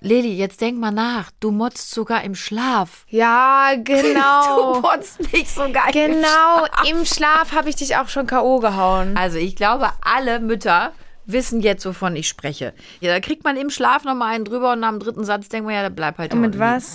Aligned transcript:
Lili, 0.00 0.34
jetzt 0.34 0.60
denk 0.60 0.78
mal 0.78 0.90
nach. 0.90 1.30
Du 1.40 1.50
motzt 1.50 1.90
sogar 1.90 2.24
im 2.24 2.34
Schlaf. 2.34 3.04
Ja, 3.08 3.72
genau. 3.84 4.74
Du 4.74 4.80
motzt 4.80 5.32
mich 5.32 5.50
sogar 5.50 5.88
im 5.88 5.92
genau, 5.92 6.66
Schlaf. 6.66 6.88
im 6.88 7.04
Schlaf 7.04 7.52
habe 7.52 7.68
ich 7.68 7.76
dich 7.76 7.96
auch 7.96 8.08
schon 8.08 8.26
K.O. 8.26 8.60
gehauen. 8.60 9.16
Also 9.16 9.38
ich 9.38 9.56
glaube, 9.56 9.90
alle 10.00 10.40
Mütter 10.40 10.92
wissen 11.26 11.60
jetzt, 11.60 11.84
wovon 11.86 12.16
ich 12.16 12.28
spreche. 12.28 12.72
Ja, 13.00 13.12
da 13.12 13.20
kriegt 13.20 13.44
man 13.44 13.56
im 13.56 13.70
Schlaf 13.70 14.04
noch 14.04 14.14
mal 14.14 14.34
einen 14.34 14.44
drüber 14.44 14.72
und 14.72 14.80
nach 14.80 14.90
dem 14.90 14.98
dritten 15.00 15.24
Satz 15.24 15.48
denkt 15.48 15.66
man, 15.66 15.74
ja, 15.74 15.82
da 15.82 15.88
bleib 15.90 16.18
halt 16.18 16.32
Und 16.32 16.40
mit 16.40 16.58
was? 16.58 16.94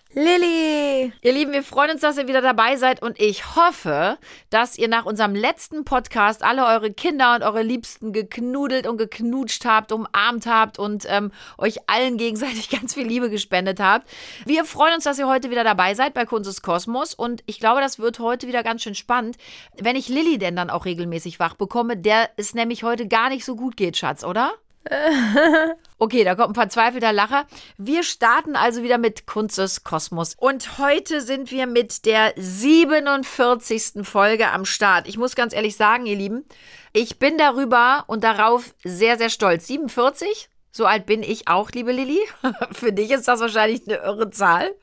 Lilly! 0.13 1.13
Ihr 1.21 1.31
Lieben, 1.31 1.53
wir 1.53 1.63
freuen 1.63 1.91
uns, 1.91 2.01
dass 2.01 2.17
ihr 2.17 2.27
wieder 2.27 2.41
dabei 2.41 2.75
seid 2.75 3.01
und 3.01 3.17
ich 3.17 3.55
hoffe, 3.55 4.17
dass 4.49 4.77
ihr 4.77 4.89
nach 4.89 5.05
unserem 5.05 5.33
letzten 5.33 5.85
Podcast 5.85 6.43
alle 6.43 6.65
eure 6.65 6.91
Kinder 6.91 7.33
und 7.35 7.43
eure 7.43 7.61
Liebsten 7.61 8.11
geknudelt 8.11 8.87
und 8.87 8.97
geknutscht 8.97 9.63
habt, 9.63 9.93
umarmt 9.93 10.47
habt 10.47 10.77
und 10.77 11.05
ähm, 11.07 11.31
euch 11.57 11.77
allen 11.87 12.17
gegenseitig 12.17 12.69
ganz 12.81 12.93
viel 12.93 13.07
Liebe 13.07 13.29
gespendet 13.29 13.79
habt. 13.79 14.09
Wir 14.45 14.65
freuen 14.65 14.95
uns, 14.95 15.05
dass 15.05 15.17
ihr 15.17 15.29
heute 15.29 15.49
wieder 15.49 15.63
dabei 15.63 15.93
seid 15.93 16.13
bei 16.13 16.25
Kunst 16.25 16.61
Kosmos 16.61 17.13
und 17.13 17.41
ich 17.45 17.61
glaube, 17.61 17.79
das 17.79 17.97
wird 17.97 18.19
heute 18.19 18.49
wieder 18.49 18.63
ganz 18.63 18.83
schön 18.83 18.95
spannend, 18.95 19.37
wenn 19.77 19.95
ich 19.95 20.09
Lilly 20.09 20.37
denn 20.37 20.57
dann 20.57 20.69
auch 20.69 20.83
regelmäßig 20.83 21.39
wach 21.39 21.53
bekomme, 21.53 21.95
der 21.95 22.29
es 22.35 22.53
nämlich 22.53 22.83
heute 22.83 23.07
gar 23.07 23.29
nicht 23.29 23.45
so 23.45 23.55
gut 23.55 23.77
geht, 23.77 23.95
Schatz, 23.95 24.25
oder? 24.25 24.51
Okay, 25.97 26.23
da 26.23 26.33
kommt 26.33 26.49
ein 26.49 26.55
verzweifelter 26.55 27.13
Lacher. 27.13 27.45
Wir 27.77 28.01
starten 28.01 28.55
also 28.55 28.81
wieder 28.81 28.97
mit 28.97 29.27
Kunstes 29.27 29.83
Kosmos. 29.83 30.33
Und 30.35 30.79
heute 30.79 31.21
sind 31.21 31.51
wir 31.51 31.67
mit 31.67 32.05
der 32.05 32.33
47. 32.35 34.03
Folge 34.03 34.49
am 34.49 34.65
Start. 34.65 35.07
Ich 35.07 35.19
muss 35.19 35.35
ganz 35.35 35.53
ehrlich 35.53 35.75
sagen, 35.75 36.07
ihr 36.07 36.15
Lieben, 36.15 36.43
ich 36.91 37.19
bin 37.19 37.37
darüber 37.37 38.05
und 38.07 38.23
darauf 38.23 38.73
sehr, 38.83 39.19
sehr 39.19 39.29
stolz. 39.29 39.67
47? 39.67 40.49
So 40.71 40.87
alt 40.87 41.05
bin 41.05 41.21
ich 41.21 41.47
auch, 41.47 41.69
liebe 41.69 41.91
Lilly. 41.91 42.19
Für 42.71 42.91
dich 42.91 43.11
ist 43.11 43.27
das 43.27 43.39
wahrscheinlich 43.39 43.87
eine 43.87 43.97
irre 43.97 44.31
Zahl. 44.31 44.73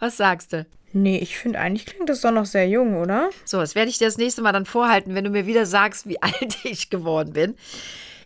Was 0.00 0.16
sagst 0.16 0.52
du? 0.54 0.66
Nee, 0.92 1.18
ich 1.18 1.36
finde 1.36 1.58
eigentlich 1.60 1.86
klingt 1.86 2.08
das 2.08 2.20
doch 2.20 2.30
noch 2.30 2.46
sehr 2.46 2.68
jung, 2.68 2.96
oder? 2.96 3.30
So, 3.44 3.58
das 3.60 3.74
werde 3.74 3.90
ich 3.90 3.98
dir 3.98 4.06
das 4.06 4.18
nächste 4.18 4.42
Mal 4.42 4.52
dann 4.52 4.64
vorhalten, 4.64 5.14
wenn 5.14 5.24
du 5.24 5.30
mir 5.30 5.46
wieder 5.46 5.66
sagst, 5.66 6.08
wie 6.08 6.20
alt 6.22 6.64
ich 6.64 6.90
geworden 6.90 7.32
bin. 7.32 7.56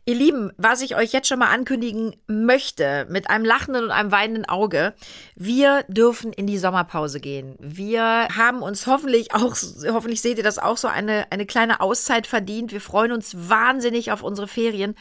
Ihr 0.08 0.14
Lieben, 0.14 0.52
was 0.56 0.80
ich 0.80 0.96
euch 0.96 1.12
jetzt 1.12 1.28
schon 1.28 1.38
mal 1.38 1.52
ankündigen 1.52 2.16
möchte, 2.26 3.06
mit 3.10 3.28
einem 3.28 3.44
lachenden 3.44 3.84
und 3.84 3.90
einem 3.90 4.10
weinenden 4.10 4.48
Auge, 4.48 4.94
wir 5.36 5.84
dürfen 5.86 6.32
in 6.32 6.46
die 6.46 6.56
Sommerpause 6.56 7.20
gehen. 7.20 7.56
Wir 7.58 8.26
haben 8.34 8.62
uns 8.62 8.86
hoffentlich 8.86 9.34
auch, 9.34 9.54
hoffentlich 9.92 10.22
seht 10.22 10.38
ihr 10.38 10.44
das 10.44 10.58
auch 10.58 10.78
so, 10.78 10.88
eine, 10.88 11.30
eine 11.30 11.44
kleine 11.44 11.82
Auszeit 11.82 12.26
verdient. 12.26 12.72
Wir 12.72 12.80
freuen 12.80 13.12
uns 13.12 13.50
wahnsinnig 13.50 14.10
auf 14.10 14.22
unsere 14.22 14.48
Ferien. 14.48 14.94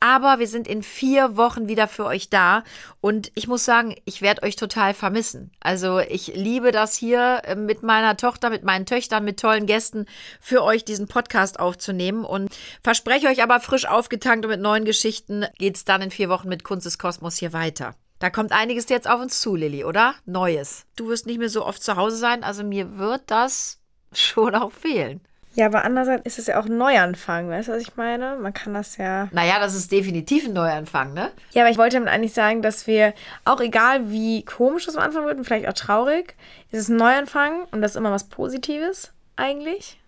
Aber 0.00 0.38
wir 0.38 0.46
sind 0.46 0.68
in 0.68 0.82
vier 0.82 1.36
Wochen 1.36 1.68
wieder 1.68 1.88
für 1.88 2.04
euch 2.04 2.30
da. 2.30 2.62
Und 3.00 3.32
ich 3.34 3.48
muss 3.48 3.64
sagen, 3.64 3.96
ich 4.04 4.22
werde 4.22 4.42
euch 4.44 4.56
total 4.56 4.94
vermissen. 4.94 5.50
Also 5.60 5.98
ich 5.98 6.28
liebe 6.28 6.70
das 6.70 6.94
hier 6.94 7.42
äh, 7.44 7.54
mit 7.56 7.82
meiner 7.82 8.16
Tochter, 8.16 8.50
mit 8.50 8.62
meinen 8.62 8.86
Töchtern, 8.86 9.24
mit 9.24 9.40
tollen 9.40 9.66
Gästen 9.66 10.06
für 10.40 10.62
euch 10.62 10.84
diesen 10.84 11.08
Podcast 11.08 11.58
aufzunehmen. 11.58 12.24
Und 12.24 12.48
verspreche 12.84 13.28
euch 13.28 13.42
aber 13.42 13.60
frisch 13.60 13.86
aufgetankt 13.86 14.44
und 14.44 14.52
mit 14.52 14.60
neuen 14.60 14.84
Geschichten 14.84 15.46
geht's 15.58 15.84
dann 15.84 16.02
in 16.02 16.10
vier 16.10 16.28
Wochen 16.28 16.48
mit 16.48 16.62
Kunst 16.62 16.86
des 16.86 16.98
Kosmos 16.98 17.36
hier 17.36 17.52
weiter. 17.52 17.94
Da 18.18 18.30
kommt 18.30 18.52
einiges 18.52 18.88
jetzt 18.88 19.08
auf 19.08 19.20
uns 19.20 19.40
zu, 19.40 19.54
Lilly, 19.54 19.84
oder? 19.84 20.14
Neues. 20.26 20.86
Du 20.96 21.08
wirst 21.08 21.26
nicht 21.26 21.38
mehr 21.38 21.48
so 21.48 21.64
oft 21.64 21.82
zu 21.82 21.96
Hause 21.96 22.16
sein, 22.16 22.42
also 22.42 22.64
mir 22.64 22.98
wird 22.98 23.22
das 23.26 23.78
schon 24.12 24.54
auch 24.54 24.72
fehlen. 24.72 25.20
Ja, 25.58 25.66
aber 25.66 25.84
andererseits 25.84 26.24
ist 26.24 26.38
es 26.38 26.46
ja 26.46 26.60
auch 26.60 26.66
ein 26.66 26.78
Neuanfang, 26.78 27.50
weißt 27.50 27.66
du, 27.66 27.72
was 27.72 27.82
ich 27.82 27.96
meine? 27.96 28.36
Man 28.36 28.54
kann 28.54 28.74
das 28.74 28.96
ja. 28.96 29.26
Naja, 29.32 29.58
das 29.58 29.74
ist 29.74 29.90
definitiv 29.90 30.46
ein 30.46 30.52
Neuanfang, 30.52 31.14
ne? 31.14 31.32
Ja, 31.50 31.62
aber 31.62 31.70
ich 31.72 31.78
wollte 31.78 31.96
damit 31.96 32.10
eigentlich 32.10 32.32
sagen, 32.32 32.62
dass 32.62 32.86
wir, 32.86 33.12
auch 33.44 33.60
egal 33.60 34.08
wie 34.08 34.44
komisch 34.44 34.86
das 34.86 34.94
am 34.94 35.02
Anfang 35.02 35.26
wird 35.26 35.36
und 35.36 35.44
vielleicht 35.44 35.66
auch 35.66 35.72
traurig, 35.72 36.36
ist 36.70 36.82
es 36.82 36.88
ein 36.88 36.94
Neuanfang 36.94 37.64
und 37.72 37.82
das 37.82 37.90
ist 37.90 37.96
immer 37.96 38.12
was 38.12 38.28
Positives 38.28 39.10
eigentlich. 39.34 39.98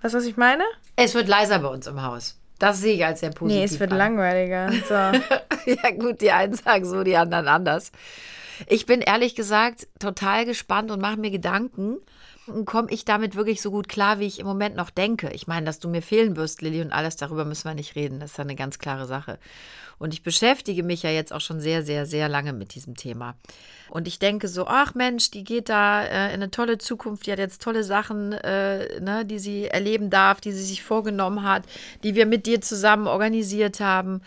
Weißt 0.00 0.14
du, 0.14 0.18
was 0.18 0.24
ich 0.24 0.38
meine? 0.38 0.64
Es 0.96 1.14
wird 1.14 1.28
leiser 1.28 1.58
bei 1.58 1.68
uns 1.68 1.86
im 1.86 2.02
Haus. 2.02 2.40
Das 2.58 2.80
sehe 2.80 2.94
ich 2.94 3.04
als 3.04 3.20
sehr 3.20 3.28
positiv. 3.28 3.58
Nee, 3.58 3.64
es 3.64 3.78
wird 3.78 3.92
an. 3.92 3.98
langweiliger. 3.98 4.72
So. 4.88 4.94
ja, 5.70 5.90
gut, 5.98 6.22
die 6.22 6.30
einen 6.30 6.54
sagen 6.54 6.86
so, 6.86 7.04
die 7.04 7.18
anderen 7.18 7.46
anders. 7.46 7.92
Ich 8.68 8.86
bin 8.86 9.02
ehrlich 9.02 9.34
gesagt 9.34 9.86
total 9.98 10.46
gespannt 10.46 10.90
und 10.90 11.02
mache 11.02 11.18
mir 11.18 11.30
Gedanken. 11.30 11.98
Komme 12.66 12.90
ich 12.90 13.06
damit 13.06 13.36
wirklich 13.36 13.62
so 13.62 13.70
gut 13.70 13.88
klar, 13.88 14.18
wie 14.18 14.26
ich 14.26 14.38
im 14.38 14.46
Moment 14.46 14.76
noch 14.76 14.90
denke? 14.90 15.30
Ich 15.30 15.46
meine, 15.46 15.64
dass 15.64 15.78
du 15.78 15.88
mir 15.88 16.02
fehlen 16.02 16.36
wirst, 16.36 16.60
Lilly, 16.60 16.82
und 16.82 16.92
alles 16.92 17.16
darüber 17.16 17.46
müssen 17.46 17.68
wir 17.68 17.74
nicht 17.74 17.96
reden. 17.96 18.20
Das 18.20 18.32
ist 18.32 18.36
ja 18.36 18.44
eine 18.44 18.54
ganz 18.54 18.78
klare 18.78 19.06
Sache. 19.06 19.38
Und 19.98 20.12
ich 20.12 20.22
beschäftige 20.22 20.82
mich 20.82 21.02
ja 21.02 21.10
jetzt 21.10 21.32
auch 21.32 21.40
schon 21.40 21.60
sehr, 21.60 21.82
sehr, 21.82 22.04
sehr 22.04 22.28
lange 22.28 22.52
mit 22.52 22.74
diesem 22.74 22.96
Thema. 22.96 23.36
Und 23.88 24.08
ich 24.08 24.18
denke 24.18 24.48
so, 24.48 24.66
ach 24.66 24.94
Mensch, 24.94 25.30
die 25.30 25.44
geht 25.44 25.68
da 25.68 26.02
äh, 26.04 26.28
in 26.28 26.34
eine 26.34 26.50
tolle 26.50 26.78
Zukunft, 26.78 27.26
die 27.26 27.32
hat 27.32 27.38
jetzt 27.38 27.62
tolle 27.62 27.84
Sachen, 27.84 28.32
äh, 28.32 29.00
ne, 29.00 29.24
die 29.24 29.38
sie 29.38 29.66
erleben 29.66 30.10
darf, 30.10 30.40
die 30.40 30.52
sie 30.52 30.64
sich 30.64 30.82
vorgenommen 30.82 31.44
hat, 31.44 31.64
die 32.02 32.14
wir 32.14 32.26
mit 32.26 32.46
dir 32.46 32.60
zusammen 32.60 33.06
organisiert 33.06 33.80
haben. 33.80 34.20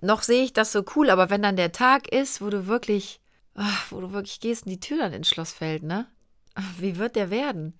Noch 0.00 0.22
sehe 0.22 0.44
ich 0.44 0.52
das 0.52 0.70
so 0.70 0.84
cool, 0.94 1.10
aber 1.10 1.30
wenn 1.30 1.42
dann 1.42 1.56
der 1.56 1.72
Tag 1.72 2.12
ist, 2.12 2.40
wo 2.40 2.50
du 2.50 2.66
wirklich, 2.66 3.20
ach, 3.54 3.86
wo 3.90 4.00
du 4.00 4.12
wirklich 4.12 4.38
gehst 4.38 4.66
und 4.66 4.70
die 4.70 4.80
Tür 4.80 4.98
dann 4.98 5.12
ins 5.12 5.28
Schloss 5.28 5.52
fällt, 5.52 5.82
ne? 5.82 6.06
Wie 6.78 6.98
wird 6.98 7.16
der 7.16 7.30
werden? 7.30 7.74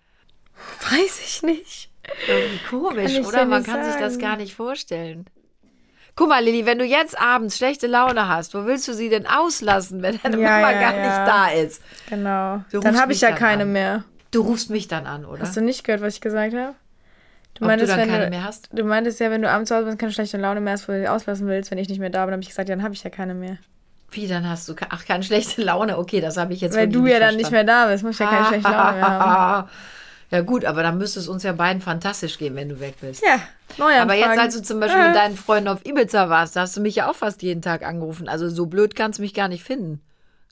Weiß 0.90 1.20
ich 1.24 1.42
nicht. 1.42 1.90
Irgendwie 2.28 2.58
komisch, 2.68 3.18
oder? 3.26 3.44
Man 3.44 3.64
kann 3.64 3.84
sich 3.84 3.94
das 3.94 4.14
sagen. 4.14 4.22
gar 4.22 4.36
nicht 4.36 4.54
vorstellen. 4.54 5.26
Guck 6.16 6.28
mal, 6.28 6.44
Lilly, 6.44 6.64
wenn 6.64 6.78
du 6.78 6.84
jetzt 6.84 7.20
abends 7.20 7.56
schlechte 7.56 7.88
Laune 7.88 8.28
hast, 8.28 8.54
wo 8.54 8.64
willst 8.66 8.86
du 8.86 8.94
sie 8.94 9.08
denn 9.08 9.26
auslassen, 9.26 10.00
wenn 10.02 10.20
deine 10.22 10.40
Ja, 10.40 10.50
Mama 10.50 10.70
ja, 10.70 10.80
gar 10.80 10.94
ja. 10.94 11.02
nicht 11.02 11.28
da 11.28 11.48
ist? 11.48 11.82
Genau. 12.08 12.62
Du 12.70 12.78
dann 12.80 13.00
habe 13.00 13.12
ich 13.12 13.20
ja 13.20 13.32
keine 13.32 13.62
an. 13.62 13.72
mehr. 13.72 14.04
Du 14.30 14.42
rufst 14.42 14.70
mich 14.70 14.86
dann 14.86 15.06
an, 15.06 15.24
oder? 15.24 15.42
Hast 15.42 15.56
du 15.56 15.60
nicht 15.60 15.82
gehört, 15.82 16.02
was 16.02 16.14
ich 16.14 16.20
gesagt 16.20 16.54
habe? 16.54 16.74
Du 17.54 17.64
Ob 17.64 17.70
du 17.78 17.86
dann 17.86 18.08
keine 18.08 18.24
du, 18.24 18.30
mehr 18.30 18.44
hast? 18.44 18.68
Du 18.72 18.84
meintest 18.84 19.20
ja, 19.20 19.30
wenn 19.30 19.42
du 19.42 19.50
abends 19.50 19.68
zu 19.68 19.76
Hause 19.76 19.86
bist, 19.86 19.98
keine 19.98 20.12
schlechte 20.12 20.36
Laune 20.38 20.60
mehr 20.60 20.72
hast, 20.72 20.88
wo 20.88 20.92
du 20.92 21.00
sie 21.00 21.08
auslassen 21.08 21.46
willst, 21.46 21.70
wenn 21.70 21.78
ich 21.78 21.88
nicht 21.88 22.00
mehr 22.00 22.10
da 22.10 22.24
bin, 22.26 22.32
habe 22.32 22.42
ich 22.42 22.48
gesagt, 22.48 22.68
ja, 22.68 22.74
dann 22.74 22.84
habe 22.84 22.94
ich 22.94 23.02
ja 23.04 23.10
keine 23.10 23.34
mehr. 23.34 23.58
Wie, 24.14 24.26
dann 24.28 24.48
hast 24.48 24.68
du, 24.68 24.74
ach, 24.90 25.04
keine 25.04 25.22
schlechte 25.22 25.62
Laune. 25.62 25.98
Okay, 25.98 26.20
das 26.20 26.36
habe 26.36 26.52
ich 26.52 26.60
jetzt 26.60 26.76
Weil 26.76 26.88
du 26.88 27.06
ja 27.06 27.18
dann 27.18 27.36
nicht 27.36 27.50
mehr 27.50 27.64
da 27.64 27.86
bist, 27.86 28.04
muss 28.04 28.18
ja 28.18 28.26
keine 28.26 28.46
schlechte 28.46 28.70
Laune 28.70 28.98
mehr 28.98 29.08
haben. 29.08 29.68
Ja 30.30 30.40
gut, 30.40 30.64
aber 30.64 30.82
dann 30.82 30.98
müsste 30.98 31.20
es 31.20 31.28
uns 31.28 31.44
ja 31.44 31.52
beiden 31.52 31.80
fantastisch 31.80 32.38
gehen, 32.38 32.56
wenn 32.56 32.68
du 32.68 32.80
weg 32.80 32.94
bist. 33.00 33.22
Ja, 33.24 33.38
Neuanfang. 33.76 34.00
Aber 34.00 34.14
jetzt, 34.14 34.38
als 34.38 34.54
du 34.56 34.62
zum 34.62 34.80
Beispiel 34.80 35.00
Äh. 35.00 35.06
mit 35.08 35.16
deinen 35.16 35.36
Freunden 35.36 35.68
auf 35.68 35.84
Ibiza 35.86 36.28
warst, 36.28 36.56
da 36.56 36.62
hast 36.62 36.76
du 36.76 36.80
mich 36.80 36.96
ja 36.96 37.08
auch 37.08 37.14
fast 37.14 37.42
jeden 37.42 37.62
Tag 37.62 37.84
angerufen. 37.86 38.28
Also 38.28 38.48
so 38.48 38.66
blöd 38.66 38.96
kannst 38.96 39.18
du 39.18 39.22
mich 39.22 39.34
gar 39.34 39.46
nicht 39.48 39.62
finden. 39.62 40.00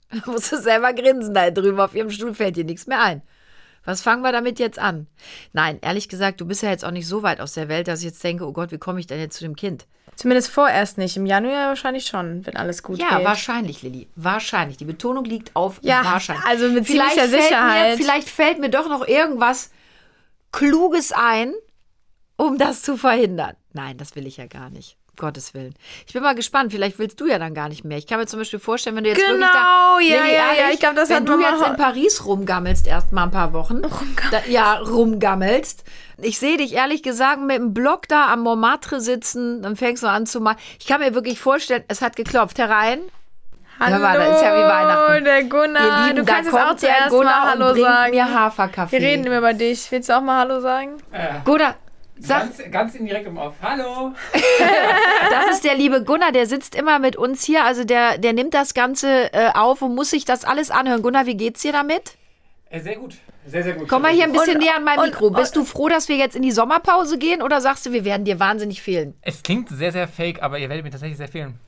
Da 0.25 0.31
musst 0.31 0.51
du 0.53 0.57
selber 0.61 0.93
grinsen 0.93 1.33
da 1.33 1.49
drüben 1.49 1.81
auf 1.81 1.95
ihrem 1.95 2.11
Stuhl, 2.11 2.33
fällt 2.33 2.55
dir 2.55 2.63
nichts 2.63 2.87
mehr 2.87 3.01
ein. 3.01 3.23
Was 3.83 4.01
fangen 4.01 4.21
wir 4.21 4.31
damit 4.31 4.59
jetzt 4.59 4.79
an? 4.79 5.07
Nein, 5.51 5.79
ehrlich 5.81 6.07
gesagt, 6.07 6.39
du 6.39 6.45
bist 6.45 6.61
ja 6.63 6.69
jetzt 6.69 6.85
auch 6.85 6.91
nicht 6.91 7.07
so 7.07 7.21
weit 7.23 7.41
aus 7.41 7.53
der 7.53 7.67
Welt, 7.67 7.89
dass 7.89 7.99
ich 7.99 8.05
jetzt 8.05 8.23
denke, 8.23 8.47
oh 8.47 8.53
Gott, 8.53 8.71
wie 8.71 8.77
komme 8.77 8.99
ich 9.01 9.07
denn 9.07 9.19
jetzt 9.19 9.37
zu 9.37 9.43
dem 9.43 9.57
Kind? 9.57 9.85
Zumindest 10.15 10.49
vorerst 10.49 10.97
nicht. 10.97 11.17
Im 11.17 11.25
Januar 11.25 11.69
wahrscheinlich 11.69 12.05
schon, 12.05 12.45
wenn 12.45 12.55
alles 12.55 12.83
gut 12.83 12.99
Ja, 12.99 13.17
geht. 13.17 13.25
wahrscheinlich, 13.25 13.81
Lilly. 13.81 14.07
Wahrscheinlich. 14.15 14.77
Die 14.77 14.85
Betonung 14.85 15.25
liegt 15.25 15.55
auf 15.55 15.79
Ja, 15.81 16.03
wahrscheinlich. 16.05 16.45
also 16.45 16.69
mit 16.69 16.85
vielleicht 16.85 17.15
ziemlicher 17.15 17.41
Sicherheit. 17.43 17.97
Mir, 17.97 18.03
vielleicht 18.05 18.29
fällt 18.29 18.59
mir 18.59 18.69
doch 18.69 18.87
noch 18.89 19.07
irgendwas 19.07 19.71
Kluges 20.51 21.11
ein, 21.11 21.53
um 22.37 22.57
das 22.57 22.81
zu 22.83 22.97
verhindern. 22.97 23.55
Nein, 23.73 23.97
das 23.97 24.15
will 24.15 24.27
ich 24.27 24.37
ja 24.37 24.45
gar 24.47 24.69
nicht. 24.69 24.97
Gottes 25.17 25.53
Willen. 25.53 25.75
Ich 26.07 26.13
bin 26.13 26.23
mal 26.23 26.33
gespannt. 26.33 26.71
Vielleicht 26.71 26.97
willst 26.97 27.19
du 27.21 27.27
ja 27.27 27.37
dann 27.37 27.53
gar 27.53 27.69
nicht 27.69 27.83
mehr. 27.83 27.97
Ich 27.97 28.07
kann 28.07 28.19
mir 28.19 28.25
zum 28.25 28.39
Beispiel 28.39 28.59
vorstellen, 28.59 28.95
wenn 28.95 29.03
du 29.03 29.11
jetzt 29.11 29.19
wirklich 29.19 29.39
da, 29.41 29.51
Genau, 29.51 29.99
ja, 29.99 30.23
Lilly, 30.23 30.33
ja, 30.33 30.39
ja, 30.39 30.53
ehrlich, 30.59 30.73
ich 30.75 30.79
glaub, 30.79 30.95
das 30.95 31.09
wenn 31.09 31.17
hat 31.17 31.27
du 31.27 31.37
Mama 31.37 31.49
jetzt 31.57 31.67
in 31.67 31.75
Paris 31.77 32.25
rumgammelst 32.25 32.87
erst 32.87 33.11
mal 33.11 33.23
ein 33.23 33.31
paar 33.31 33.53
Wochen. 33.53 33.81
Da, 34.31 34.41
ja, 34.47 34.73
rumgammelst. 34.79 35.83
Ich 36.17 36.39
sehe 36.39 36.57
dich 36.57 36.73
ehrlich 36.73 37.03
gesagt 37.03 37.41
mit 37.41 37.57
dem 37.57 37.73
Block 37.73 38.07
da 38.07 38.31
am 38.33 38.41
Montmartre 38.41 39.01
sitzen. 39.01 39.61
Dann 39.61 39.75
fängst 39.75 40.01
du 40.03 40.07
an 40.07 40.25
zu 40.25 40.41
machen. 40.41 40.57
Ich 40.79 40.87
kann 40.87 40.99
mir 40.99 41.13
wirklich 41.13 41.39
vorstellen, 41.39 41.83
es 41.87 42.01
hat 42.01 42.15
geklopft. 42.15 42.57
Herein. 42.57 42.99
Hallo, 43.79 43.99
mal, 43.99 44.17
das 44.17 44.37
ist 44.37 44.43
ja 44.43 44.53
wie 44.55 44.63
Weihnachten. 44.63 45.23
der 45.25 45.43
Gunnar. 45.45 45.83
Ihr 45.83 46.07
Lieben, 46.07 46.25
du 46.25 46.31
kannst 46.31 46.51
jetzt 46.51 46.61
auch 46.61 46.75
zuerst 46.75 47.09
Gunnar 47.09 47.45
mal 47.45 47.49
Hallo 47.51 47.81
sagen. 47.81 48.11
mir 48.11 48.33
Haferkaffee. 48.33 48.99
Wir 48.99 49.07
reden 49.07 49.25
immer 49.25 49.39
über 49.39 49.53
dich. 49.53 49.91
Willst 49.91 50.09
du 50.09 50.17
auch 50.17 50.21
mal 50.21 50.39
Hallo 50.39 50.59
sagen? 50.59 50.97
Gunnar, 51.43 51.75
Sag, 52.25 52.39
Ganz, 52.57 52.71
ganz 52.71 52.95
indirekt 52.95 53.27
um 53.27 53.37
auf. 53.37 53.53
Hallo! 53.61 54.13
das 55.29 55.55
ist 55.55 55.65
der 55.65 55.75
liebe 55.75 56.03
Gunnar, 56.05 56.31
der 56.31 56.45
sitzt 56.45 56.73
immer 56.73 56.97
mit 56.99 57.17
uns 57.17 57.43
hier. 57.43 57.65
Also 57.65 57.83
der, 57.83 58.17
der 58.17 58.31
nimmt 58.31 58.53
das 58.53 58.73
Ganze 58.73 59.33
äh, 59.33 59.49
auf 59.53 59.81
und 59.81 59.93
muss 59.93 60.11
sich 60.11 60.23
das 60.23 60.45
alles 60.45 60.71
anhören. 60.71 61.01
Gunnar, 61.01 61.25
wie 61.25 61.35
geht's 61.35 61.61
dir 61.61 61.73
damit? 61.73 62.15
Äh, 62.69 62.79
sehr 62.79 62.95
gut. 62.95 63.15
Sehr, 63.45 63.63
sehr 63.63 63.73
gut. 63.73 63.89
Komm 63.89 64.03
mal 64.03 64.13
hier 64.13 64.23
ein 64.23 64.31
bisschen 64.31 64.55
Und- 64.55 64.63
näher 64.63 64.77
an 64.77 64.85
mein 64.85 64.99
und- 64.99 65.07
Mikro. 65.07 65.31
Bist 65.31 65.57
du 65.57 65.65
froh, 65.65 65.89
dass 65.89 66.07
wir 66.07 66.15
jetzt 66.15 66.37
in 66.37 66.43
die 66.43 66.53
Sommerpause 66.53 67.17
gehen 67.17 67.41
oder 67.41 67.59
sagst 67.59 67.85
du, 67.85 67.91
wir 67.91 68.05
werden 68.05 68.23
dir 68.23 68.39
wahnsinnig 68.39 68.81
fehlen? 68.81 69.15
Es 69.21 69.43
klingt 69.43 69.67
sehr, 69.67 69.91
sehr 69.91 70.07
fake, 70.07 70.41
aber 70.41 70.59
ihr 70.59 70.69
werdet 70.69 70.85
mir 70.85 70.91
tatsächlich 70.91 71.17
sehr 71.17 71.27
fehlen. 71.27 71.59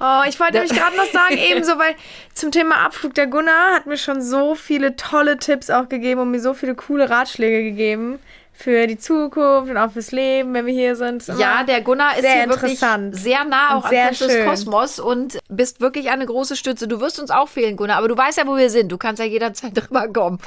Oh, 0.00 0.22
ich 0.28 0.40
wollte 0.40 0.54
nämlich 0.54 0.72
gerade 0.76 0.96
noch 0.96 1.06
sagen, 1.12 1.38
ebenso, 1.50 1.78
weil 1.78 1.94
zum 2.34 2.50
Thema 2.50 2.84
Abflug, 2.84 3.14
der 3.14 3.28
Gunnar 3.28 3.76
hat 3.76 3.86
mir 3.86 3.96
schon 3.96 4.20
so 4.20 4.56
viele 4.56 4.96
tolle 4.96 5.36
Tipps 5.36 5.70
auch 5.70 5.88
gegeben 5.88 6.22
und 6.22 6.32
mir 6.32 6.40
so 6.40 6.54
viele 6.54 6.74
coole 6.74 7.08
Ratschläge 7.08 7.62
gegeben 7.62 8.18
für 8.52 8.86
die 8.86 8.98
Zukunft 8.98 9.70
und 9.70 9.76
auch 9.76 9.90
fürs 9.90 10.12
Leben, 10.12 10.54
wenn 10.54 10.66
wir 10.66 10.72
hier 10.72 10.94
sind. 10.94 11.26
Ja, 11.38 11.64
der 11.64 11.80
Gunnar 11.80 12.14
ist 12.16 12.22
sehr 12.22 12.34
hier 12.34 12.48
wirklich 12.48 12.72
interessant. 12.72 13.16
sehr 13.16 13.44
nah 13.44 13.76
auch 13.76 13.88
sehr 13.88 14.02
an 14.02 14.08
Conscious 14.08 14.32
schön. 14.32 14.46
Kosmos 14.46 15.00
und 15.00 15.38
bist 15.48 15.80
wirklich 15.80 16.10
eine 16.10 16.26
große 16.26 16.54
Stütze. 16.56 16.86
Du 16.86 17.00
wirst 17.00 17.18
uns 17.18 17.30
auch 17.30 17.48
fehlen, 17.48 17.76
Gunnar, 17.76 17.98
aber 17.98 18.08
du 18.08 18.16
weißt 18.16 18.38
ja, 18.38 18.46
wo 18.46 18.56
wir 18.56 18.70
sind. 18.70 18.92
Du 18.92 18.98
kannst 18.98 19.20
ja 19.20 19.26
jederzeit 19.26 19.72
drüber 19.74 20.08
kommen. 20.08 20.38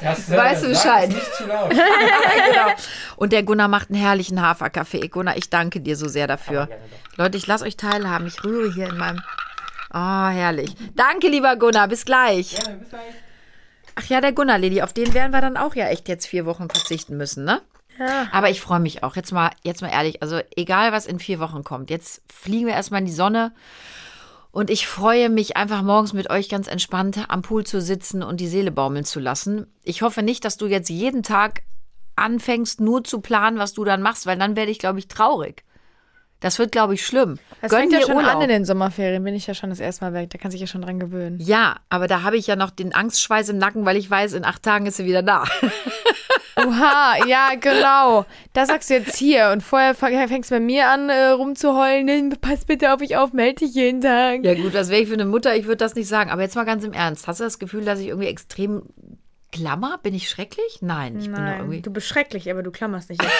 Das, 0.00 0.30
weißt 0.30 0.64
du 0.64 0.68
Bescheid? 0.68 1.10
es 1.10 1.14
Nicht 1.14 1.34
zu 1.34 1.46
laut. 1.46 1.70
genau. 1.70 2.66
Und 3.16 3.32
der 3.32 3.42
Gunnar 3.42 3.68
macht 3.68 3.90
einen 3.90 4.00
herrlichen 4.00 4.40
Haferkaffee. 4.40 5.08
Gunnar, 5.08 5.36
ich 5.36 5.50
danke 5.50 5.80
dir 5.80 5.96
so 5.96 6.08
sehr 6.08 6.26
dafür. 6.26 6.68
Leute, 7.16 7.36
ich 7.36 7.46
lasse 7.46 7.64
euch 7.64 7.76
teilhaben. 7.76 8.26
Ich 8.26 8.42
rühre 8.44 8.72
hier 8.72 8.88
in 8.88 8.96
meinem. 8.96 9.20
Oh, 9.92 10.28
herrlich. 10.28 10.74
Danke, 10.94 11.28
lieber 11.28 11.56
Gunnar. 11.56 11.88
Bis 11.88 12.04
gleich. 12.04 12.56
Gerne, 12.56 12.78
bis 12.78 12.88
gleich. 12.88 13.02
Ach 13.94 14.04
ja, 14.06 14.20
der 14.20 14.32
Gunnar, 14.32 14.58
Lili, 14.58 14.82
auf 14.82 14.92
den 14.92 15.14
werden 15.14 15.32
wir 15.32 15.40
dann 15.40 15.56
auch 15.56 15.74
ja 15.74 15.88
echt 15.88 16.08
jetzt 16.08 16.26
vier 16.26 16.46
Wochen 16.46 16.68
verzichten 16.68 17.16
müssen, 17.16 17.44
ne? 17.44 17.60
Ja. 17.98 18.28
Aber 18.32 18.50
ich 18.50 18.60
freue 18.60 18.80
mich 18.80 19.02
auch. 19.02 19.16
Jetzt 19.16 19.32
mal, 19.32 19.50
jetzt 19.62 19.82
mal 19.82 19.90
ehrlich, 19.90 20.22
also 20.22 20.40
egal 20.56 20.92
was 20.92 21.06
in 21.06 21.18
vier 21.18 21.40
Wochen 21.40 21.62
kommt, 21.64 21.90
jetzt 21.90 22.22
fliegen 22.32 22.66
wir 22.66 22.74
erstmal 22.74 23.00
in 23.00 23.06
die 23.06 23.12
Sonne. 23.12 23.52
Und 24.50 24.68
ich 24.68 24.86
freue 24.86 25.30
mich 25.30 25.56
einfach 25.56 25.82
morgens 25.82 26.12
mit 26.12 26.28
euch 26.28 26.48
ganz 26.48 26.68
entspannt 26.68 27.24
am 27.28 27.42
Pool 27.42 27.64
zu 27.64 27.80
sitzen 27.80 28.22
und 28.22 28.38
die 28.38 28.48
Seele 28.48 28.70
baumeln 28.70 29.04
zu 29.04 29.18
lassen. 29.18 29.66
Ich 29.82 30.02
hoffe 30.02 30.22
nicht, 30.22 30.44
dass 30.44 30.58
du 30.58 30.66
jetzt 30.66 30.90
jeden 30.90 31.22
Tag 31.22 31.62
anfängst, 32.16 32.80
nur 32.80 33.02
zu 33.02 33.20
planen, 33.20 33.58
was 33.58 33.72
du 33.72 33.84
dann 33.84 34.02
machst, 34.02 34.26
weil 34.26 34.38
dann 34.38 34.56
werde 34.56 34.70
ich, 34.70 34.78
glaube 34.78 34.98
ich, 34.98 35.08
traurig. 35.08 35.64
Das 36.42 36.58
wird, 36.58 36.72
glaube 36.72 36.94
ich, 36.94 37.06
schlimm. 37.06 37.38
Das 37.60 37.70
Gönn 37.70 37.82
fängt 37.82 37.92
ja 37.92 38.00
schon 38.02 38.16
Urlaub. 38.16 38.34
an 38.34 38.42
in 38.42 38.48
den 38.48 38.64
Sommerferien, 38.64 39.22
bin 39.22 39.34
ich 39.34 39.46
ja 39.46 39.54
schon 39.54 39.70
das 39.70 39.80
erste 39.80 40.04
Mal 40.04 40.12
weg. 40.12 40.30
Da 40.30 40.38
kann 40.38 40.50
sich 40.50 40.60
ja 40.60 40.66
schon 40.66 40.82
dran 40.82 40.98
gewöhnen. 40.98 41.38
ja, 41.40 41.76
aber 41.88 42.08
da 42.08 42.22
habe 42.22 42.36
ich 42.36 42.48
ja 42.48 42.56
noch 42.56 42.70
den 42.70 42.94
Angstschweiß 42.94 43.48
im 43.50 43.58
Nacken, 43.58 43.86
weil 43.86 43.96
ich 43.96 44.10
weiß, 44.10 44.32
in 44.34 44.44
acht 44.44 44.62
Tagen 44.62 44.86
ist 44.86 44.96
sie 44.96 45.06
wieder 45.06 45.22
da. 45.22 45.44
Oha, 46.56 47.24
ja, 47.26 47.50
genau. 47.58 48.26
Das 48.52 48.68
sagst 48.68 48.90
du 48.90 48.94
jetzt 48.94 49.16
hier. 49.16 49.50
Und 49.52 49.62
vorher 49.62 49.94
fängst 49.94 50.50
du 50.50 50.56
bei 50.56 50.60
mir 50.60 50.88
an, 50.90 51.08
äh, 51.08 51.28
rumzuheulen. 51.28 52.36
Pass 52.40 52.64
bitte 52.64 52.92
auf 52.92 53.00
mich 53.00 53.16
auf, 53.16 53.32
melde 53.32 53.64
dich 53.64 53.74
jeden 53.74 54.00
Tag. 54.00 54.44
Ja 54.44 54.54
gut, 54.54 54.74
das 54.74 54.90
wäre 54.90 55.00
ich 55.00 55.08
für 55.08 55.14
eine 55.14 55.24
Mutter, 55.24 55.56
ich 55.56 55.64
würde 55.64 55.78
das 55.78 55.94
nicht 55.94 56.08
sagen. 56.08 56.30
Aber 56.30 56.42
jetzt 56.42 56.56
mal 56.56 56.64
ganz 56.64 56.84
im 56.84 56.92
Ernst. 56.92 57.26
Hast 57.26 57.40
du 57.40 57.44
das 57.44 57.58
Gefühl, 57.58 57.84
dass 57.84 58.00
ich 58.00 58.08
irgendwie 58.08 58.28
extrem 58.28 58.82
klammer? 59.52 59.98
Bin 60.02 60.14
ich 60.14 60.28
schrecklich? 60.28 60.80
Nein, 60.80 61.18
ich 61.18 61.26
bin 61.26 61.34
Nein, 61.34 61.60
irgendwie... 61.60 61.80
du 61.80 61.90
bist 61.90 62.08
schrecklich, 62.08 62.50
aber 62.50 62.62
du 62.62 62.70
klammerst 62.72 63.08
nicht. 63.08 63.22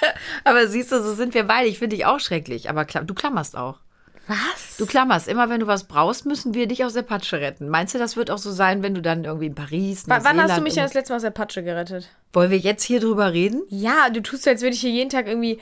Aber 0.44 0.66
siehst 0.68 0.92
du, 0.92 1.02
so 1.02 1.14
sind 1.14 1.34
wir 1.34 1.44
beide. 1.44 1.68
Ich 1.68 1.78
finde 1.78 1.96
dich 1.96 2.06
auch 2.06 2.20
schrecklich. 2.20 2.70
Aber 2.70 2.84
du 2.84 3.14
klammerst 3.14 3.56
auch. 3.56 3.78
Was? 4.28 4.76
Du 4.78 4.86
klammerst. 4.86 5.28
Immer 5.28 5.48
wenn 5.48 5.60
du 5.60 5.68
was 5.68 5.84
brauchst, 5.84 6.26
müssen 6.26 6.52
wir 6.52 6.66
dich 6.66 6.84
aus 6.84 6.94
der 6.94 7.02
Patsche 7.02 7.40
retten. 7.40 7.68
Meinst 7.68 7.94
du, 7.94 7.98
das 7.98 8.16
wird 8.16 8.30
auch 8.30 8.38
so 8.38 8.50
sein, 8.50 8.82
wenn 8.82 8.92
du 8.94 9.00
dann 9.00 9.24
irgendwie 9.24 9.46
in 9.46 9.54
Paris, 9.54 10.08
W 10.08 10.10
wann 10.10 10.16
hast 10.16 10.26
du 10.26 10.36
Neuseeland 10.36 10.62
mich 10.64 10.74
denn 10.74 10.82
das 10.82 10.94
letzte 10.94 11.12
Mal 11.12 11.16
aus 11.16 11.22
der 11.22 11.30
Patsche 11.30 11.62
gerettet? 11.62 12.08
Wollen 12.32 12.50
wir 12.50 12.58
jetzt 12.58 12.82
hier 12.82 12.98
drüber 12.98 13.32
reden? 13.32 13.62
Ja, 13.68 14.10
du 14.10 14.20
tust 14.20 14.42
so, 14.42 14.50
als 14.50 14.62
würde 14.62 14.74
ich 14.74 14.80
hier 14.80 14.90
jeden 14.90 15.10
Tag 15.10 15.28
irgendwie 15.28 15.60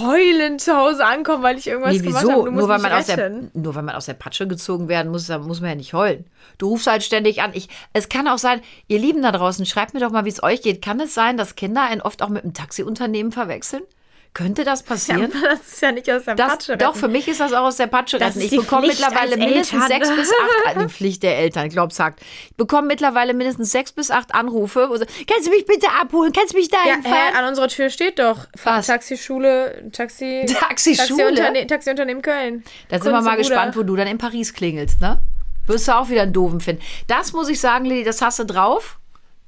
heulend 0.00 0.60
zu 0.60 0.76
Hause 0.76 1.06
ankommen, 1.06 1.44
weil 1.44 1.56
ich 1.56 1.68
irgendwas 1.68 1.92
Nee, 1.92 2.00
gemacht 2.00 2.28
habe. 2.28 2.44
Du 2.44 2.50
Nur 2.50 2.68
weil, 2.68 2.80
man 2.80 2.92
aus 2.92 3.06
der, 3.06 3.30
nur 3.54 3.74
weil 3.74 3.82
man 3.82 3.94
aus 3.94 4.06
der 4.06 4.14
Patsche 4.14 4.48
gezogen 4.48 4.88
werden 4.88 5.12
muss, 5.12 5.28
da 5.28 5.38
muss 5.38 5.60
man 5.60 5.70
ja 5.70 5.76
nicht 5.76 5.94
heulen. 5.94 6.24
Du 6.58 6.68
rufst 6.68 6.88
halt 6.88 7.04
ständig 7.04 7.42
an. 7.42 7.52
Ich, 7.54 7.68
es 7.92 8.08
kann 8.08 8.26
auch 8.26 8.38
sein, 8.38 8.60
ihr 8.88 8.98
Lieben 8.98 9.22
da 9.22 9.30
draußen, 9.30 9.64
schreibt 9.66 9.94
mir 9.94 10.00
doch 10.00 10.10
mal, 10.10 10.24
wie 10.24 10.30
es 10.30 10.42
euch 10.42 10.62
geht. 10.62 10.82
Kann 10.82 10.98
es 10.98 11.14
sein, 11.14 11.36
dass 11.36 11.54
Kinder 11.54 11.84
einen 11.84 12.00
oft 12.00 12.22
auch 12.22 12.28
mit 12.28 12.42
einem 12.42 12.54
Taxiunternehmen 12.54 13.30
verwechseln? 13.30 13.82
Könnte 14.32 14.62
das 14.62 14.80
Ja, 14.80 14.86
passieren? 14.86 15.32
das 15.42 15.60
ist 15.72 15.82
ja 15.82 15.90
nicht 15.90 16.08
aus 16.10 16.24
der 16.24 16.36
Das, 16.36 16.48
Patsche. 16.52 16.76
doch, 16.76 16.94
für 16.94 17.08
mich 17.08 17.26
ist 17.26 17.40
das 17.40 17.52
auch 17.52 17.64
aus 17.66 17.76
der 17.76 17.88
Patsche 17.88 18.18
Das 18.18 18.36
retten. 18.36 18.40
ist 18.46 18.52
Ich 18.52 18.60
bekomme 18.60 18.86
Pflicht 18.86 19.00
mittlerweile 19.00 19.36
mindestens 19.36 19.86
sechs 19.88 20.08
bis 20.08 20.30
acht, 20.30 20.76
die 20.80 20.88
Pflicht 20.88 21.22
der 21.24 21.36
Eltern, 21.38 21.66
ich 21.66 21.72
glaube, 21.72 21.92
sagt. 21.92 22.20
Ich 22.50 22.56
bekomme 22.56 22.86
mittlerweile 22.86 23.34
mindestens 23.34 23.72
sechs 23.72 23.90
bis 23.90 24.10
acht 24.12 24.32
Anrufe, 24.34 24.86
wo 24.88 24.96
sie, 24.96 25.06
kannst 25.26 25.46
du 25.46 25.50
mich 25.50 25.66
bitte 25.66 25.88
abholen? 26.00 26.32
Kannst 26.32 26.52
du 26.54 26.58
mich 26.58 26.68
da 26.68 26.78
Ja, 26.86 26.94
hä, 27.02 27.36
an 27.38 27.44
unserer 27.46 27.66
Tür 27.68 27.90
steht 27.90 28.20
doch 28.20 28.46
Was? 28.62 28.86
Taxischule, 28.86 29.90
Taxi, 29.92 30.46
Taxischule? 30.60 31.06
Taxiunterne 31.08 31.66
Taxiunternehmen 31.66 32.22
Köln. 32.22 32.62
Da 32.88 33.00
sind 33.00 33.12
wir 33.12 33.20
mal 33.22 33.36
gespannt, 33.36 33.76
wo 33.76 33.82
du 33.82 33.96
dann 33.96 34.06
in 34.06 34.18
Paris 34.18 34.54
klingelst, 34.54 35.00
ne? 35.00 35.20
Wirst 35.66 35.88
du 35.88 35.92
auch 35.96 36.08
wieder 36.08 36.22
einen 36.22 36.32
doofen 36.32 36.60
finden. 36.60 36.82
Das 37.06 37.32
muss 37.32 37.48
ich 37.48 37.60
sagen, 37.60 37.84
Lili, 37.84 38.02
das 38.04 38.22
hast 38.22 38.38
du 38.38 38.44
drauf. 38.44 38.98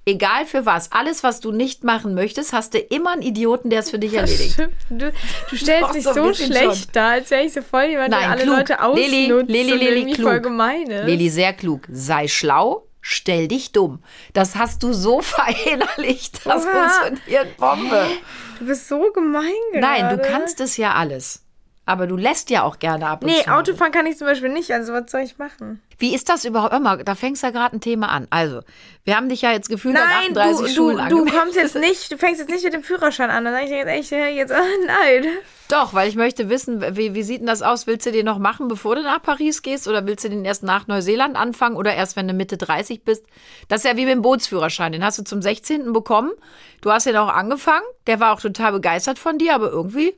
Egal 0.05 0.47
für 0.47 0.67
was. 0.67 0.91
Alles, 0.91 1.23
was 1.23 1.39
du 1.41 1.53
nicht 1.53 1.85
machen 1.85 2.15
möchtest, 2.15 2.53
hast 2.53 2.75
du 2.75 2.79
immer 2.79 3.13
einen 3.13 3.23
Idioten, 3.23 3.71
der 3.71 3.81
es 3.81 3.91
für 3.91 3.99
dich 4.01 4.15
erledigt. 4.15 4.57
Du, 4.91 5.13
du 5.51 5.57
stellst 5.57 5.83
Doch, 5.91 5.95
mich 5.95 6.05
so 6.05 6.35
schlecht 6.35 6.77
schon. 6.85 6.93
dar, 6.93 7.11
als 7.13 7.31
wäre 7.31 7.45
ich 7.45 7.53
so 7.53 7.63
voll 7.63 7.85
jemand, 7.85 8.11
Nein, 8.11 8.21
der 8.23 8.31
alle 8.33 8.43
klug. 8.43 8.57
Leute 8.57 8.83
ausnutzt 8.83 9.11
Lili, 9.11 9.43
Lili, 9.47 9.71
Lili, 9.73 9.87
irgendwie 10.01 10.15
klug. 10.15 10.29
voll 10.29 10.41
gemein 10.41 10.87
ist. 10.91 11.07
Lili, 11.07 11.29
sehr 11.31 11.53
klug. 11.53 11.83
Sei 11.91 12.27
schlau, 12.29 12.87
stell 13.01 13.47
dich 13.49 13.71
dumm. 13.73 14.03
Das 14.33 14.57
hast 14.57 14.83
du 14.83 14.93
so 14.93 15.21
verinnerlicht. 15.23 16.45
Das 16.45 16.65
Oha. 16.67 16.89
funktioniert 17.07 17.57
Bombe. 17.57 18.07
Du 18.59 18.67
bist 18.67 18.89
so 18.89 19.11
gemein 19.13 19.45
gerade. 19.73 19.81
Nein, 19.87 20.17
du 20.17 20.23
kannst 20.23 20.61
es 20.61 20.77
ja 20.77 20.95
alles. 20.95 21.42
Aber 21.85 22.07
du 22.07 22.17
lässt 22.17 22.51
ja 22.51 22.63
auch 22.63 22.79
gerne 22.79 23.09
ab 23.09 23.25
und 23.25 23.31
Nee, 23.31 23.43
zu. 23.43 23.51
Autofahren 23.51 23.91
kann 23.91 24.07
ich 24.07 24.17
zum 24.17 24.29
Beispiel 24.29 24.51
nicht, 24.51 24.71
also 24.71 24.93
was 24.93 25.11
soll 25.11 25.23
ich 25.23 25.39
machen? 25.39 25.83
Wie 25.99 26.15
ist 26.15 26.29
das 26.29 26.45
überhaupt? 26.45 26.81
Mal, 26.81 27.03
da 27.03 27.17
fängst 27.17 27.43
du 27.43 27.49
ja 27.49 27.53
gerade 27.53 27.77
ein 27.77 27.81
Thema 27.81 28.09
an. 28.09 28.29
Also, 28.31 28.61
wir 29.05 29.17
haben 29.17 29.29
dich 29.29 29.43
ja 29.43 29.51
jetzt 29.51 29.69
gefühlt 29.69 29.97
an 29.97 30.05
Nein, 30.05 30.37
38 30.37 30.67
du, 30.67 30.73
Schulen 30.73 31.09
du, 31.09 31.25
du 31.25 31.33
kommst 31.33 31.57
jetzt 31.57 31.75
nicht, 31.75 32.13
du 32.13 32.19
fängst 32.19 32.41
jetzt 32.41 32.51
nicht 32.51 32.63
mit 32.65 32.73
dem 32.73 32.85
Führerschein 32.85 33.31
an. 33.31 33.45
Dann 33.45 33.53
sage 33.53 33.65
ich 33.65 33.71
dir 33.71 33.79
jetzt 33.79 34.13
echt, 34.13 34.37
jetzt, 34.37 34.51
äh, 34.51 34.61
nein. 34.87 35.27
Doch, 35.69 35.93
weil 35.93 36.09
ich 36.09 36.15
möchte 36.15 36.49
wissen, 36.49 36.97
wie, 36.97 37.15
wie 37.15 37.23
sieht 37.25 37.41
denn 37.41 37.47
das 37.47 37.63
aus? 37.63 37.89
Willst 37.89 38.07
du 38.07 38.13
den 38.13 38.27
noch 38.27 38.39
machen, 38.39 38.69
bevor 38.69 38.95
du 38.95 39.03
nach 39.03 39.21
Paris 39.21 39.63
gehst? 39.63 39.89
Oder 39.89 40.07
willst 40.07 40.25
du 40.25 40.29
den 40.29 40.45
erst 40.45 40.63
nach 40.63 40.87
Neuseeland 40.87 41.35
anfangen 41.35 41.77
oder 41.77 41.95
erst, 41.95 42.15
wenn 42.15 42.29
du 42.29 42.35
Mitte 42.35 42.59
30 42.59 43.05
bist? 43.05 43.27
Das 43.69 43.85
ist 43.85 43.91
ja 43.91 43.97
wie 43.97 44.05
mit 44.05 44.15
dem 44.15 44.23
Bootsführerschein. 44.23 44.93
Den 44.93 45.05
hast 45.05 45.19
du 45.19 45.25
zum 45.25 45.43
16. 45.43 45.93
bekommen. 45.93 46.31
Du 46.81 46.93
hast 46.93 47.07
den 47.07 47.17
auch 47.17 47.29
angefangen. 47.29 47.87
Der 48.07 48.21
war 48.21 48.33
auch 48.33 48.41
total 48.41 48.73
begeistert 48.73 49.19
von 49.19 49.39
dir, 49.39 49.55
aber 49.55 49.71
irgendwie 49.71 50.15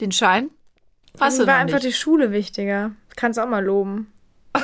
den 0.00 0.10
Schein 0.10 0.50
hast 1.20 1.38
Mir 1.38 1.46
war 1.46 1.56
einfach 1.56 1.74
nicht. 1.82 1.86
die 1.86 1.92
Schule 1.92 2.32
wichtiger. 2.32 2.92
Kannst 3.16 3.38
auch 3.38 3.48
mal 3.48 3.64
loben. 3.64 4.12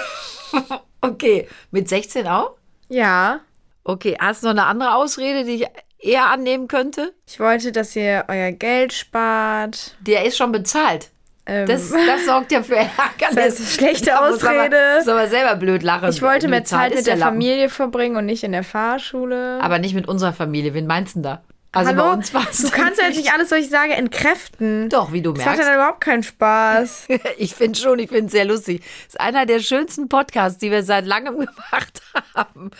Okay, 1.00 1.49
mit 1.70 1.88
16 1.88 2.26
auch? 2.26 2.52
Ja. 2.88 3.41
Okay, 3.82 4.17
hast 4.19 4.43
du 4.43 4.46
noch 4.46 4.53
eine 4.53 4.65
andere 4.67 4.94
Ausrede, 4.94 5.44
die 5.44 5.56
ich 5.63 5.67
eher 5.98 6.31
annehmen 6.31 6.69
könnte? 6.69 7.13
Ich 7.27 7.39
wollte, 7.41 7.72
dass 7.72 7.94
ihr 7.94 8.24
euer 8.29 8.53
Geld 8.53 8.93
spart. 8.94 9.96
Der 10.01 10.24
ist 10.24 10.39
schon 10.39 10.53
bezahlt. 10.53 11.10
Ähm, 11.44 11.67
Das, 11.67 11.91
das 11.91 12.24
sorgt 12.24 12.53
ja 12.53 12.63
für 12.63 12.77
Ärgernis. 12.77 13.34
Das 13.34 13.60
ist 13.60 13.60
eine 13.60 13.67
schlechte 13.91 14.06
Da 14.06 14.31
muss 14.31 14.43
aber- 14.43 14.53
Ausrede. 14.60 14.77
Muss 14.98 15.08
aber 15.08 15.29
selber 15.29 15.56
blöd 15.56 15.82
lachen. 15.82 16.08
ich 16.08 16.22
wollte 16.22 16.48
mehr 16.48 16.65
Zeit 16.65 16.94
mit 16.94 17.06
der 17.06 17.17
Lappen. 17.17 17.34
Familie 17.34 17.69
verbringen 17.69 18.17
und 18.17 18.24
nicht 18.24 18.44
in 18.44 18.53
der 18.53 18.65
Fahrschule. 18.65 19.58
Aber 19.60 19.79
nicht 19.79 19.94
mit 19.94 20.08
unserer 20.08 20.32
Familie. 20.32 20.72
Wen 20.72 20.86
meinst 20.86 21.15
du 21.17 21.19
denn 21.20 21.22
da? 21.24 21.43
Also 21.74 21.90
Hallo? 21.90 22.02
bei 22.04 22.12
uns 22.12 22.32
war 22.32 22.46
es 22.50 22.58
du 22.62 22.70
kannst 22.70 23.00
ja 23.00 23.06
jetzt 23.08 23.16
nicht 23.16 23.32
alles, 23.32 23.50
was 23.50 23.58
ich 23.58 23.69
sage, 23.70 23.93
entkräften. 23.94 24.88
Doch, 24.88 25.12
wie 25.12 25.22
du 25.22 25.32
Das 25.32 25.44
macht 25.44 25.46
ja 25.46 25.52
merkst. 25.56 25.69
dann 25.69 25.74
überhaupt 25.76 26.00
keinen 26.00 26.22
Spaß. 26.22 27.08
Ich 27.38 27.54
finde 27.54 27.78
schon, 27.78 27.98
ich 27.98 28.08
finde 28.10 28.26
es 28.26 28.32
sehr 28.32 28.44
lustig. 28.44 28.81
Das 29.06 29.14
ist 29.14 29.20
einer 29.20 29.44
der 29.46 29.58
schönsten 29.60 30.08
Podcasts, 30.08 30.58
die 30.58 30.70
wir 30.70 30.82
seit 30.84 31.04
langem 31.06 31.34
gemacht 31.40 32.02
haben. 32.34 32.70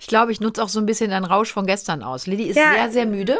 Ich 0.00 0.06
glaube, 0.08 0.32
ich 0.32 0.40
nutze 0.40 0.62
auch 0.62 0.68
so 0.68 0.80
ein 0.80 0.86
bisschen 0.86 1.10
den 1.10 1.24
Rausch 1.24 1.52
von 1.52 1.66
gestern 1.66 2.02
aus. 2.02 2.26
Lilly 2.26 2.44
ist 2.44 2.56
Ja. 2.56 2.72
sehr, 2.74 2.90
sehr 2.90 3.06
müde 3.06 3.38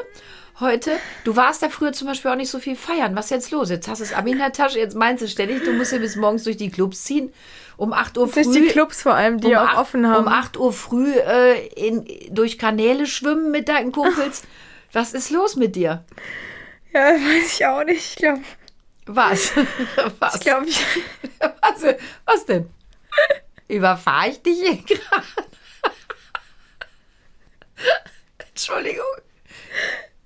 heute. 0.61 0.93
Du 1.25 1.37
warst 1.37 1.62
ja 1.62 1.71
früher 1.71 1.93
zum 1.93 2.07
Beispiel 2.07 2.31
auch 2.31 2.37
nicht 2.37 2.50
so 2.50 2.59
viel 2.59 2.76
feiern. 2.76 3.17
Was 3.17 3.26
ist 3.26 3.31
jetzt 3.31 3.50
los? 3.50 3.71
Jetzt 3.71 3.88
hast 3.88 4.00
du 4.00 4.05
das 4.05 4.12
Abi 4.12 4.33
in 4.33 4.38
der 4.38 4.52
Tasche, 4.52 4.79
jetzt 4.79 4.95
meinst 4.95 5.23
du 5.23 5.29
ständig, 5.29 5.64
du 5.64 5.73
musst 5.73 5.90
hier 5.90 6.00
bis 6.00 6.17
morgens 6.17 6.45
durch 6.45 6.57
die 6.59 6.71
Clubs 6.71 7.02
ziehen. 7.05 7.33
Um 7.79 7.95
8 7.95 8.19
Uhr 8.19 8.29
früh. 8.29 8.43
Durch 8.43 8.55
die 8.57 8.67
Clubs 8.67 9.00
vor 9.02 9.14
allem, 9.14 9.40
die 9.40 9.47
um 9.49 9.55
auch 9.55 9.69
acht- 9.69 9.79
offen 9.79 10.07
haben. 10.07 10.26
Um 10.26 10.29
8 10.29 10.59
Uhr 10.59 10.71
früh 10.75 11.12
äh, 11.14 11.67
in, 11.69 12.05
durch 12.31 12.59
Kanäle 12.59 13.07
schwimmen 13.07 13.50
mit 13.50 13.69
deinen 13.71 13.90
Kumpels. 13.90 14.43
Was 14.93 15.15
ist 15.15 15.31
los 15.31 15.57
mit 15.57 15.77
dir? 15.77 16.05
Ja, 16.93 17.13
weiß 17.13 17.55
ich 17.55 17.67
auch 17.67 17.85
nicht. 17.85 18.11
Ich 18.11 18.17
glaube, 18.17 18.43
Was? 19.07 19.53
Was? 20.19 20.35
ich 20.37 20.41
glaub, 20.41 20.65
ich, 20.67 20.81
was, 21.41 21.95
was 22.25 22.47
denn? 22.47 22.69
Überfahre 23.69 24.31
ich 24.31 24.43
dich 24.43 24.59
hier 24.59 24.77
gerade? 24.87 25.27
Entschuldigung. 28.49 29.05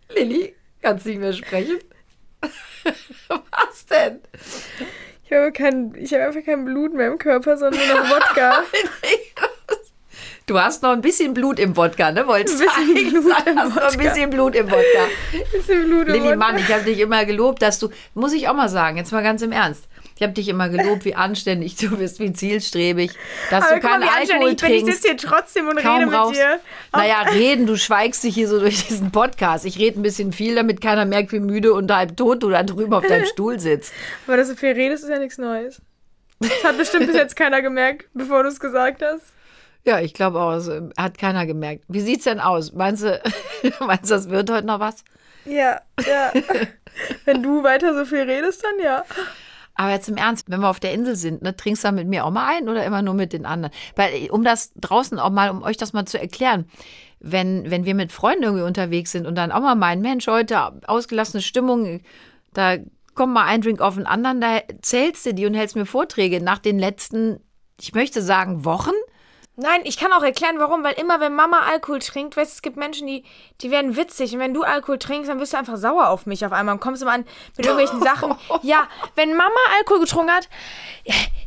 Lilly, 0.09 0.57
kannst 0.81 1.07
nicht 1.07 1.19
mehr 1.19 1.33
sprechen? 1.33 1.79
Was 3.29 3.87
denn? 3.87 4.21
ich 5.25 5.33
habe 5.33 5.53
kein, 5.53 5.95
ich 5.95 6.13
habe 6.13 6.25
einfach 6.25 6.45
kein 6.45 6.65
Blut 6.65 6.95
mehr 6.95 7.09
im 7.09 7.19
Körper, 7.19 7.57
sondern 7.57 7.87
nur 7.87 7.97
noch 7.99 8.11
Wodka. 8.11 8.63
Du 10.47 10.61
hast 10.61 10.83
noch 10.83 10.91
ein 10.91 11.01
bisschen 11.01 11.33
Blut 11.33 11.59
im 11.59 11.75
Wodka, 11.75 12.13
ne? 12.13 12.27
Wolltest 12.27 12.61
Ein 12.61 12.93
bisschen 12.93 13.15
du 13.15 13.21
Blut 13.23 13.33
sagen? 13.35 13.49
im 13.51 13.59
Hast 13.59 13.69
noch 13.77 13.83
ein 13.83 13.95
Wodka. 13.95 13.97
bisschen 14.11 14.31
Blut 14.31 14.55
im 14.55 14.67
Wodka. 14.71 15.07
Bisschen 15.53 15.85
Blut 15.89 16.07
im 16.09 16.13
Lilly, 16.13 16.25
Mund. 16.27 16.39
Mann, 16.39 16.59
ich 16.59 16.71
habe 16.71 16.85
dich 16.85 16.99
immer 17.01 17.25
gelobt, 17.25 17.63
dass 17.63 17.79
du, 17.79 17.89
muss 18.13 18.35
ich 18.35 18.47
auch 18.49 18.55
mal 18.55 18.69
sagen, 18.69 18.99
jetzt 18.99 19.11
mal 19.11 19.23
ganz 19.23 19.41
im 19.41 19.53
Ernst. 19.53 19.85
Ich 20.17 20.23
habe 20.23 20.33
dich 20.35 20.49
immer 20.49 20.69
gelobt, 20.69 21.07
wie 21.07 21.15
anständig 21.15 21.77
du 21.77 21.97
bist, 21.97 22.21
wie 22.21 22.33
zielstrebig, 22.33 23.13
dass 23.51 23.65
Aber 23.65 23.77
du 23.77 23.81
keinen 23.81 24.01
mal, 24.01 24.09
Alkohol 24.21 24.51
ich 24.51 24.57
bin. 24.59 24.73
Ich 24.73 24.85
sitze 24.85 25.09
hier 25.09 25.17
trotzdem 25.17 25.67
und 25.67 25.79
rede 25.79 25.89
kaum 25.89 26.05
mit 26.05 26.15
rauchst. 26.15 26.39
dir. 26.39 26.61
Naja, 26.93 27.23
reden, 27.23 27.67
du 27.67 27.77
schweigst 27.77 28.23
dich 28.23 28.35
hier 28.35 28.47
so 28.47 28.61
durch 28.61 28.87
diesen 28.87 29.11
Podcast. 29.11 29.65
Ich 29.65 29.79
rede 29.79 29.99
ein 29.99 30.03
bisschen 30.03 30.33
viel, 30.33 30.55
damit 30.55 30.81
keiner 30.83 31.07
merkt, 31.07 31.33
wie 31.33 31.41
müde 31.41 31.73
und 31.73 31.91
halb 31.91 32.17
tot 32.19 32.43
du 32.43 32.51
da 32.51 32.63
drüben 32.63 32.93
auf 32.93 33.07
deinem 33.07 33.25
Stuhl 33.33 33.59
sitzt. 33.59 33.93
Aber 34.27 34.37
dass 34.37 34.49
du 34.49 34.57
viel 34.57 34.73
redest, 34.73 35.05
ist 35.05 35.11
ja 35.11 35.19
nichts 35.19 35.39
Neues. 35.39 35.81
Das 36.39 36.63
hat 36.65 36.77
bestimmt 36.77 37.07
bis 37.07 37.17
jetzt 37.17 37.35
keiner 37.35 37.63
gemerkt, 37.63 38.07
bevor 38.13 38.43
du 38.43 38.51
es 38.51 38.61
gesagt 38.61 39.03
hast. 39.03 39.33
Ja, 39.87 40.01
ich 40.01 40.15
glaube 40.15 40.41
auch, 40.41 40.53
es 40.53 40.71
hat 40.97 41.19
keiner 41.19 41.47
gemerkt. 41.47 41.85
Wie 41.89 42.01
sieht's 42.01 42.25
denn 42.25 42.41
aus? 42.41 42.73
Meinst 42.73 43.05
du, 43.05 43.21
meinst 43.81 44.11
du, 44.11 44.15
das 44.15 44.31
wird 44.31 44.51
heute 44.51 44.67
noch 44.67 44.81
was? 44.81 45.05
Ja, 45.45 45.81
ja. 46.07 46.33
Wenn 47.25 47.43
du 47.43 47.63
weiter 47.63 47.95
so 47.95 48.05
viel 48.05 48.23
redest, 48.23 48.65
dann 48.65 48.85
ja. 48.85 49.05
Aber 49.75 49.91
jetzt 49.91 50.09
im 50.09 50.17
Ernst, 50.17 50.49
wenn 50.49 50.61
wir 50.61 50.69
auf 50.69 50.79
der 50.79 50.93
Insel 50.93 51.17
sind, 51.17 51.43
ne, 51.43 51.57
trinkst 51.57 51.83
du 51.83 51.89
da 51.89 51.93
mit 51.93 52.07
mir 52.07 52.25
auch 52.25 52.31
mal 52.31 52.47
ein 52.47 52.69
oder 52.69 52.85
immer 52.85 53.03
nur 53.03 53.15
mit 53.15 53.33
den 53.33 53.45
anderen? 53.45 53.75
Weil, 53.97 54.31
um 54.31 54.45
das 54.45 54.73
draußen 54.77 55.19
auch 55.19 55.31
mal, 55.31 55.51
um 55.51 55.65
euch 55.65 55.77
das 55.77 55.93
mal 55.93 56.07
zu 56.07 56.19
erklären, 56.21 56.67
wenn, 57.19 57.69
wenn 57.71 57.85
wir 57.85 57.97
mit 57.97 58.13
Freunden 58.13 58.45
irgendwie 58.45 58.65
unterwegs 58.65 59.11
sind 59.11 59.27
und 59.27 59.35
dann 59.35 59.51
auch 59.51 59.61
mal 59.61 59.75
meinen, 59.75 60.01
Mensch, 60.01 60.29
heute 60.29 60.81
ausgelassene 60.87 61.43
Stimmung, 61.43 62.03
da 62.53 62.77
kommt 63.15 63.33
mal 63.33 63.47
ein 63.47 63.63
Drink 63.63 63.81
auf 63.81 63.95
den 63.97 64.07
anderen, 64.07 64.41
da 64.41 64.61
zählst 64.83 65.27
du 65.27 65.35
die 65.35 65.47
und 65.47 65.55
hältst 65.55 65.75
mir 65.75 65.87
Vorträge 65.87 66.41
nach 66.41 66.59
den 66.59 66.79
letzten, 66.79 67.41
ich 67.81 67.95
möchte 67.95 68.23
sagen, 68.23 68.65
Wochen. 68.65 68.93
Nein, 69.57 69.83
ich 69.85 69.97
kann 69.97 70.13
auch 70.13 70.23
erklären, 70.23 70.57
warum. 70.59 70.83
Weil 70.83 70.95
immer, 70.95 71.21
wenn 71.21 71.35
Mama 71.35 71.61
Alkohol 71.61 72.01
trinkt, 72.01 72.37
weißt 72.37 72.51
du, 72.51 72.55
es 72.57 72.63
gibt 72.63 72.77
Menschen, 72.77 73.07
die, 73.07 73.25
die 73.61 73.71
werden 73.71 73.97
witzig. 73.97 74.33
Und 74.35 74.41
wenn 74.41 74.53
du 74.53 74.65
Alkohol 74.65 74.99
trinkst, 74.99 75.31
dann 75.31 75.39
wirst 75.39 75.53
du 75.53 75.59
einfach 75.59 75.77
sauer 75.77 76.09
auf 76.09 76.27
mich 76.27 76.45
auf 76.45 76.53
einmal 76.53 76.75
und 76.75 76.81
kommst 76.81 77.03
immer 77.03 77.13
an 77.13 77.25
mit 77.57 77.67
irgendwelchen 77.67 78.03
Sachen. 78.03 78.35
Ja, 78.63 78.89
wenn 79.15 79.37
Mama 79.37 79.51
Alkohol 79.79 80.01
getrunken 80.01 80.33
hat, 80.33 80.49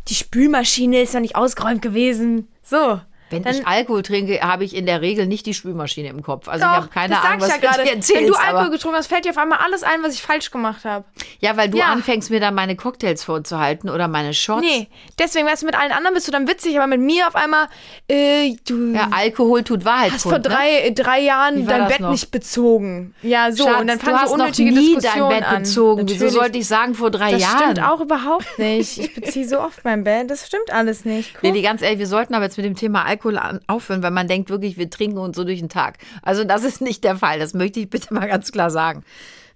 die 0.08 0.16
Spülmaschine 0.16 1.02
ist 1.02 1.14
noch 1.14 1.22
nicht 1.22 1.36
ausgeräumt 1.36 1.82
gewesen. 1.82 2.48
So. 2.64 3.02
Wenn 3.30 3.44
Dann- 3.44 3.56
ich 3.56 3.68
Alkohol 3.68 4.04
trinke, 4.04 4.40
habe 4.42 4.64
ich 4.64 4.76
in 4.76 4.86
der 4.86 5.02
Regel 5.02 5.28
nicht 5.28 5.46
die 5.46 5.54
Spülmaschine 5.54 6.08
im 6.10 6.22
Kopf. 6.24 6.48
Also 6.48 6.64
ich 6.66 6.70
Doch, 6.72 6.78
habe 6.78 6.88
keine 6.88 7.14
das 7.16 7.24
Ahnung, 7.26 7.42
was 7.42 7.48
ich 7.50 7.54
ja 7.56 7.60
du 7.62 7.68
gerade. 7.68 7.84
dir 7.90 7.96
erzählst. 7.96 8.22
Wenn 8.22 8.28
du 8.28 8.36
Alkohol 8.36 8.70
getrunken 8.70 8.98
hast, 8.98 9.08
fällt 9.08 9.26
dir 9.26 9.32
auf 9.32 9.38
einmal 9.38 9.60
alles 9.66 9.84
ein, 9.84 10.02
was 10.04 10.14
ich 10.14 10.22
falsch 10.22 10.50
gemacht 10.52 10.86
habe. 10.86 11.04
Ja, 11.40 11.58
weil 11.58 11.70
du 11.70 11.78
Ja. 11.78 11.86
anfängst, 11.88 12.30
mir 12.30 12.40
dann 12.40 12.56
meine 12.56 12.76
Cocktails 12.76 13.24
vorzuhalten 13.24 13.90
oder 13.90 14.08
meine 14.08 14.34
Shots. 14.34 14.62
Nee, 14.62 14.88
deswegen, 15.20 15.46
weißt 15.46 15.64
du, 15.64 15.66
mit 15.66 15.76
allen 15.78 15.92
anderen 15.92 16.14
bist 16.14 16.28
du 16.28 16.32
dann 16.32 16.48
witzig, 16.48 16.78
aber 16.78 16.88
mit 16.88 17.02
mir 17.02 17.28
auf 17.28 17.36
einmal, 17.36 17.68
äh, 18.08 18.56
du 18.66 18.94
Ja, 18.94 19.10
Alkohol 19.12 19.64
tut 19.64 19.84
Wahrheit 19.84 20.14
hast 20.14 20.24
vor 20.24 20.32
kund, 20.34 20.46
ne? 20.46 20.52
drei, 20.52 20.78
äh, 20.88 20.92
drei 20.94 21.20
Jahren 21.20 21.66
dein 21.68 21.80
das 21.82 21.90
Bett 21.90 22.00
noch? 22.00 22.12
nicht 22.12 22.32
bezogen. 22.32 23.14
Ja, 23.22 23.52
so. 23.52 23.66
Schatz, 23.66 23.82
und 23.82 23.88
dann 23.88 24.00
du 24.00 24.06
fangen 24.06 24.18
hast 24.22 24.30
so 24.30 24.38
noch 24.38 24.44
unnötige 24.46 24.72
nie 24.72 24.98
dein 25.02 25.28
Bett 25.28 25.44
an. 25.44 25.64
bezogen. 25.64 26.04
Wieso 26.08 26.14
Natürlich. 26.16 26.34
sollte 26.34 26.58
ich 26.60 26.68
sagen, 26.68 26.96
vor 26.96 27.12
drei 27.12 27.32
Das 27.32 27.42
Jahren? 27.42 27.58
stimmt 27.74 27.84
auch 27.84 28.00
überhaupt 28.00 28.58
nicht. 28.58 28.98
Ich 29.00 29.14
beziehe 29.16 29.48
so 29.48 29.60
oft 29.60 29.84
mein 29.84 30.04
Bett. 30.06 30.30
Das 30.32 30.48
stimmt 30.48 30.72
alles 30.72 31.04
nicht. 31.04 31.34
Guck. 31.34 31.44
Lili, 31.44 31.62
ganz 31.62 31.82
ehrlich, 31.82 32.00
wir 32.00 32.08
sollten 32.08 32.34
aber 32.34 32.46
jetzt 32.46 32.56
mit 32.58 32.66
dem 32.66 32.76
Thema 32.76 33.04
Alkohol 33.04 33.17
an- 33.26 33.60
aufhören, 33.68 34.04
weil 34.04 34.12
man 34.12 34.28
denkt 34.28 34.50
wirklich, 34.50 34.78
wir 34.78 34.90
trinken 34.90 35.18
uns 35.18 35.36
so 35.38 35.44
durch 35.44 35.60
den 35.60 35.70
Tag. 35.70 35.98
Also 36.22 36.44
das 36.44 36.64
ist 36.64 36.82
nicht 36.82 37.04
der 37.04 37.16
Fall. 37.18 37.40
Das 37.40 37.54
möchte 37.54 37.80
ich 37.80 37.90
bitte 37.90 38.14
mal 38.14 38.28
ganz 38.28 38.52
klar 38.52 38.70
sagen. 38.72 39.04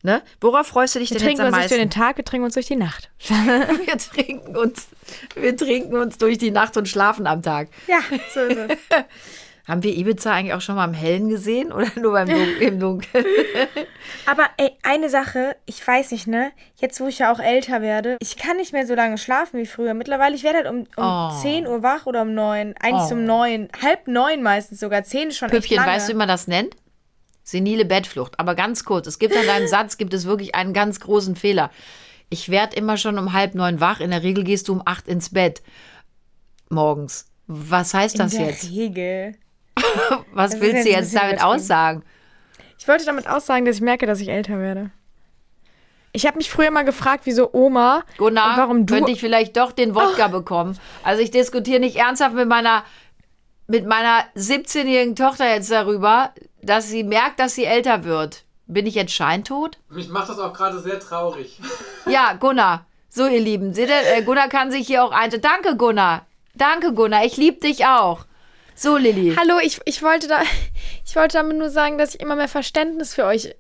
Ne? 0.03 0.24
Worauf 0.39 0.65
freust 0.65 0.96
du 0.96 1.00
dich 1.00 1.12
wir 1.12 1.20
denn 1.20 1.27
jetzt 1.27 1.38
trinken 1.38 1.41
am 1.41 1.48
uns 1.50 1.58
nicht 1.58 1.70
durch 1.72 1.80
meisten? 1.80 1.89
den 1.91 2.01
Tag, 2.01 2.18
wir 2.18 2.25
trinken 2.25 2.46
uns 2.46 2.53
durch 2.56 2.65
die 2.65 2.75
Nacht. 2.75 3.10
Wir 3.30 3.98
trinken 3.98 4.58
uns, 4.58 4.88
wir 5.36 5.56
trinken 5.56 5.96
uns 5.98 6.18
durch 6.18 6.38
die 6.39 6.50
Nacht 6.51 6.75
und 6.77 6.88
schlafen 6.88 7.27
am 7.27 7.41
Tag. 7.44 7.68
Ja, 7.88 8.00
so 8.34 8.39
ist 8.41 8.58
es. 8.58 8.77
Haben 9.68 9.84
wir 9.84 9.96
Ibiza 9.96 10.32
eigentlich 10.34 10.53
auch 10.53 10.62
schon 10.62 10.75
mal 10.75 10.86
im 10.86 10.94
Hellen 10.94 11.30
gesehen 11.30 11.72
oder 11.72 11.88
nur 12.00 12.13
beim 12.13 12.27
Dun 12.27 12.48
im 12.60 12.80
Dunkeln? 12.80 13.25
Aber 14.25 14.46
ey, 14.58 14.72
eine 14.84 15.10
Sache, 15.10 15.56
ich 15.65 15.86
weiß 15.86 16.12
nicht, 16.12 16.27
ne? 16.27 16.51
Jetzt, 16.77 17.00
wo 17.00 17.08
ich 17.08 17.20
ja 17.20 17.32
auch 17.32 17.39
älter 17.39 17.82
werde, 17.82 18.18
ich 18.20 18.38
kann 18.38 18.58
nicht 18.58 18.74
mehr 18.74 18.88
so 18.88 18.96
lange 18.96 19.18
schlafen 19.18 19.60
wie 19.60 19.65
früher. 19.65 19.94
Mittlerweile, 19.94 20.36
ich 20.36 20.44
werde 20.44 20.60
halt 20.60 20.68
um, 20.68 20.80
um 20.98 21.03
Oh. 21.03 21.41
10 21.41 21.68
Uhr 21.68 21.84
wach 21.84 22.06
oder 22.08 22.24
um 22.24 22.34
9. 22.34 22.74
Eigentlich 22.82 23.12
Oh. 23.12 23.13
um 23.13 23.25
9. 23.25 23.70
Halb 23.82 24.08
9 24.08 24.41
meistens 24.41 24.80
sogar. 24.80 25.03
10 25.03 25.30
ist 25.30 25.38
schon 25.38 25.50
Püppchen, 25.50 25.77
weißt 25.77 26.10
du, 26.10 26.13
wie 26.13 26.18
man 26.18 26.27
das 26.27 26.48
nennt? 26.48 26.75
Senile 27.44 27.86
Bettflucht. 27.86 28.39
Aber 28.39 28.56
ganz 28.56 28.84
kurz, 28.84 29.08
es 29.08 29.20
gibt 29.20 29.36
an 29.38 29.46
deinem 29.46 29.68
Satz, 29.70 29.98
gibt 29.98 30.13
es 30.13 30.25
wirklich 30.25 30.56
einen 30.56 30.74
ganz 30.74 31.00
großen 31.00 31.36
Fehler. 31.36 31.70
Ich 32.30 32.50
werde 32.50 32.75
immer 32.77 32.98
schon 32.98 33.18
um 33.20 33.34
halb 33.34 33.56
neun 33.56 33.80
wach. 33.80 34.00
In 34.00 34.12
der 34.12 34.24
Regel 34.24 34.44
gehst 34.44 34.68
du 34.70 34.74
um 34.74 34.82
acht 34.86 35.08
ins 35.08 35.30
Bett. 35.32 35.62
Morgens. 36.70 37.27
Was 37.48 37.94
heißt 37.94 38.18
das 38.20 38.34
In 38.34 38.39
der 38.39 38.48
jetzt? 38.50 38.72
Regel. 38.72 39.36
Was 40.33 40.51
Das 40.51 40.61
willst 40.61 40.75
jetzt 40.75 40.85
du 40.85 40.91
jetzt 40.91 41.15
damit 41.15 41.43
aussagen? 41.43 42.03
Ich 42.77 42.87
wollte 42.87 43.05
damit 43.05 43.27
aussagen, 43.27 43.65
dass 43.65 43.75
ich 43.75 43.81
merke, 43.81 44.05
dass 44.05 44.19
ich 44.19 44.29
älter 44.29 44.59
werde. 44.59 44.91
Ich 46.13 46.25
habe 46.25 46.37
mich 46.37 46.49
früher 46.49 46.71
mal 46.71 46.83
gefragt, 46.83 47.21
wieso 47.25 47.49
Oma 47.53 48.03
Gunnar, 48.17 48.51
und 48.51 48.57
warum 48.57 48.85
du 48.85 48.93
könnte 48.93 49.11
ich 49.11 49.19
vielleicht 49.19 49.55
doch 49.55 49.71
den 49.71 49.95
Wodka 49.95 50.27
bekommen? 50.27 50.77
Also 51.03 51.21
ich 51.21 51.31
diskutiere 51.31 51.79
nicht 51.79 51.95
ernsthaft 51.95 52.35
mit 52.35 52.49
meiner, 52.49 52.83
mit 53.67 53.85
meiner 53.85 54.23
17-jährigen 54.35 55.15
Tochter 55.15 55.47
jetzt 55.53 55.71
darüber, 55.71 56.31
dass 56.61 56.89
sie 56.89 57.03
merkt, 57.03 57.39
dass 57.39 57.55
sie 57.55 57.65
älter 57.65 58.03
wird. 58.03 58.43
Bin 58.67 58.85
ich 58.85 58.95
jetzt 58.95 59.13
scheintot? 59.13 59.77
Mich 59.89 60.09
macht 60.09 60.29
das 60.29 60.39
auch 60.39 60.53
gerade 60.53 60.79
sehr 60.79 60.99
traurig. 60.99 61.59
Ja, 62.07 62.33
Gunnar. 62.33 62.85
So, 63.09 63.27
ihr 63.27 63.41
Lieben. 63.41 63.73
Seht 63.73 63.89
ihr, 63.89 64.17
äh, 64.17 64.21
Gunnar 64.21 64.47
kann 64.47 64.71
sich 64.71 64.87
hier 64.87 65.03
auch 65.03 65.11
ein. 65.11 65.29
Danke, 65.41 65.75
Gunnar. 65.75 66.25
Danke, 66.55 66.93
Gunnar. 66.93 67.25
Ich 67.25 67.35
liebe 67.35 67.59
dich 67.59 67.85
auch. 67.85 68.25
So, 68.81 68.97
Lilly. 68.97 69.35
Hallo, 69.38 69.59
ich, 69.61 69.79
ich, 69.85 70.01
wollte 70.01 70.27
da, 70.27 70.41
ich 71.05 71.15
wollte 71.15 71.38
damit 71.38 71.55
nur 71.55 71.69
sagen, 71.69 72.00
dass 72.00 72.15
ich 72.15 72.19
immer 72.19 72.35
mehr 72.35 72.47
Verständnis 72.47 73.13
für 73.13 73.25
euch 73.25 73.53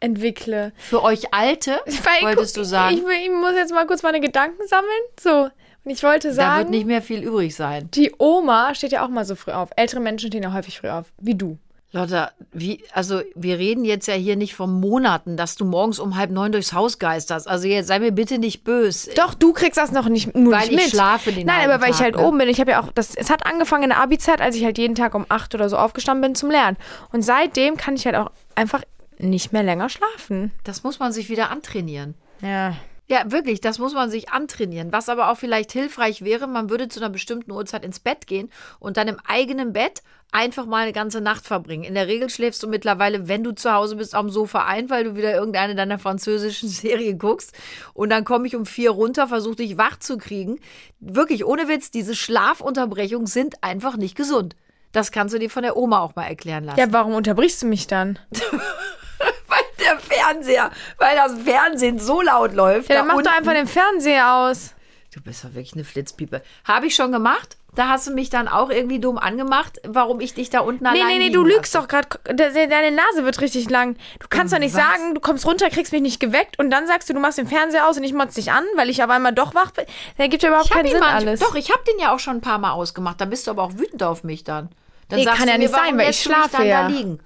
entwickle. 0.00 0.72
Für 0.76 1.04
euch 1.04 1.32
Alte, 1.32 1.80
Weil, 1.86 2.26
wolltest 2.26 2.56
du 2.56 2.64
sagen? 2.64 2.96
Ich, 2.96 3.02
ich 3.02 3.30
muss 3.30 3.54
jetzt 3.54 3.72
mal 3.72 3.86
kurz 3.86 4.02
meine 4.02 4.18
Gedanken 4.18 4.66
sammeln. 4.66 4.90
So. 5.20 5.48
Und 5.84 5.90
ich 5.92 6.02
wollte 6.02 6.28
da 6.28 6.34
sagen, 6.34 6.58
wird 6.58 6.70
nicht 6.70 6.86
mehr 6.86 7.02
viel 7.02 7.22
übrig 7.22 7.54
sein. 7.54 7.88
die 7.94 8.12
Oma 8.18 8.74
steht 8.74 8.90
ja 8.90 9.04
auch 9.04 9.10
mal 9.10 9.24
so 9.24 9.36
früh 9.36 9.52
auf. 9.52 9.70
Ältere 9.76 10.00
Menschen 10.00 10.26
stehen 10.26 10.42
ja 10.42 10.52
häufig 10.52 10.80
früh 10.80 10.88
auf. 10.88 11.12
Wie 11.20 11.36
du. 11.36 11.56
Lotta, 11.94 12.32
wie, 12.52 12.82
also 12.92 13.20
wir 13.36 13.56
reden 13.58 13.84
jetzt 13.84 14.08
ja 14.08 14.14
hier 14.14 14.34
nicht 14.34 14.56
von 14.56 14.80
Monaten, 14.80 15.36
dass 15.36 15.54
du 15.54 15.64
morgens 15.64 16.00
um 16.00 16.16
halb 16.16 16.32
neun 16.32 16.50
durchs 16.50 16.72
Haus 16.72 16.98
geisterst. 16.98 17.46
Also 17.46 17.68
jetzt 17.68 17.86
sei 17.86 18.00
mir 18.00 18.10
bitte 18.10 18.38
nicht 18.38 18.64
böse. 18.64 19.12
Doch, 19.14 19.32
du 19.32 19.52
kriegst 19.52 19.78
das 19.78 19.92
noch 19.92 20.08
nicht, 20.08 20.34
nur 20.34 20.52
Weil 20.52 20.62
nicht 20.62 20.70
ich 20.72 20.76
mit. 20.76 20.90
schlafe 20.90 21.30
den 21.30 21.46
Nein, 21.46 21.70
aber 21.70 21.80
weil 21.80 21.90
ich 21.90 21.98
Tag, 21.98 22.06
halt 22.06 22.16
ne? 22.16 22.26
oben 22.26 22.38
bin. 22.38 22.48
Ich 22.48 22.58
habe 22.58 22.72
ja 22.72 22.82
auch, 22.82 22.90
das, 22.92 23.14
es 23.14 23.30
hat 23.30 23.46
angefangen 23.46 23.84
in 23.84 23.90
der 23.90 24.00
Abi-Zeit, 24.00 24.40
als 24.40 24.56
ich 24.56 24.64
halt 24.64 24.76
jeden 24.76 24.96
Tag 24.96 25.14
um 25.14 25.24
acht 25.28 25.54
oder 25.54 25.68
so 25.68 25.76
aufgestanden 25.76 26.22
bin 26.22 26.34
zum 26.34 26.50
Lernen. 26.50 26.76
Und 27.12 27.22
seitdem 27.22 27.76
kann 27.76 27.94
ich 27.94 28.06
halt 28.06 28.16
auch 28.16 28.32
einfach 28.56 28.82
nicht 29.18 29.52
mehr 29.52 29.62
länger 29.62 29.88
schlafen. 29.88 30.50
Das 30.64 30.82
muss 30.82 30.98
man 30.98 31.12
sich 31.12 31.28
wieder 31.28 31.52
antrainieren. 31.52 32.14
Ja. 32.42 32.74
Ja, 33.06 33.30
wirklich, 33.30 33.60
das 33.60 33.78
muss 33.78 33.92
man 33.92 34.08
sich 34.10 34.30
antrainieren. 34.30 34.90
Was 34.90 35.10
aber 35.10 35.30
auch 35.30 35.36
vielleicht 35.36 35.72
hilfreich 35.72 36.22
wäre, 36.24 36.46
man 36.46 36.70
würde 36.70 36.88
zu 36.88 37.00
einer 37.00 37.10
bestimmten 37.10 37.52
Uhrzeit 37.52 37.84
ins 37.84 38.00
Bett 38.00 38.26
gehen 38.26 38.50
und 38.78 38.96
dann 38.96 39.08
im 39.08 39.18
eigenen 39.26 39.74
Bett 39.74 40.02
einfach 40.34 40.66
mal 40.66 40.82
eine 40.82 40.92
ganze 40.92 41.20
Nacht 41.20 41.46
verbringen. 41.46 41.84
In 41.84 41.94
der 41.94 42.08
Regel 42.08 42.28
schläfst 42.28 42.62
du 42.62 42.66
mittlerweile, 42.66 43.28
wenn 43.28 43.44
du 43.44 43.52
zu 43.52 43.72
Hause 43.72 43.96
bist, 43.96 44.14
am 44.14 44.28
Sofa 44.28 44.66
ein, 44.66 44.90
weil 44.90 45.04
du 45.04 45.16
wieder 45.16 45.32
irgendeine 45.32 45.76
deiner 45.76 45.98
französischen 45.98 46.68
Serien 46.70 47.18
guckst. 47.18 47.52
Und 47.94 48.10
dann 48.10 48.24
komme 48.24 48.46
ich 48.46 48.56
um 48.56 48.66
vier 48.66 48.90
runter, 48.90 49.28
versuche 49.28 49.56
dich 49.56 49.78
wach 49.78 49.98
zu 49.98 50.18
kriegen. 50.18 50.58
Wirklich, 50.98 51.44
ohne 51.44 51.68
Witz, 51.68 51.90
diese 51.92 52.16
Schlafunterbrechungen 52.16 53.28
sind 53.28 53.62
einfach 53.62 53.96
nicht 53.96 54.16
gesund. 54.16 54.56
Das 54.90 55.12
kannst 55.12 55.34
du 55.34 55.38
dir 55.38 55.50
von 55.50 55.62
der 55.62 55.76
Oma 55.76 56.00
auch 56.00 56.16
mal 56.16 56.24
erklären 56.24 56.64
lassen. 56.64 56.80
Ja, 56.80 56.86
warum 56.90 57.14
unterbrichst 57.14 57.62
du 57.62 57.66
mich 57.66 57.86
dann? 57.86 58.18
Weil 59.48 59.60
der 59.78 59.98
Fernseher, 59.98 60.70
weil 60.98 61.16
das 61.16 61.34
Fernsehen 61.42 61.98
so 61.98 62.22
laut 62.22 62.54
läuft. 62.54 62.88
Ja, 62.88 62.96
da 62.96 63.00
dann 63.02 63.16
mach 63.16 63.22
doch 63.22 63.36
einfach 63.36 63.52
den 63.52 63.66
Fernseher 63.66 64.32
aus. 64.32 64.74
Du 65.12 65.20
bist 65.20 65.44
doch 65.44 65.54
wirklich 65.54 65.74
eine 65.74 65.84
Flitzpiepe. 65.84 66.42
Habe 66.64 66.86
ich 66.86 66.94
schon 66.94 67.12
gemacht. 67.12 67.56
Da 67.74 67.88
hast 67.88 68.06
du 68.06 68.12
mich 68.12 68.30
dann 68.30 68.46
auch 68.46 68.70
irgendwie 68.70 69.00
dumm 69.00 69.18
angemacht, 69.18 69.80
warum 69.84 70.20
ich 70.20 70.34
dich 70.34 70.48
da 70.48 70.60
unten 70.60 70.84
Nee, 70.84 70.90
allein 70.90 71.06
nee, 71.06 71.14
nee, 71.18 71.24
liegen 71.24 71.34
du 71.34 71.44
lügst 71.44 71.74
doch 71.74 71.88
gerade. 71.88 72.06
Deine 72.24 72.92
Nase 72.92 73.24
wird 73.24 73.40
richtig 73.40 73.68
lang. 73.68 73.96
Du 74.20 74.28
kannst 74.28 74.54
doch 74.54 74.58
nicht 74.60 74.74
Was? 74.74 74.80
sagen, 74.82 75.14
du 75.14 75.20
kommst 75.20 75.44
runter, 75.44 75.68
kriegst 75.70 75.92
mich 75.92 76.02
nicht 76.02 76.20
geweckt 76.20 76.58
und 76.58 76.70
dann 76.70 76.86
sagst 76.86 77.08
du, 77.08 77.14
du 77.14 77.20
machst 77.20 77.38
den 77.38 77.48
Fernseher 77.48 77.88
aus 77.88 77.96
und 77.96 78.04
ich 78.04 78.12
motz 78.12 78.34
dich 78.34 78.52
an, 78.52 78.64
weil 78.76 78.90
ich 78.90 79.02
auf 79.02 79.10
einmal 79.10 79.32
doch 79.32 79.54
wach 79.54 79.72
bin. 79.72 79.84
Da 80.18 80.26
gibt 80.28 80.42
ja 80.44 80.50
überhaupt 80.50 80.70
keinen 80.70 80.88
Sinn 80.88 81.00
manch- 81.00 81.14
alles. 81.14 81.40
Doch, 81.40 81.54
ich 81.56 81.70
habe 81.72 81.82
den 81.84 81.98
ja 81.98 82.14
auch 82.14 82.18
schon 82.20 82.36
ein 82.36 82.40
paar 82.40 82.58
Mal 82.58 82.70
ausgemacht. 82.72 83.20
Da 83.20 83.24
bist 83.24 83.46
du 83.46 83.50
aber 83.50 83.64
auch 83.64 83.72
wütend 83.74 84.02
auf 84.04 84.22
mich 84.22 84.44
dann. 84.44 84.68
Dann 85.08 85.18
Nee, 85.18 85.24
kann 85.26 85.48
ja 85.48 85.54
mir, 85.54 85.58
nicht 85.58 85.74
sein, 85.74 85.98
weil 85.98 86.10
ich 86.10 86.20
schlafe 86.20 86.62
ja. 86.64 86.82
Da 86.82 86.88
liegen? 86.88 87.18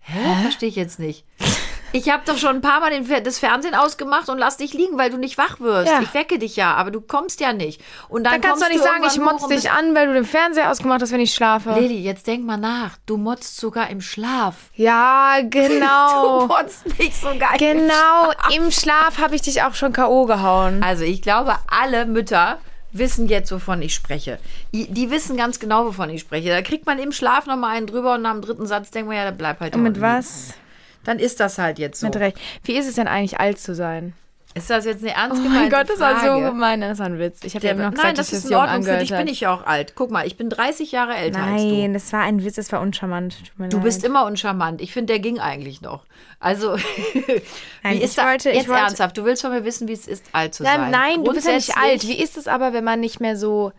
Hä? 0.00 0.42
Verstehe 0.42 0.68
ich 0.68 0.76
jetzt 0.76 0.98
nicht. 1.00 1.24
Ich 1.96 2.10
habe 2.10 2.22
doch 2.26 2.36
schon 2.36 2.56
ein 2.56 2.60
paar 2.60 2.80
Mal 2.80 2.90
den, 2.90 3.24
das 3.24 3.38
Fernsehen 3.38 3.74
ausgemacht 3.74 4.28
und 4.28 4.36
lass 4.38 4.58
dich 4.58 4.74
liegen, 4.74 4.98
weil 4.98 5.10
du 5.10 5.16
nicht 5.16 5.38
wach 5.38 5.60
wirst. 5.60 5.90
Ja. 5.90 6.00
Ich 6.02 6.12
wecke 6.12 6.38
dich 6.38 6.54
ja, 6.56 6.74
aber 6.74 6.90
du 6.90 7.00
kommst 7.00 7.40
ja 7.40 7.54
nicht. 7.54 7.80
Und 8.08 8.24
dann, 8.24 8.34
dann 8.34 8.40
kannst 8.42 8.62
du 8.62 8.68
nicht 8.68 8.82
sagen, 8.82 9.02
ich 9.06 9.18
motz 9.18 9.48
dich 9.48 9.70
an, 9.70 9.94
weil 9.94 10.06
du 10.06 10.12
den 10.12 10.26
Fernseher 10.26 10.70
ausgemacht 10.70 11.00
hast, 11.00 11.12
wenn 11.12 11.20
ich 11.20 11.32
schlafe. 11.34 11.72
Lili, 11.72 11.98
jetzt 12.00 12.26
denk 12.26 12.44
mal 12.44 12.58
nach. 12.58 12.98
Du 13.06 13.16
motzt 13.16 13.56
sogar 13.56 13.88
im 13.88 14.00
Schlaf. 14.02 14.54
Ja, 14.74 15.36
Du 15.42 15.48
genau. 15.48 16.46
motzt 16.46 16.98
nicht 16.98 17.16
sogar 17.16 17.54
im 17.54 17.58
genau, 17.58 18.30
im 18.54 18.70
Schlaf 18.70 19.18
habe 19.18 19.34
ich 19.34 19.42
dich 19.42 19.62
auch 19.62 19.74
schon 19.74 19.92
K.O. 19.92 20.26
gehauen. 20.26 20.82
Also 20.82 21.04
ich 21.04 21.22
glaube, 21.22 21.56
alle 21.66 22.04
Mütter 22.04 22.58
wissen 22.92 23.26
jetzt, 23.28 23.50
wovon 23.52 23.80
ich 23.82 23.94
spreche. 23.94 24.38
Die, 24.72 24.86
die 24.88 25.10
wissen 25.10 25.36
ganz 25.36 25.58
genau, 25.58 25.86
wovon 25.86 26.10
ich 26.10 26.20
spreche. 26.20 26.50
Da 26.50 26.62
kriegt 26.62 26.86
man 26.86 26.98
im 26.98 27.12
Schlaf 27.12 27.46
nochmal 27.46 27.76
einen 27.76 27.86
drüber 27.86 28.14
und 28.14 28.22
nach 28.22 28.32
dem 28.32 28.42
dritten 28.42 28.66
Satz 28.66 28.90
denkt 28.90 29.08
man, 29.08 29.16
ja, 29.16 29.24
da 29.24 29.30
bleibt 29.30 29.60
halt 29.60 29.74
Und 29.74 29.82
mit 29.82 29.96
da 29.96 30.02
was? 30.02 30.54
Dann 31.06 31.18
ist 31.18 31.40
das 31.40 31.56
halt 31.58 31.78
jetzt 31.78 32.00
so. 32.00 32.06
Mit 32.06 32.16
Recht. 32.16 32.36
Wie 32.64 32.76
ist 32.76 32.86
es 32.86 32.96
denn 32.96 33.08
eigentlich, 33.08 33.40
alt 33.40 33.58
zu 33.58 33.74
sein? 33.74 34.12
Ist 34.54 34.70
das 34.70 34.86
jetzt 34.86 35.02
eine 35.02 35.12
ernst 35.14 35.38
Oh 35.38 35.42
gemeinte 35.42 35.60
mein 35.60 35.70
Gott, 35.70 35.90
das 35.90 36.00
war 36.00 36.18
so 36.18 36.40
gemein. 36.40 36.80
Das 36.80 36.98
war 36.98 37.04
ein 37.06 37.18
Witz. 37.18 37.40
Ich 37.44 37.54
habe 37.54 37.66
ja 37.66 37.74
noch 37.74 37.80
nein, 37.82 37.90
gesagt, 37.92 38.18
das 38.18 38.30
dass 38.30 38.38
ist 38.38 38.44
ich 38.46 38.50
in 38.52 38.56
Ordnung. 38.56 38.82
Für 38.84 38.96
dich 38.96 39.10
bin 39.10 39.26
ich 39.28 39.40
ja 39.40 39.54
auch 39.54 39.66
alt. 39.66 39.92
Guck 39.96 40.10
mal, 40.10 40.26
ich 40.26 40.38
bin 40.38 40.48
30 40.48 40.92
Jahre 40.92 41.14
älter 41.14 41.40
als 41.42 41.60
du. 41.62 41.68
Nein, 41.68 41.92
das 41.92 42.10
war 42.14 42.20
ein 42.22 42.42
Witz, 42.42 42.54
das 42.56 42.72
war 42.72 42.80
uncharmant. 42.80 43.36
Tut 43.48 43.58
mir 43.58 43.68
Du 43.68 43.76
leid. 43.76 43.84
bist 43.84 44.02
immer 44.04 44.24
uncharmant. 44.24 44.80
Ich 44.80 44.94
finde, 44.94 45.12
der 45.12 45.18
ging 45.20 45.38
eigentlich 45.40 45.82
noch. 45.82 46.06
Also, 46.40 46.76
Nein, 47.82 47.98
wie 47.98 48.02
ist 48.02 48.10
ich 48.12 48.16
da, 48.16 48.26
wollte- 48.26 48.48
ich 48.50 48.56
jetzt 48.56 48.68
wollte- 48.68 48.80
ernsthaft, 48.82 49.18
du 49.18 49.24
willst 49.26 49.42
von 49.42 49.50
mir 49.52 49.64
wissen, 49.64 49.88
wie 49.88 49.92
es 49.92 50.06
ist, 50.08 50.24
alt 50.32 50.54
zu 50.54 50.62
sein. 50.62 50.80
Nein, 50.80 50.90
nein, 50.90 51.24
du 51.24 51.32
bist 51.34 51.46
ja 51.46 51.52
nicht 51.54 51.76
alt. 51.76 52.02
Wie 52.04 52.18
ist 52.18 52.38
es 52.38 52.48
aber, 52.48 52.72
wenn 52.72 52.84
man 52.84 52.98
nicht 53.00 53.20
mehr 53.20 53.36
so. 53.36 53.72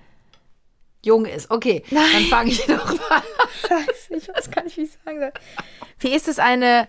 jung 1.03 1.25
ist. 1.25 1.49
Okay, 1.49 1.83
dann 1.89 2.23
fange 2.29 2.51
ich 2.51 2.67
noch 2.67 2.85
mal 2.85 3.21
Scheiße, 3.67 4.15
ich 4.15 4.27
weiß 4.29 4.51
gar 4.51 4.63
nicht, 4.63 4.77
wie 4.77 4.81
ich 4.83 4.91
sagen 5.03 5.19
soll. 5.19 5.31
Wie 5.99 6.09
ist 6.13 6.27
es, 6.27 6.37
eine, 6.37 6.87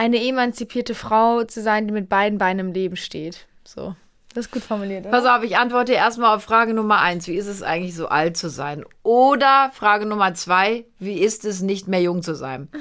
eine 0.00 0.24
emanzipierte 0.24 0.94
Frau 0.94 1.44
zu 1.44 1.60
sein, 1.60 1.86
die 1.86 1.92
mit 1.92 2.08
beiden 2.08 2.38
Beinen 2.38 2.68
im 2.68 2.72
Leben 2.72 2.96
steht? 2.96 3.46
So. 3.64 3.94
Das 4.32 4.46
ist 4.46 4.50
gut 4.50 4.62
formuliert, 4.62 5.02
oder? 5.02 5.10
Pass 5.10 5.26
auf, 5.26 5.44
ich 5.44 5.58
antworte 5.58 5.92
erstmal 5.92 6.34
auf 6.34 6.42
Frage 6.42 6.72
Nummer 6.72 7.00
eins. 7.00 7.26
Wie 7.28 7.34
ist 7.34 7.48
es 7.48 7.62
eigentlich 7.62 7.94
so 7.94 8.08
alt 8.08 8.34
zu 8.38 8.48
sein? 8.48 8.84
Oder 9.02 9.70
Frage 9.74 10.06
Nummer 10.06 10.32
zwei, 10.32 10.86
wie 10.98 11.18
ist 11.18 11.44
es 11.44 11.60
nicht 11.60 11.86
mehr 11.86 12.00
jung 12.00 12.22
zu 12.22 12.34
sein? 12.34 12.68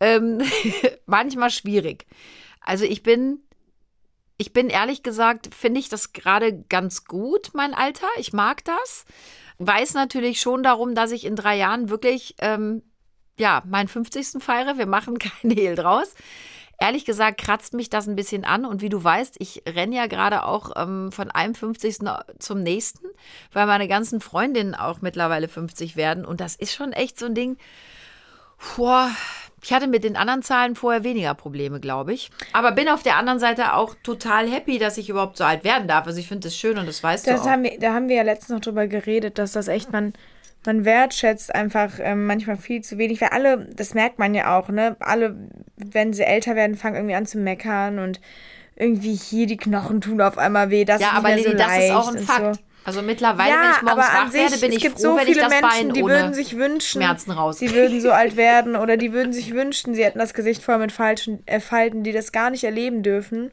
Ähm, 0.00 0.42
manchmal 1.06 1.50
schwierig. 1.50 2.06
Also 2.60 2.84
ich 2.84 3.04
bin, 3.04 3.38
ich 4.36 4.52
bin 4.52 4.68
ehrlich 4.68 5.04
gesagt, 5.04 5.54
finde 5.54 5.78
ich 5.78 5.90
das 5.90 6.12
gerade 6.12 6.64
ganz 6.68 7.04
gut, 7.04 7.50
mein 7.52 7.72
Alter. 7.72 8.08
Ich 8.16 8.32
mag 8.32 8.64
das. 8.64 9.04
Weiß 9.58 9.94
natürlich 9.94 10.40
schon 10.40 10.64
darum, 10.64 10.96
dass 10.96 11.12
ich 11.12 11.24
in 11.24 11.36
drei 11.36 11.56
Jahren 11.56 11.88
wirklich, 11.88 12.34
ähm, 12.40 12.82
ja, 13.38 13.62
meinen 13.64 13.86
50. 13.86 14.42
feiere. 14.42 14.76
Wir 14.76 14.86
machen 14.86 15.18
kein 15.20 15.52
Hehl 15.52 15.76
draus. 15.76 16.16
Ehrlich 16.82 17.04
gesagt 17.04 17.38
kratzt 17.40 17.74
mich 17.74 17.90
das 17.90 18.08
ein 18.08 18.16
bisschen 18.16 18.44
an 18.44 18.64
und 18.64 18.82
wie 18.82 18.88
du 18.88 19.02
weißt, 19.04 19.36
ich 19.38 19.62
renne 19.68 19.94
ja 19.94 20.06
gerade 20.08 20.44
auch 20.44 20.72
ähm, 20.74 21.12
von 21.12 21.30
einem 21.30 21.54
50. 21.54 21.98
zum 22.40 22.60
nächsten, 22.60 23.06
weil 23.52 23.66
meine 23.66 23.86
ganzen 23.86 24.20
Freundinnen 24.20 24.74
auch 24.74 25.00
mittlerweile 25.00 25.46
50 25.46 25.94
werden 25.94 26.24
und 26.24 26.40
das 26.40 26.56
ist 26.56 26.74
schon 26.74 26.92
echt 26.92 27.20
so 27.20 27.26
ein 27.26 27.36
Ding. 27.36 27.56
Boah, 28.76 29.10
ich 29.62 29.72
hatte 29.72 29.86
mit 29.86 30.02
den 30.02 30.16
anderen 30.16 30.42
Zahlen 30.42 30.74
vorher 30.74 31.04
weniger 31.04 31.34
Probleme, 31.34 31.78
glaube 31.78 32.12
ich. 32.14 32.30
Aber 32.52 32.72
bin 32.72 32.88
auf 32.88 33.04
der 33.04 33.16
anderen 33.16 33.38
Seite 33.38 33.74
auch 33.74 33.94
total 34.02 34.48
happy, 34.50 34.78
dass 34.80 34.98
ich 34.98 35.08
überhaupt 35.08 35.36
so 35.36 35.44
alt 35.44 35.62
werden 35.62 35.86
darf. 35.86 36.06
Also 36.06 36.18
ich 36.18 36.26
finde 36.26 36.48
das 36.48 36.56
schön 36.56 36.78
und 36.78 36.86
das 36.86 37.00
weißt 37.00 37.28
Das 37.28 37.42
du 37.42 37.46
auch. 37.46 37.52
haben 37.52 37.62
wir, 37.62 37.78
da 37.78 37.94
haben 37.94 38.08
wir 38.08 38.16
ja 38.16 38.22
letztens 38.24 38.48
noch 38.50 38.60
drüber 38.60 38.88
geredet, 38.88 39.38
dass 39.38 39.52
das 39.52 39.68
echt 39.68 39.92
man, 39.92 40.14
man 40.64 40.84
wertschätzt 40.84 41.54
einfach 41.54 41.92
ähm, 42.00 42.26
manchmal 42.26 42.56
viel 42.56 42.82
zu 42.82 42.98
wenig, 42.98 43.20
weil 43.20 43.30
alle, 43.30 43.68
das 43.74 43.94
merkt 43.94 44.18
man 44.18 44.34
ja 44.34 44.58
auch, 44.58 44.68
ne? 44.68 44.96
Alle, 45.00 45.36
wenn 45.76 46.12
sie 46.12 46.22
älter 46.22 46.54
werden, 46.56 46.76
fangen 46.76 46.96
irgendwie 46.96 47.14
an 47.14 47.26
zu 47.26 47.38
meckern 47.38 47.98
und 47.98 48.20
irgendwie 48.76 49.14
hier 49.14 49.46
die 49.46 49.56
Knochen 49.56 50.00
tun 50.00 50.20
auf 50.20 50.38
einmal 50.38 50.70
weh. 50.70 50.84
Das 50.84 51.00
Ja, 51.00 51.08
ist 51.08 51.14
aber 51.14 51.30
Lili, 51.30 51.50
so 51.50 51.56
das 51.56 51.78
ist 51.78 51.90
auch 51.90 52.08
ein 52.08 52.14
leicht 52.14 52.26
Fakt. 52.26 52.56
So. 52.56 52.62
Also 52.84 53.02
mittlerweile, 53.02 53.52
wenn 53.54 53.62
Ja, 53.62 53.70
ich 53.76 53.82
morgens 53.82 54.08
aber 54.08 54.12
an 54.20 54.26
wach 54.28 54.32
werde, 54.32 54.50
sich, 54.50 54.60
bin 54.60 54.70
es 54.70 54.76
ich 54.76 54.82
gibt 54.82 54.94
froh, 54.96 55.02
so 55.02 55.16
wenn 55.16 55.18
ich 55.28 55.34
viele 55.34 55.40
das 55.42 55.50
Menschen, 55.60 55.88
Bein 55.88 55.94
die 55.94 56.04
würden 56.04 56.34
sich 56.34 56.56
wünschen, 56.56 57.00
Schmerzen 57.02 57.30
raus. 57.30 57.58
sie 57.58 57.74
würden 57.74 58.00
so 58.00 58.10
alt 58.10 58.36
werden 58.36 58.74
oder 58.74 58.96
die 58.96 59.12
würden 59.12 59.32
sich 59.32 59.52
wünschen, 59.54 59.94
sie 59.94 60.04
hätten 60.04 60.18
das 60.18 60.34
Gesicht 60.34 60.62
voll 60.64 60.78
mit 60.78 60.90
falschen 60.90 61.46
äh, 61.46 61.60
Falten, 61.60 62.02
die 62.02 62.12
das 62.12 62.32
gar 62.32 62.50
nicht 62.50 62.64
erleben 62.64 63.02
dürfen. 63.04 63.52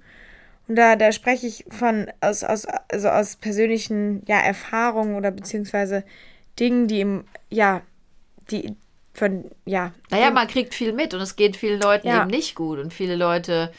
Und 0.67 0.75
da, 0.77 0.95
da 0.95 1.11
spreche 1.11 1.45
ich 1.47 1.65
von 1.69 2.07
aus, 2.21 2.43
aus, 2.43 2.65
also 2.91 3.09
aus 3.09 3.35
persönlichen 3.35 4.23
ja, 4.27 4.39
Erfahrungen 4.39 5.15
oder 5.15 5.29
beziehungsweise 5.31 6.03
Dingen, 6.59 6.87
die 6.87 7.01
im, 7.01 7.23
ja, 7.49 7.81
die 8.51 8.75
von, 9.13 9.45
ja. 9.65 9.93
Naja, 10.09 10.31
man 10.31 10.47
kriegt 10.47 10.73
viel 10.73 10.93
mit 10.93 11.13
und 11.13 11.21
es 11.21 11.35
geht 11.35 11.57
vielen 11.57 11.81
Leuten 11.81 12.07
Ja. 12.07 12.21
eben 12.21 12.29
nicht 12.29 12.55
gut. 12.55 12.79
Und 12.79 12.93
viele 12.93 13.15
Leute 13.15 13.71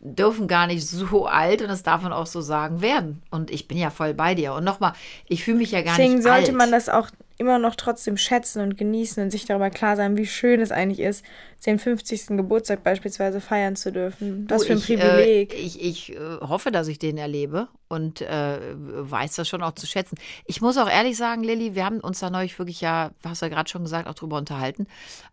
dürfen 0.00 0.46
gar 0.48 0.66
nicht 0.66 0.86
so 0.86 1.26
alt, 1.26 1.62
und 1.62 1.68
das 1.68 1.82
darf 1.82 2.02
man 2.02 2.12
auch 2.12 2.26
so 2.26 2.40
sagen, 2.42 2.82
werden. 2.82 3.22
Und 3.30 3.50
ich 3.50 3.66
bin 3.68 3.78
ja 3.78 3.90
voll 3.90 4.12
bei 4.14 4.34
dir. 4.34 4.52
Und 4.54 4.64
nochmal, 4.64 4.92
ich 5.26 5.44
fühle 5.44 5.56
mich 5.58 5.70
ja 5.70 5.80
gar 5.82 5.96
Deswegen 5.96 6.14
nicht 6.16 6.24
sollte 6.24 6.48
alt. 6.48 6.56
man 6.56 6.70
das 6.70 6.88
auch 6.88 7.08
immer 7.36 7.58
noch 7.58 7.74
trotzdem 7.74 8.16
schätzen 8.16 8.62
und 8.62 8.76
genießen 8.76 9.22
und 9.22 9.30
sich 9.30 9.44
darüber 9.44 9.70
klar 9.70 9.96
sein, 9.96 10.16
wie 10.16 10.26
schön 10.26 10.60
es 10.60 10.70
eigentlich 10.70 11.00
ist, 11.00 11.24
den 11.66 11.78
50. 11.78 12.28
Geburtstag 12.28 12.84
beispielsweise 12.84 13.40
feiern 13.40 13.74
zu 13.74 13.90
dürfen. 13.90 14.46
Was 14.48 14.62
Du, 14.62 14.66
für 14.66 14.72
ein 14.74 14.78
ich, 14.78 14.86
Privileg. 14.86 15.54
Äh, 15.54 15.56
ich 15.56 15.82
ich 15.82 16.12
äh, 16.12 16.18
hoffe, 16.40 16.70
dass 16.70 16.88
ich 16.88 16.98
den 16.98 17.18
erlebe 17.18 17.68
und 17.88 18.20
äh, 18.20 18.58
weiß 18.76 19.34
das 19.34 19.48
schon 19.48 19.62
auch 19.62 19.72
zu 19.72 19.86
schätzen. 19.86 20.16
Ich 20.44 20.60
muss 20.60 20.78
auch 20.78 20.88
ehrlich 20.88 21.16
sagen, 21.16 21.42
Lilly, 21.42 21.74
wir 21.74 21.84
haben 21.84 22.00
uns 22.00 22.20
da 22.20 22.30
neulich 22.30 22.58
wirklich 22.58 22.80
ja, 22.80 23.10
hast 23.24 23.42
du 23.42 23.46
ja 23.46 23.50
gerade 23.50 23.68
schon 23.68 23.82
gesagt, 23.82 24.08
auch 24.08 24.14
drüber 24.14 24.36
unterhalten. 24.36 24.86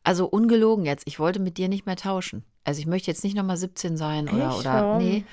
Also 0.03 0.25
ungelogen 0.25 0.85
jetzt, 0.85 1.03
ich 1.05 1.19
wollte 1.19 1.39
mit 1.39 1.57
dir 1.57 1.69
nicht 1.69 1.85
mehr 1.85 1.97
tauschen. 1.97 2.43
Also 2.63 2.79
ich 2.79 2.87
möchte 2.87 3.09
jetzt 3.09 3.23
nicht 3.23 3.35
nochmal 3.35 3.57
17 3.57 3.97
sein 3.97 4.29
oder, 4.29 4.49
Echt? 4.49 4.59
oder 4.59 4.73
Warum? 4.73 4.97
nee, 4.97 5.25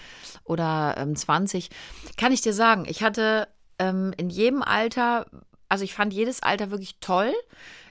oder 0.45 0.97
ähm, 0.99 1.15
20. 1.15 1.71
Kann 2.17 2.33
ich 2.33 2.41
dir 2.41 2.55
sagen, 2.55 2.87
ich 2.89 3.03
hatte 3.03 3.49
ähm, 3.79 4.13
in 4.17 4.31
jedem 4.31 4.63
Alter, 4.63 5.27
also 5.69 5.85
ich 5.85 5.95
fand 5.95 6.13
jedes 6.13 6.43
Alter 6.43 6.71
wirklich 6.71 6.97
toll. 7.01 7.33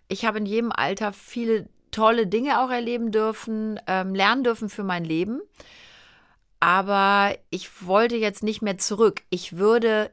Ich 0.07 0.25
habe 0.25 0.39
in 0.39 0.45
jedem 0.45 0.71
Alter 0.71 1.13
viele 1.13 1.67
tolle 1.91 2.27
Dinge 2.27 2.61
auch 2.61 2.69
erleben 2.69 3.11
dürfen, 3.11 3.79
ähm, 3.87 4.13
lernen 4.15 4.43
dürfen 4.43 4.69
für 4.69 4.83
mein 4.83 5.03
Leben. 5.03 5.41
Aber 6.59 7.35
ich 7.49 7.85
wollte 7.85 8.15
jetzt 8.15 8.43
nicht 8.43 8.61
mehr 8.61 8.77
zurück. 8.77 9.21
Ich 9.29 9.57
würde 9.57 10.11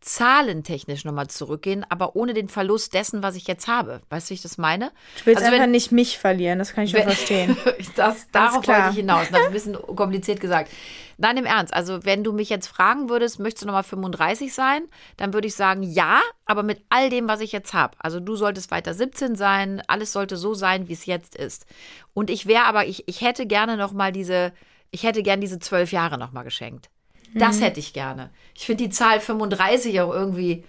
zahlentechnisch 0.00 1.04
nochmal 1.04 1.28
zurückgehen, 1.28 1.84
aber 1.88 2.14
ohne 2.16 2.34
den 2.34 2.48
Verlust 2.48 2.94
dessen, 2.94 3.22
was 3.22 3.34
ich 3.36 3.46
jetzt 3.46 3.66
habe. 3.68 4.00
Weißt 4.10 4.28
du, 4.28 4.30
wie 4.30 4.34
ich 4.34 4.42
das 4.42 4.58
meine? 4.58 4.90
Du 5.20 5.26
willst 5.26 5.42
Also 5.42 5.52
einfach 5.52 5.64
wenn- 5.64 5.70
nicht 5.70 5.92
mich 5.92 6.18
verlieren, 6.18 6.58
das 6.58 6.72
kann 6.74 6.84
ich 6.84 6.90
schon 6.90 7.02
verstehen. 7.02 7.56
Das, 7.96 8.30
darauf 8.30 8.66
wollte 8.68 8.88
ich 8.90 8.96
hinaus. 8.96 9.26
Das 9.30 9.40
ist 9.40 9.46
ein 9.46 9.52
bisschen 9.52 9.74
kompliziert 9.96 10.38
gesagt. 10.40 10.70
Nein, 11.16 11.36
im 11.36 11.46
Ernst. 11.46 11.74
Also, 11.74 12.04
wenn 12.04 12.22
du 12.22 12.32
mich 12.32 12.48
jetzt 12.48 12.68
fragen 12.68 13.08
würdest, 13.08 13.40
möchtest 13.40 13.62
du 13.62 13.66
nochmal 13.66 13.82
35 13.82 14.54
sein, 14.54 14.82
dann 15.16 15.32
würde 15.32 15.48
ich 15.48 15.54
sagen, 15.56 15.82
ja, 15.82 16.20
aber 16.46 16.62
mit 16.62 16.80
all 16.90 17.10
dem, 17.10 17.26
was 17.26 17.40
ich 17.40 17.50
jetzt 17.50 17.74
habe. 17.74 17.96
Also, 17.98 18.20
du 18.20 18.36
solltest 18.36 18.70
weiter 18.70 18.94
17 18.94 19.34
sein, 19.34 19.82
alles 19.88 20.12
sollte 20.12 20.36
so 20.36 20.54
sein, 20.54 20.88
wie 20.88 20.92
es 20.92 21.06
jetzt 21.06 21.34
ist. 21.34 21.66
Und 22.14 22.30
ich 22.30 22.46
wäre 22.46 22.64
aber, 22.66 22.86
ich, 22.86 23.08
ich 23.08 23.20
hätte 23.20 23.46
gerne 23.46 23.76
nochmal 23.76 24.12
diese, 24.12 24.52
ich 24.92 25.02
hätte 25.02 25.24
gerne 25.24 25.40
diese 25.40 25.58
zwölf 25.58 25.90
Jahre 25.90 26.18
nochmal 26.18 26.44
geschenkt. 26.44 26.88
Das 27.34 27.60
hätte 27.60 27.80
ich 27.80 27.92
gerne. 27.92 28.30
Ich 28.54 28.66
finde 28.66 28.84
die 28.84 28.90
Zahl 28.90 29.20
35 29.20 30.00
auch 30.00 30.12
irgendwie 30.12 30.64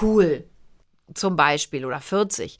cool 0.00 0.44
zum 1.14 1.36
Beispiel 1.36 1.84
oder 1.84 2.00
40. 2.00 2.58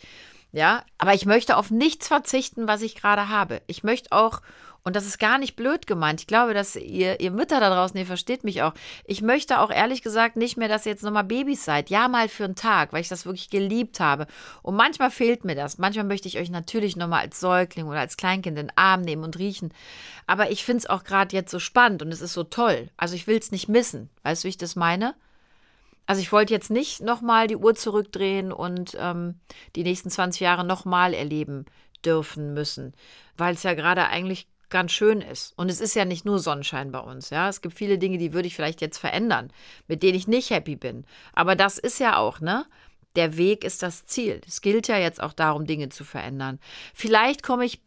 Ja, 0.53 0.85
aber 0.99 1.15
ich 1.15 1.27
möchte 1.27 1.57
auf 1.57 1.71
nichts 1.71 2.09
verzichten, 2.09 2.67
was 2.67 2.83
ich 2.83 2.97
gerade 2.97 3.29
habe. 3.29 3.63
Ich 3.69 3.85
möchte 3.85 4.11
auch, 4.11 4.41
und 4.83 4.97
das 4.97 5.07
ist 5.07 5.19
gar 5.19 5.39
nicht 5.39 5.57
blöd 5.57 5.87
gemeint, 5.87 6.21
ich 6.21 6.27
glaube, 6.27 6.55
dass 6.55 6.75
ihr, 6.77 7.21
ihr 7.21 7.31
Mütter 7.31 7.61
da 7.61 7.69
draußen, 7.69 7.99
ihr 7.99 8.07
versteht 8.07 8.45
mich 8.45 8.63
auch. 8.63 8.73
Ich 9.05 9.21
möchte 9.21 9.61
auch 9.61 9.71
ehrlich 9.71 10.03
gesagt 10.03 10.37
nicht 10.37 10.57
mehr, 10.57 10.69
dass 10.69 10.87
ihr 10.87 10.93
jetzt 10.93 11.03
nochmal 11.03 11.25
Babys 11.25 11.65
seid. 11.65 11.91
Ja, 11.91 12.09
mal 12.09 12.29
für 12.29 12.45
einen 12.45 12.55
Tag, 12.55 12.93
weil 12.93 13.03
ich 13.03 13.09
das 13.09 13.27
wirklich 13.27 13.51
geliebt 13.51 14.01
habe. 14.01 14.27
Und 14.63 14.77
manchmal 14.77 15.11
fehlt 15.11 15.45
mir 15.45 15.55
das. 15.55 15.79
Manchmal 15.79 16.07
möchte 16.07 16.29
ich 16.29 16.39
euch 16.39 16.51
natürlich 16.51 16.97
nochmal 16.97 17.21
als 17.21 17.41
Säugling 17.41 17.89
oder 17.89 18.01
als 18.01 18.17
Kleinkind 18.17 18.59
in 18.59 18.67
den 18.69 18.77
Arm 18.77 19.03
nehmen 19.03 19.25
und 19.25 19.39
riechen. 19.39 19.73
Aber 20.27 20.51
ich 20.51 20.65
finde 20.65 20.79
es 20.79 20.91
auch 20.91 21.05
gerade 21.05 21.37
jetzt 21.37 21.51
so 21.51 21.59
spannend 21.59 22.03
und 22.03 22.13
es 22.13 22.23
ist 22.23 22.33
so 22.33 22.45
toll. 22.45 22.89
Also 22.97 23.15
ich 23.15 23.27
will 23.27 23.39
es 23.39 23.53
nicht 23.53 23.69
missen. 23.69 24.09
Weißt 24.23 24.43
du, 24.43 24.47
wie 24.47 24.51
ich 24.51 24.59
das 24.59 24.77
meine? 24.77 25.15
Also 26.07 26.23
ich 26.23 26.33
wollte 26.33 26.55
jetzt 26.55 26.71
nicht 26.71 27.03
nochmal 27.03 27.47
die 27.47 27.57
Uhr 27.57 27.75
zurückdrehen 27.75 28.51
und 28.51 28.97
ähm, 28.99 29.39
die 29.77 29.85
nächsten 29.85 30.11
20 30.11 30.41
Jahre 30.41 30.65
nochmal 30.65 31.15
erleben 31.15 31.67
dürfen 32.05 32.55
müssen, 32.55 32.95
weil 33.37 33.55
es 33.55 33.63
ja 33.63 33.75
gerade 33.75 34.07
eigentlich 34.07 34.49
ganz 34.71 34.93
schön 34.93 35.21
ist. 35.21 35.53
Und 35.57 35.71
es 35.71 35.81
ist 35.81 35.95
ja 35.95 36.05
nicht 36.05 36.25
nur 36.25 36.39
Sonnenschein 36.39 36.93
bei 36.93 37.01
uns, 37.01 37.31
ja. 37.31 37.49
Es 37.49 37.61
gibt 37.61 37.77
viele 37.77 37.99
Dinge, 37.99 38.19
die 38.19 38.33
würde 38.33 38.49
ich 38.49 38.55
vielleicht 38.55 38.81
jetzt 38.81 38.99
verändern, 38.99 39.53
mit 39.87 40.03
denen 40.03 40.17
ich 40.17 40.29
nicht 40.29 40.51
happy 40.51 40.77
bin. 40.77 41.05
Aber 41.33 41.57
das 41.57 41.79
ist 41.79 42.01
ja 42.01 42.17
auch, 42.17 42.41
ne? 42.41 42.65
Der 43.17 43.37
Weg 43.37 43.65
ist 43.65 43.83
das 43.83 44.07
Ziel. 44.07 44.41
Es 44.47 44.61
gilt 44.61 44.87
ja 44.87 44.97
jetzt 44.97 45.21
auch 45.21 45.33
darum, 45.33 45.67
Dinge 45.67 45.89
zu 45.89 46.05
verändern. 46.05 46.61
Vielleicht 46.95 47.43
komme 47.43 47.65
ich 47.65 47.81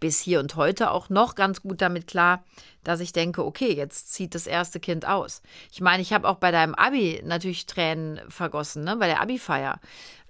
bis 0.00 0.20
hier 0.20 0.40
und 0.40 0.56
heute 0.56 0.90
auch 0.90 1.08
noch 1.08 1.34
ganz 1.34 1.62
gut 1.62 1.80
damit 1.80 2.06
klar, 2.06 2.44
dass 2.84 3.00
ich 3.00 3.12
denke, 3.12 3.44
okay, 3.44 3.74
jetzt 3.74 4.12
zieht 4.12 4.34
das 4.34 4.46
erste 4.46 4.80
Kind 4.80 5.06
aus. 5.06 5.42
Ich 5.72 5.80
meine, 5.80 6.02
ich 6.02 6.12
habe 6.12 6.28
auch 6.28 6.36
bei 6.36 6.50
deinem 6.50 6.74
Abi 6.74 7.20
natürlich 7.24 7.66
Tränen 7.66 8.20
vergossen, 8.28 8.84
ne, 8.84 8.96
bei 8.96 9.06
der 9.06 9.20
Abi-Feier. 9.20 9.80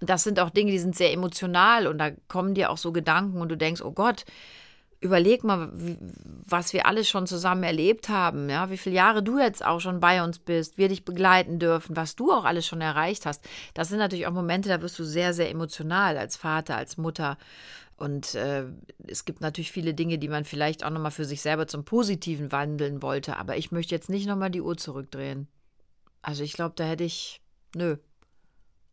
Das 0.01 0.25
sind 0.25 0.41
auch 0.41 0.51
Dinge, 0.51 0.71
die 0.71 0.79
sind 0.79 0.97
sehr 0.97 1.13
emotional 1.13 1.87
und 1.87 1.99
da 1.99 2.11
kommen 2.29 2.55
dir 2.55 2.71
auch 2.71 2.79
so 2.79 2.93
Gedanken 2.93 3.41
und 3.41 3.51
du 3.51 3.57
denkst, 3.57 3.83
oh 3.83 3.93
Gott, 3.93 4.25
überleg 5.01 5.45
mal, 5.45 5.71
was 6.45 6.73
wir 6.73 6.87
alles 6.87 7.09
schon 7.09 7.27
zusammen 7.27 7.63
erlebt 7.63 8.09
haben, 8.09 8.51
ja, 8.51 8.71
wie 8.71 8.77
viele 8.77 8.97
Jahre 8.97 9.23
du 9.23 9.39
jetzt 9.39 9.65
auch 9.65 9.81
schon 9.81 10.01
bei 10.01 10.23
uns 10.23 10.39
bist, 10.39 10.79
wir 10.79 10.89
dich 10.89 11.05
begleiten 11.05 11.59
dürfen, 11.59 11.97
was 11.97 12.17
du 12.17 12.33
auch 12.33 12.45
alles 12.45 12.67
schon 12.67 12.81
erreicht 12.81 13.27
hast. 13.27 13.45
Das 13.75 13.89
sind 13.89 13.99
natürlich 13.99 14.27
auch 14.27 14.33
Momente, 14.33 14.69
da 14.69 14.83
wirst 14.83 14.99
du 14.99 15.05
sehr, 15.05 15.35
sehr 15.35 15.51
emotional 15.51 16.19
als 16.19 16.37
Vater, 16.37 16.77
als 16.77 16.97
Mutter. 16.97 17.39
Und 17.97 18.35
äh, 18.35 18.65
es 19.07 19.25
gibt 19.25 19.41
natürlich 19.41 19.73
viele 19.73 19.95
Dinge, 19.95 20.19
die 20.19 20.29
man 20.29 20.45
vielleicht 20.45 20.85
auch 20.85 20.91
nochmal 20.91 21.11
für 21.11 21.25
sich 21.25 21.43
selber 21.43 21.67
zum 21.67 21.85
Positiven 21.85 22.53
wandeln 22.53 23.03
wollte. 23.03 23.37
Aber 23.37 23.57
ich 23.57 23.73
möchte 23.73 23.95
jetzt 23.95 24.09
nicht 24.09 24.27
nochmal 24.27 24.51
die 24.51 24.61
Uhr 24.61 24.77
zurückdrehen. 24.77 25.49
Also 26.23 26.45
ich 26.45 26.53
glaube, 26.53 26.75
da 26.77 26.85
hätte 26.85 27.05
ich, 27.05 27.41
nö, 27.75 27.97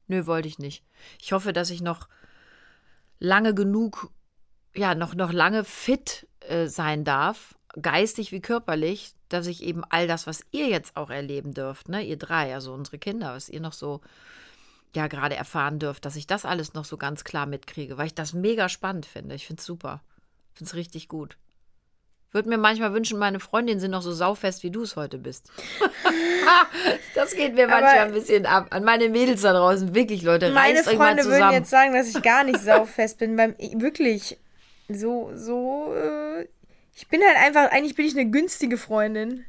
Nö, 0.08 0.26
wollte 0.26 0.48
ich 0.48 0.60
nicht. 0.60 0.84
Ich 1.22 1.34
hoffe, 1.34 1.54
dass 1.54 1.70
ich 1.70 1.82
noch 1.82 2.08
lange 3.20 3.54
genug, 3.54 4.12
ja, 4.76 4.96
noch, 4.96 5.16
noch 5.16 5.32
lange 5.32 5.64
fit 5.64 6.28
äh, 6.42 6.68
sein 6.68 7.04
darf, 7.04 7.56
geistig 7.82 8.32
wie 8.32 8.42
körperlich, 8.42 9.14
dass 9.30 9.48
ich 9.48 9.64
eben 9.64 9.84
all 9.90 10.08
das, 10.08 10.28
was 10.28 10.46
ihr 10.52 10.68
jetzt 10.68 10.96
auch 10.96 11.10
erleben 11.10 11.54
dürft, 11.54 11.90
ne, 11.90 12.04
ihr 12.04 12.18
drei, 12.18 12.54
also 12.54 12.74
unsere 12.74 12.98
Kinder, 12.98 13.34
was 13.34 13.50
ihr 13.50 13.62
noch 13.62 13.74
so 13.74 14.02
ja 14.96 15.08
gerade 15.08 15.36
erfahren 15.36 15.80
dürft, 15.80 16.06
dass 16.06 16.16
ich 16.16 16.26
das 16.26 16.46
alles 16.46 16.74
noch 16.74 16.86
so 16.86 16.98
ganz 16.98 17.24
klar 17.24 17.46
mitkriege, 17.46 17.98
weil 17.98 18.08
ich 18.08 18.16
das 18.16 18.34
mega 18.34 18.70
spannend 18.70 19.06
finde. 19.06 19.36
Ich 19.36 19.46
finde 19.46 19.60
es 19.60 19.66
super. 19.66 20.02
Ich 20.54 20.60
finde 20.60 20.70
es 20.70 20.76
richtig 20.76 21.10
gut. 21.10 21.38
Würde 22.32 22.50
mir 22.50 22.58
manchmal 22.58 22.94
wünschen, 22.94 23.18
meine 23.18 23.40
Freundinnen 23.40 23.80
sind 23.80 23.92
noch 23.92 24.02
so 24.02 24.12
saufest, 24.12 24.64
wie 24.64 24.72
du 24.72 24.82
es 24.84 24.98
heute 24.98 25.18
bist. 25.18 25.50
das 27.16 27.34
geht 27.34 27.56
mir 27.56 27.68
manchmal 27.68 28.00
ein 28.00 28.12
bisschen 28.12 28.46
ab. 28.46 28.68
An 28.72 28.84
meine 28.84 29.08
Mädels 29.08 29.42
da 29.42 29.54
draußen, 29.54 29.96
wirklich, 29.96 30.22
Leute, 30.22 30.52
Meine 30.52 30.80
reißt 30.80 30.90
euch 30.90 30.98
mal 30.98 31.08
Freunde 31.08 31.24
zusammen. 31.24 31.42
würden 31.44 31.54
jetzt 31.54 31.70
sagen, 31.70 31.94
dass 31.94 32.08
ich 32.08 32.22
gar 32.22 32.44
nicht 32.44 32.60
saufest 32.60 33.20
bin. 33.20 33.38
Beim, 33.38 33.56
wirklich, 33.76 34.38
so, 34.90 35.32
so, 35.36 35.94
äh, 35.96 36.48
ich 36.96 37.08
bin 37.08 37.22
halt 37.22 37.38
einfach, 37.38 37.72
eigentlich 37.72 37.96
bin 37.96 38.06
ich 38.06 38.14
eine 38.18 38.30
günstige 38.30 38.78
Freundin. 38.78 39.46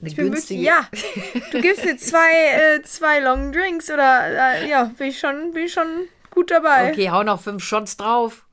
Eine 0.00 0.08
Ich 0.08 0.16
bin 0.16 0.30
günstige- 0.32 0.62
wirklich, 0.62 0.62
ja. 0.62 1.40
Du 1.52 1.60
gibst 1.60 1.84
mir 1.84 1.96
zwei, 1.96 2.76
äh, 2.76 2.82
zwei 2.82 3.20
Long 3.20 3.52
Drinks 3.52 3.90
oder, 3.90 4.26
äh, 4.60 4.68
ja, 4.68 4.84
bin 4.84 5.08
ich 5.08 5.18
schon, 5.18 5.52
bin 5.52 5.64
ich 5.64 5.72
schon 5.72 5.86
gut 6.30 6.50
dabei. 6.50 6.90
Okay, 6.92 7.10
hau 7.10 7.22
noch 7.24 7.40
fünf 7.40 7.62
Shots 7.64 7.96
drauf. 7.96 8.44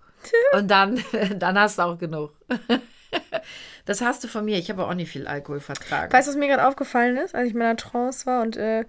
Und 0.53 0.69
dann, 0.71 1.03
dann 1.37 1.59
hast 1.59 1.77
du 1.77 1.83
auch 1.83 1.97
genug. 1.97 2.31
Das 3.85 4.01
hast 4.01 4.23
du 4.23 4.27
von 4.27 4.43
mir. 4.43 4.57
Ich 4.57 4.69
habe 4.71 4.83
auch 4.87 4.93
nicht 4.95 5.11
viel 5.11 5.27
Alkohol 5.27 5.59
vertragen. 5.59 6.11
Weißt 6.11 6.27
du, 6.27 6.31
was 6.31 6.37
mir 6.37 6.47
gerade 6.47 6.67
aufgefallen 6.67 7.17
ist, 7.17 7.35
als 7.35 7.45
ich 7.47 7.53
in 7.53 7.59
meiner 7.59 7.77
Trance 7.77 8.25
war 8.25 8.41
und 8.41 8.57
äh, 8.57 8.83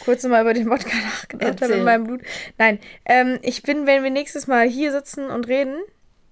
kurz 0.00 0.22
nochmal 0.22 0.42
über 0.42 0.54
den 0.54 0.68
Wodka 0.70 0.96
nachgedacht 1.04 1.62
habe 1.62 1.72
in 1.74 1.84
meinem 1.84 2.04
Blut? 2.04 2.20
Nein, 2.58 2.78
ähm, 3.04 3.38
ich 3.42 3.62
bin, 3.62 3.86
wenn 3.86 4.02
wir 4.02 4.10
nächstes 4.10 4.46
Mal 4.46 4.68
hier 4.68 4.92
sitzen 4.92 5.26
und 5.30 5.48
reden, 5.48 5.76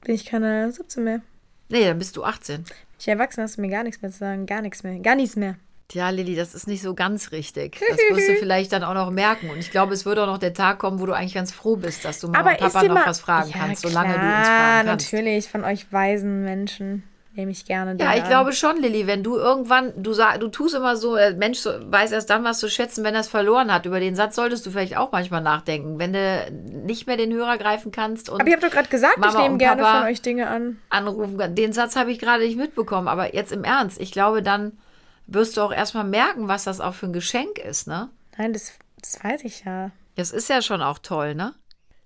bin 0.04 0.14
ich 0.14 0.26
keine 0.26 0.70
17 0.72 1.02
mehr. 1.04 1.20
Nee, 1.68 1.84
dann 1.84 1.98
bist 1.98 2.16
du 2.16 2.24
18. 2.24 2.64
Ich 2.98 3.08
erwachsen 3.08 3.42
hast 3.42 3.56
du 3.56 3.60
mir 3.62 3.68
gar 3.70 3.82
nichts 3.82 4.00
mehr 4.02 4.10
zu 4.10 4.18
sagen. 4.18 4.46
Gar 4.46 4.62
nichts 4.62 4.82
mehr. 4.82 4.98
Gar 5.00 5.14
nichts 5.16 5.36
mehr. 5.36 5.56
Tja, 5.88 6.08
Lilly, 6.10 6.34
das 6.34 6.54
ist 6.54 6.66
nicht 6.66 6.80
so 6.82 6.94
ganz 6.94 7.30
richtig. 7.32 7.78
Das 7.88 7.98
wirst 7.98 8.28
du 8.28 8.34
vielleicht 8.38 8.72
dann 8.72 8.84
auch 8.84 8.94
noch 8.94 9.10
merken. 9.10 9.50
Und 9.50 9.58
ich 9.58 9.70
glaube, 9.70 9.92
es 9.92 10.06
wird 10.06 10.18
auch 10.18 10.26
noch 10.26 10.38
der 10.38 10.54
Tag 10.54 10.78
kommen, 10.78 10.98
wo 11.00 11.06
du 11.06 11.12
eigentlich 11.12 11.34
ganz 11.34 11.52
froh 11.52 11.76
bist, 11.76 12.04
dass 12.04 12.20
du 12.20 12.28
Mama 12.28 12.50
und 12.50 12.54
ist 12.56 12.72
Papa 12.72 12.86
noch 12.86 12.94
mal- 12.94 13.06
was 13.06 13.20
fragen 13.20 13.50
ja, 13.50 13.56
kannst, 13.58 13.82
klar, 13.82 13.92
solange 13.92 14.14
du 14.14 14.20
uns 14.20 14.48
fragen 14.48 14.86
kannst. 14.88 15.12
natürlich. 15.12 15.48
Von 15.48 15.64
euch 15.64 15.92
weisen 15.92 16.42
Menschen 16.44 17.02
nehme 17.34 17.50
ich 17.50 17.64
gerne 17.64 17.96
Ja, 18.00 18.14
ich 18.14 18.22
an. 18.22 18.28
glaube 18.28 18.52
schon, 18.52 18.80
Lilly, 18.80 19.06
wenn 19.06 19.22
du 19.22 19.36
irgendwann, 19.36 19.92
du 20.02 20.12
sag, 20.12 20.40
du 20.40 20.48
tust 20.48 20.74
immer 20.74 20.96
so, 20.96 21.16
äh, 21.16 21.34
Mensch 21.34 21.58
so, 21.58 21.70
weiß 21.70 22.12
erst 22.12 22.30
dann 22.30 22.44
was 22.44 22.58
zu 22.60 22.68
schätzen, 22.70 23.04
wenn 23.04 23.14
er 23.14 23.20
es 23.20 23.28
verloren 23.28 23.72
hat. 23.72 23.86
Über 23.86 24.00
den 24.00 24.14
Satz 24.14 24.36
solltest 24.36 24.64
du 24.66 24.70
vielleicht 24.70 24.96
auch 24.96 25.12
manchmal 25.12 25.40
nachdenken, 25.42 25.98
wenn 25.98 26.12
du 26.12 26.50
nicht 26.50 27.06
mehr 27.06 27.16
den 27.16 27.32
Hörer 27.32 27.58
greifen 27.58 27.92
kannst 27.92 28.28
und 28.30 28.40
Aber 28.40 28.48
ich 28.48 28.54
habe 28.56 28.66
doch 28.66 28.72
gerade 28.72 28.88
gesagt, 28.88 29.18
Mama 29.18 29.32
ich 29.32 29.38
nehme 29.44 29.58
gerne 29.58 29.82
Papa- 29.82 29.98
von 30.00 30.08
euch 30.08 30.22
Dinge 30.22 30.48
an. 30.48 30.78
anrufen 30.90 31.38
kannst. 31.38 31.58
Den 31.58 31.72
Satz 31.72 31.96
habe 31.96 32.10
ich 32.12 32.18
gerade 32.18 32.44
nicht 32.44 32.56
mitbekommen, 32.56 33.08
aber 33.08 33.34
jetzt 33.34 33.52
im 33.52 33.64
Ernst, 33.64 34.00
ich 34.00 34.12
glaube, 34.12 34.42
dann 34.42 34.78
wirst 35.26 35.56
du 35.56 35.62
auch 35.62 35.72
erstmal 35.72 36.04
merken, 36.04 36.48
was 36.48 36.64
das 36.64 36.80
auch 36.80 36.94
für 36.94 37.06
ein 37.06 37.12
Geschenk 37.12 37.58
ist, 37.58 37.86
ne? 37.88 38.10
Nein, 38.38 38.52
das, 38.52 38.72
das 39.00 39.22
weiß 39.24 39.44
ich 39.44 39.64
ja. 39.64 39.90
Das 40.16 40.30
ist 40.30 40.48
ja 40.48 40.62
schon 40.62 40.82
auch 40.82 40.98
toll, 40.98 41.34
ne? 41.34 41.54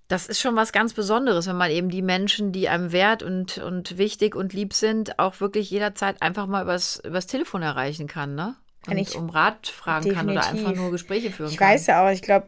Das 0.08 0.26
ist 0.26 0.40
schon 0.40 0.56
was 0.56 0.72
ganz 0.72 0.94
Besonderes, 0.94 1.46
wenn 1.46 1.56
man 1.56 1.70
eben 1.70 1.90
die 1.90 2.00
Menschen, 2.02 2.50
die 2.50 2.68
einem 2.70 2.92
wert 2.92 3.22
und, 3.22 3.58
und 3.58 3.98
wichtig 3.98 4.34
und 4.34 4.54
lieb 4.54 4.72
sind, 4.72 5.18
auch 5.18 5.40
wirklich 5.40 5.70
jederzeit 5.70 6.22
einfach 6.22 6.46
mal 6.46 6.62
übers, 6.62 7.00
übers 7.04 7.26
Telefon 7.26 7.60
erreichen 7.62 8.06
kann, 8.06 8.34
ne? 8.34 8.54
Und 8.86 8.96
ich- 8.96 9.16
um 9.16 9.28
Rat 9.28 9.66
fragen 9.66 10.14
kann 10.14 10.30
oder 10.30 10.40
Definitiv. 10.40 10.66
einfach 10.66 10.80
nur 10.82 10.90
Gespräche 10.90 11.30
führen 11.30 11.50
Ich 11.50 11.58
kann. 11.58 11.68
weiß 11.68 11.88
ja 11.88 12.06
auch, 12.06 12.10
ich 12.10 12.22
glaube, 12.22 12.46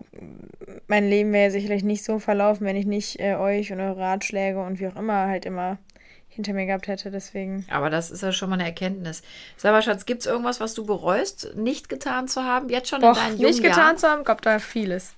mein 0.89 1.07
Leben 1.11 1.33
wäre 1.35 1.51
sicherlich 1.51 1.83
nicht 1.83 2.03
so 2.03 2.19
verlaufen, 2.19 2.67
wenn 2.67 2.77
ich 2.77 2.87
nicht 2.87 3.21
äh, 3.21 3.35
euch 3.35 3.71
und 3.73 3.81
eure 3.81 3.99
Ratschläge 3.99 4.59
und 4.63 4.81
wie 4.81 4.89
auch 4.89 4.97
immer 4.97 5.27
halt 5.27 5.45
immer 5.45 5.77
hinter 6.29 6.55
mir 6.55 6.65
gehabt 6.65 6.87
hätte. 6.87 7.11
Deswegen. 7.11 7.67
Aber 7.71 7.91
das 7.91 8.11
ist 8.11 8.23
ja 8.23 8.33
schon 8.33 8.49
mal 8.49 8.55
eine 8.55 8.65
Erkenntnis. 8.65 9.23
Sag 9.59 9.73
mal, 9.73 9.83
Schatz, 9.83 10.07
gibt 10.07 10.21
es 10.23 10.27
irgendwas, 10.27 10.61
was 10.61 10.73
du 10.73 10.87
bereust, 10.87 11.51
nicht 11.57 11.91
getan 11.91 12.27
zu 12.27 12.43
haben? 12.43 12.71
Jetzt 12.71 12.89
schon 12.89 13.03
in 13.03 13.09
Doch, 13.09 13.17
deinen 13.17 13.33
jungen 13.37 13.45
nicht 13.47 13.63
getan 13.63 13.79
Jahren? 13.79 13.99
zu 13.99 14.09
haben, 14.09 14.25
gab 14.25 14.41
da 14.41 14.61
vieles. 14.61 15.13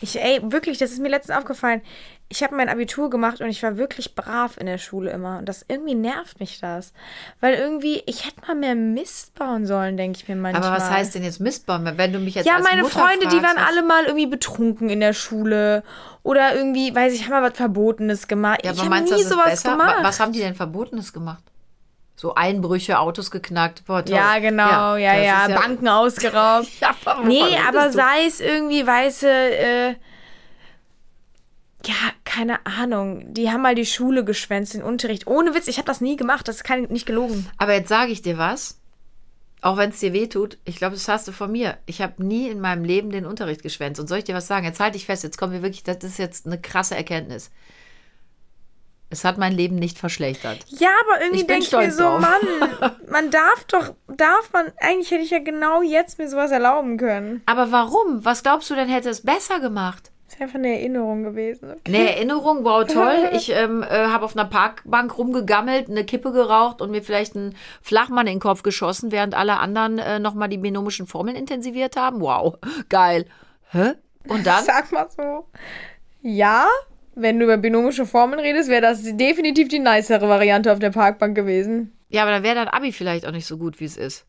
Ich, 0.00 0.20
ey, 0.20 0.40
wirklich, 0.42 0.78
das 0.78 0.90
ist 0.92 1.00
mir 1.00 1.08
letztens 1.08 1.36
aufgefallen. 1.38 1.80
Ich 2.28 2.42
habe 2.42 2.56
mein 2.56 2.68
Abitur 2.68 3.08
gemacht 3.08 3.40
und 3.40 3.48
ich 3.48 3.62
war 3.62 3.76
wirklich 3.76 4.14
brav 4.16 4.56
in 4.58 4.66
der 4.66 4.78
Schule 4.78 5.10
immer. 5.12 5.38
Und 5.38 5.48
das 5.48 5.64
irgendwie 5.68 5.94
nervt 5.94 6.40
mich 6.40 6.58
das. 6.60 6.92
Weil 7.40 7.54
irgendwie, 7.54 8.02
ich 8.06 8.26
hätte 8.26 8.40
mal 8.46 8.56
mehr 8.56 8.74
Mist 8.74 9.34
bauen 9.36 9.64
sollen, 9.64 9.96
denke 9.96 10.18
ich 10.20 10.28
mir 10.28 10.34
manchmal. 10.34 10.64
Aber 10.70 10.76
was 10.76 10.90
heißt 10.90 11.14
denn 11.14 11.22
jetzt 11.22 11.40
Mistbaum? 11.40 11.84
Wenn 11.96 12.12
du 12.12 12.18
mich 12.18 12.34
jetzt 12.34 12.46
Ja, 12.46 12.58
meine 12.58 12.82
Mutter 12.82 12.98
Freunde, 12.98 13.26
die 13.28 13.36
fragst, 13.38 13.44
waren 13.44 13.56
was- 13.56 13.68
alle 13.72 13.82
mal 13.84 14.04
irgendwie 14.06 14.26
betrunken 14.26 14.90
in 14.90 15.00
der 15.00 15.12
Schule. 15.12 15.82
Oder 16.24 16.56
irgendwie, 16.56 16.92
weiß 16.94 17.12
ich, 17.14 17.24
haben 17.24 17.30
mal 17.30 17.42
was 17.48 17.56
Verbotenes 17.56 18.26
gemacht. 18.26 18.60
Ja, 18.64 18.72
ich 18.72 18.84
habe 18.84 19.00
nie 19.02 19.22
sowas 19.22 19.44
besser? 19.50 19.70
gemacht. 19.72 19.94
Wa- 20.00 20.04
Was 20.04 20.18
haben 20.18 20.32
die 20.32 20.40
denn 20.40 20.56
Verbotenes 20.56 21.12
gemacht? 21.12 21.44
So 22.16 22.34
Einbrüche, 22.34 22.98
Autos 22.98 23.30
geknackt. 23.30 23.84
Boah, 23.84 24.02
ja, 24.08 24.38
genau, 24.38 24.96
ja, 24.96 25.14
ja, 25.16 25.48
das 25.48 25.56
ist 25.56 25.62
Banken 25.62 25.88
ausgeraubt. 25.88 26.68
Ja, 26.80 26.94
nee, 27.24 27.58
aber 27.68 27.92
sei 27.92 28.24
es 28.26 28.40
irgendwie 28.40 28.86
weiße, 28.86 29.28
äh, 29.28 29.94
ja, 31.86 31.94
keine 32.24 32.64
Ahnung. 32.66 33.32
Die 33.32 33.50
haben 33.50 33.62
mal 33.62 33.74
die 33.74 33.86
Schule 33.86 34.24
geschwänzt, 34.24 34.74
den 34.74 34.82
Unterricht. 34.82 35.26
Ohne 35.26 35.54
Witz, 35.54 35.68
ich 35.68 35.78
habe 35.78 35.86
das 35.86 36.00
nie 36.00 36.16
gemacht. 36.16 36.48
Das 36.48 36.56
ist 36.56 36.64
kein, 36.64 36.84
nicht 36.84 37.06
gelogen. 37.06 37.48
Aber 37.58 37.74
jetzt 37.74 37.88
sage 37.88 38.10
ich 38.12 38.22
dir 38.22 38.38
was. 38.38 38.80
Auch 39.62 39.76
wenn 39.76 39.90
es 39.90 40.00
dir 40.00 40.12
weh 40.12 40.26
tut, 40.26 40.58
ich 40.64 40.76
glaube, 40.76 40.94
das 40.94 41.08
hast 41.08 41.28
du 41.28 41.32
von 41.32 41.50
mir. 41.50 41.78
Ich 41.86 42.02
habe 42.02 42.22
nie 42.22 42.48
in 42.48 42.60
meinem 42.60 42.84
Leben 42.84 43.10
den 43.10 43.24
Unterricht 43.24 43.62
geschwänzt. 43.62 44.00
Und 44.00 44.06
soll 44.08 44.18
ich 44.18 44.24
dir 44.24 44.34
was 44.34 44.46
sagen? 44.46 44.66
Jetzt 44.66 44.80
halte 44.80 44.96
ich 44.96 45.06
fest, 45.06 45.22
jetzt 45.22 45.38
kommen 45.38 45.52
wir 45.52 45.62
wirklich, 45.62 45.82
das 45.82 45.98
ist 46.02 46.18
jetzt 46.18 46.46
eine 46.46 46.60
krasse 46.60 46.94
Erkenntnis. 46.94 47.50
Es 49.08 49.24
hat 49.24 49.38
mein 49.38 49.52
Leben 49.52 49.76
nicht 49.76 49.98
verschlechtert. 49.98 50.58
Ja, 50.68 50.90
aber 51.04 51.22
irgendwie 51.22 51.44
denke 51.44 51.64
ich 51.64 51.72
mir 51.72 51.92
so, 51.92 52.02
drauf. 52.02 52.20
Mann, 52.20 52.92
man 53.08 53.30
darf 53.30 53.64
doch, 53.68 53.94
darf 54.08 54.52
man, 54.52 54.72
eigentlich 54.80 55.10
hätte 55.10 55.22
ich 55.22 55.30
ja 55.30 55.38
genau 55.38 55.82
jetzt 55.82 56.18
mir 56.18 56.28
sowas 56.28 56.50
erlauben 56.50 56.96
können. 56.96 57.42
Aber 57.46 57.70
warum? 57.70 58.24
Was 58.24 58.42
glaubst 58.42 58.68
du 58.70 58.74
denn, 58.74 58.88
hätte 58.88 59.08
es 59.08 59.22
besser 59.22 59.60
gemacht? 59.60 60.10
Das 60.26 60.34
ist 60.34 60.40
einfach 60.40 60.56
eine 60.56 60.74
Erinnerung 60.74 61.22
gewesen. 61.22 61.70
Okay. 61.70 61.80
Eine 61.86 62.16
Erinnerung, 62.16 62.64
wow, 62.64 62.84
toll. 62.84 63.30
Ich 63.32 63.50
ähm, 63.50 63.84
äh, 63.84 64.08
habe 64.08 64.24
auf 64.24 64.36
einer 64.36 64.48
Parkbank 64.48 65.16
rumgegammelt, 65.16 65.88
eine 65.88 66.04
Kippe 66.04 66.32
geraucht 66.32 66.82
und 66.82 66.90
mir 66.90 67.02
vielleicht 67.02 67.36
einen 67.36 67.54
Flachmann 67.80 68.26
in 68.26 68.34
den 68.34 68.40
Kopf 68.40 68.64
geschossen, 68.64 69.12
während 69.12 69.34
alle 69.36 69.58
anderen 69.58 69.98
äh, 69.98 70.18
nochmal 70.18 70.48
die 70.48 70.58
binomischen 70.58 71.06
Formeln 71.06 71.36
intensiviert 71.36 71.96
haben. 71.96 72.20
Wow, 72.20 72.56
geil. 72.88 73.26
Hä? 73.70 73.92
Und 74.26 74.44
dann? 74.46 74.64
Sag 74.66 74.90
mal 74.90 75.06
so. 75.16 75.46
Ja, 76.22 76.66
wenn 77.16 77.38
du 77.38 77.44
über 77.44 77.56
binomische 77.56 78.06
Formeln 78.06 78.40
redest, 78.40 78.68
wäre 78.68 78.82
das 78.82 79.02
definitiv 79.02 79.68
die 79.68 79.78
nicere 79.78 80.28
Variante 80.28 80.70
auf 80.72 80.78
der 80.78 80.90
Parkbank 80.90 81.34
gewesen. 81.34 81.96
Ja, 82.08 82.22
aber 82.22 82.30
dann 82.30 82.42
wäre 82.42 82.54
dein 82.54 82.68
Abi 82.68 82.92
vielleicht 82.92 83.26
auch 83.26 83.32
nicht 83.32 83.46
so 83.46 83.56
gut, 83.56 83.80
wie 83.80 83.86
es 83.86 83.96
ist. 83.96 84.26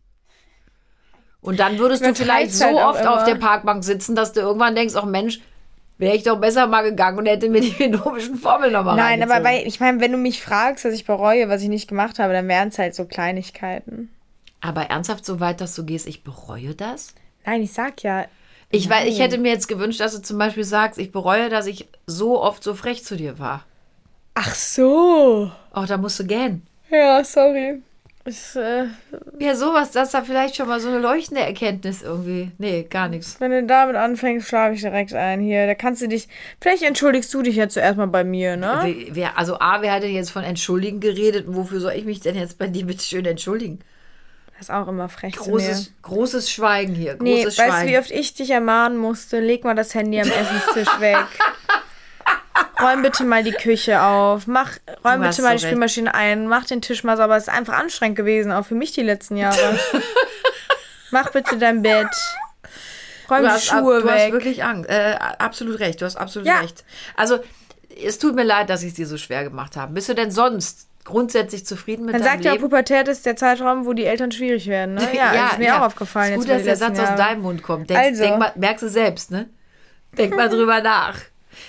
Und 1.41 1.60
dann 1.60 1.78
würdest 1.78 2.04
du 2.04 2.15
vielleicht 2.15 2.54
so 2.54 2.65
halt 2.65 2.78
oft 2.78 3.06
auf 3.06 3.23
der 3.26 3.36
Parkbank 3.36 3.84
sitzen, 3.84 4.15
dass 4.15 4.34
du 4.34 4.39
irgendwann 4.39 4.73
denkst, 4.73 4.95
ach 4.95 5.06
Mensch, 5.06 5.39
wäre 5.97 6.15
ich 6.15 6.23
doch 6.23 6.39
besser 6.39 6.65
mal 6.67 6.82
gegangen 6.82 7.19
und 7.19 7.26
hätte 7.26 7.50
mir 7.50 7.62
die 7.62 7.69
binomischen 7.78 8.36
Formeln 8.36 8.73
nochmal 8.73 8.95
Nein, 8.95 9.21
aber 9.21 9.43
weil, 9.43 9.67
ich 9.67 9.80
meine, 9.80 10.00
wenn 10.00 10.12
du 10.12 10.17
mich 10.17 10.41
fragst, 10.41 10.86
was 10.86 10.93
ich 10.93 11.06
bereue, 11.06 11.50
was 11.50 11.62
ich 11.62 11.69
nicht 11.69 11.88
gemacht 11.88 12.19
habe, 12.19 12.34
dann 12.34 12.47
wären 12.47 12.69
es 12.69 12.80
halt 12.80 12.95
so 12.95 13.06
Kleinigkeiten. 13.06 14.10
Aber 14.62 14.84
ernsthaft 14.84 15.26
so 15.26 15.39
weit, 15.39 15.62
dass 15.62 15.76
du 15.76 15.86
gehst, 15.86 16.08
ich 16.08 16.23
bereue 16.23 16.73
das? 16.73 17.13
Nein, 17.45 17.62
ich 17.62 17.73
sag 17.73 18.02
ja, 18.04 18.26
Ich, 18.69 18.89
weil, 18.89 19.08
ich 19.08 19.19
hätte 19.19 19.38
mir 19.38 19.51
jetzt 19.51 19.67
gewünscht, 19.67 19.99
dass 19.99 20.15
du 20.15 20.21
zum 20.21 20.38
Beispiel 20.38 20.63
sagst, 20.65 20.99
ich 20.99 21.12
bereue, 21.12 21.49
dass 21.49 21.67
ich 21.67 21.88
so 22.06 22.41
oft 22.41 22.63
so 22.63 22.73
frech 22.73 23.03
zu 23.03 23.15
dir 23.15 23.39
war. 23.39 23.65
ach 24.36 24.53
so. 24.56 25.51
Auch 25.71 25.86
da 25.86 25.97
musst 25.97 26.19
du 26.19 26.25
gähnen. 26.25 26.65
Ja, 26.91 27.23
sorry. 27.23 27.82
Ich, 28.25 28.56
äh, 28.58 28.88
Ja, 29.39 29.56
sowas, 29.56 29.91
das 29.91 30.08
ist 30.10 30.13
da 30.13 30.21
vielleicht 30.21 30.58
schon 30.58 30.67
mal 30.67 30.82
so 30.82 30.89
eine 30.89 30.99
leuchtende 30.99 31.43
Erkenntnis 31.43 32.01
irgendwie. 32.03 32.51
Nee, 32.58 32.86
gar 32.89 33.08
nichts. 33.08 33.39
wenn 33.39 33.51
du 33.51 33.63
damit 33.63 33.95
anfängst, 33.95 34.49
schlafe 34.49 34.73
ich 34.75 34.82
direkt 34.82 35.13
ein 35.13 35.39
hier. 35.39 35.65
Da 35.65 35.75
kannst 35.75 36.01
du 36.01 36.10
dich, 36.10 36.27
vielleicht 36.60 36.84
entschuldigst 36.84 37.34
du 37.34 37.41
dich 37.41 37.56
ja 37.56 37.69
zuerst 37.69 37.97
mal 37.97 38.08
bei 38.08 38.25
mir, 38.25 38.58
ne? 38.58 39.32
Also 39.36 39.60
A, 39.60 39.82
wer 39.82 39.93
hat 39.93 40.03
denn 40.03 40.13
jetzt 40.13 40.32
von 40.32 40.43
Entschuldigen 40.43 40.99
geredet 40.99 41.47
und 41.47 41.56
wofür 41.56 41.80
soll 41.80 41.93
ich 41.93 42.03
mich 42.03 42.19
denn 42.19 42.36
jetzt 42.36 42.58
bei 42.58 42.67
dir 42.67 42.86
bitte 42.86 43.03
schön 43.03 43.25
entschuldigen? 43.25 43.80
Das 44.58 44.70
ist 44.70 44.74
auch 44.74 44.88
immer 44.88 45.08
frech 45.08 45.36
zu 45.36 45.43
mir. 45.43 45.50
Großes, 45.52 45.91
großes 46.02 46.52
Schweigen 46.52 46.96
hier, 46.96 47.15
großes 47.15 47.24
Nee, 47.24 47.46
weißt 47.46 47.58
du, 47.60 47.63
Schweigen. 47.63 47.89
wie 47.91 47.98
oft 48.00 48.12
ich 48.12 48.34
dich 48.34 48.50
ermahnen 48.50 48.98
musste? 48.98 49.39
Leg 49.39 49.63
mal 49.63 49.76
das 49.76 49.93
Handy 49.93 50.20
am 50.20 50.28
Essenstisch 50.30 50.88
weg. 51.00 51.17
Räum 52.82 53.02
bitte 53.04 53.24
mal 53.24 53.43
die 53.43 53.52
Küche 53.52 54.02
auf. 54.02 54.48
Mach, 54.48 54.78
räum 55.06 55.22
Du 55.22 55.28
bitte 55.30 55.30
mal 55.30 55.34
so 55.34 55.41
die 55.41 55.48
recht. 55.48 55.63
Spülmaschine 55.65 56.13
ein. 56.13 56.48
Mach 56.48 56.65
den 56.65 56.82
Tisch 56.82 57.04
mal 57.04 57.17
sauber. 57.17 57.38
Es 57.38 57.43
ist 57.48 57.54
einfach 57.54 57.74
anstrengend 57.74 58.17
gewesen, 58.17 58.52
auch 58.52 58.65
für 58.65 58.76
mich 58.76 58.91
die 58.93 59.02
letzten 59.04 59.38
Jahre. 59.38 59.80
Mach 61.12 61.32
bitte 61.32 61.58
dein 61.58 61.82
Bett. 61.82 62.08
Räum 63.30 63.39
du 63.41 63.46
die 63.46 63.50
hast, 63.50 63.72
ab- 63.72 63.80
Schuhe 63.80 64.02
du 64.02 64.10
hast 64.10 64.17
weg. 64.26 64.34
wirklich 64.34 64.63
Angst. 64.63 64.89
Äh, 64.89 65.15
absolut 65.39 65.80
recht, 65.80 66.02
du 66.02 66.06
hast 66.06 66.15
absolut 66.17 66.48
Ja. 66.48 66.60
recht. 66.60 66.84
Also, 67.15 67.39
es 68.04 68.20
tut 68.20 68.36
mir 68.36 68.43
leid, 68.43 68.70
dass 68.70 68.82
ich 68.84 68.89
es 68.89 68.93
dir 68.96 69.08
so 69.08 69.17
schwer 69.17 69.43
gemacht 69.43 69.76
habe. 69.76 69.93
Bist 69.93 70.10
du 70.10 70.13
denn 70.15 70.32
sonst 70.32 70.87
grundsätzlich 71.08 71.65
zufrieden 71.65 72.06
mit 72.06 72.13
Man 72.13 72.22
deinem 72.22 72.43
sagt 72.43 72.46
ja? 72.46 72.56
Pubertät 72.58 73.08
ist 73.08 73.26
der 73.26 73.36
Zeitraum, 73.38 73.86
wo 73.86 73.93
die 73.93 74.04
Eltern 74.06 74.32
schwierig 74.32 74.67
werden. 74.67 74.96
Ne? 74.96 75.08
Ja, 75.15 75.34
das 75.34 75.52
ist 75.54 75.60
mir 75.60 75.76
auch 75.78 75.86
aufgefallen. 75.88 76.34
Ist 76.34 76.39
gut, 76.41 76.50
dass 76.50 76.63
der 76.63 76.76
Satz 76.76 77.00
aus 77.00 77.06
Jahre. 77.10 77.17
deinem 77.17 77.41
Mund 77.41 77.63
kommt. 77.63 77.89
Denk, 77.89 78.00
Also. 78.00 78.24
denk 78.24 78.38
mal, 78.38 78.52
merkst 78.56 78.84
du 78.84 78.89
selbst, 78.89 79.32
ne? 79.32 79.50
Denk 80.17 80.36
mal 80.36 80.50
drüber 80.50 80.82
nach. 80.84 81.17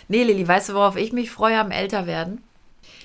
Nee, 0.08 0.24
Lilly, 0.24 0.46
weißt 0.46 0.70
du, 0.70 0.74
worauf 0.74 0.96
ich 0.96 1.12
mich 1.12 1.30
freue 1.30 1.58
am 1.58 1.70
Älterwerden? 1.70 2.42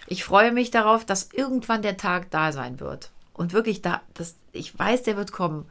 Ich 0.07 0.23
freue 0.23 0.51
mich 0.51 0.71
darauf, 0.71 1.05
dass 1.05 1.29
irgendwann 1.31 1.81
der 1.81 1.97
Tag 1.97 2.29
da 2.31 2.51
sein 2.51 2.79
wird. 2.79 3.11
Und 3.33 3.53
wirklich 3.53 3.81
da, 3.81 4.01
das, 4.15 4.35
ich 4.51 4.77
weiß, 4.77 5.03
der 5.03 5.15
wird 5.15 5.31
kommen, 5.31 5.65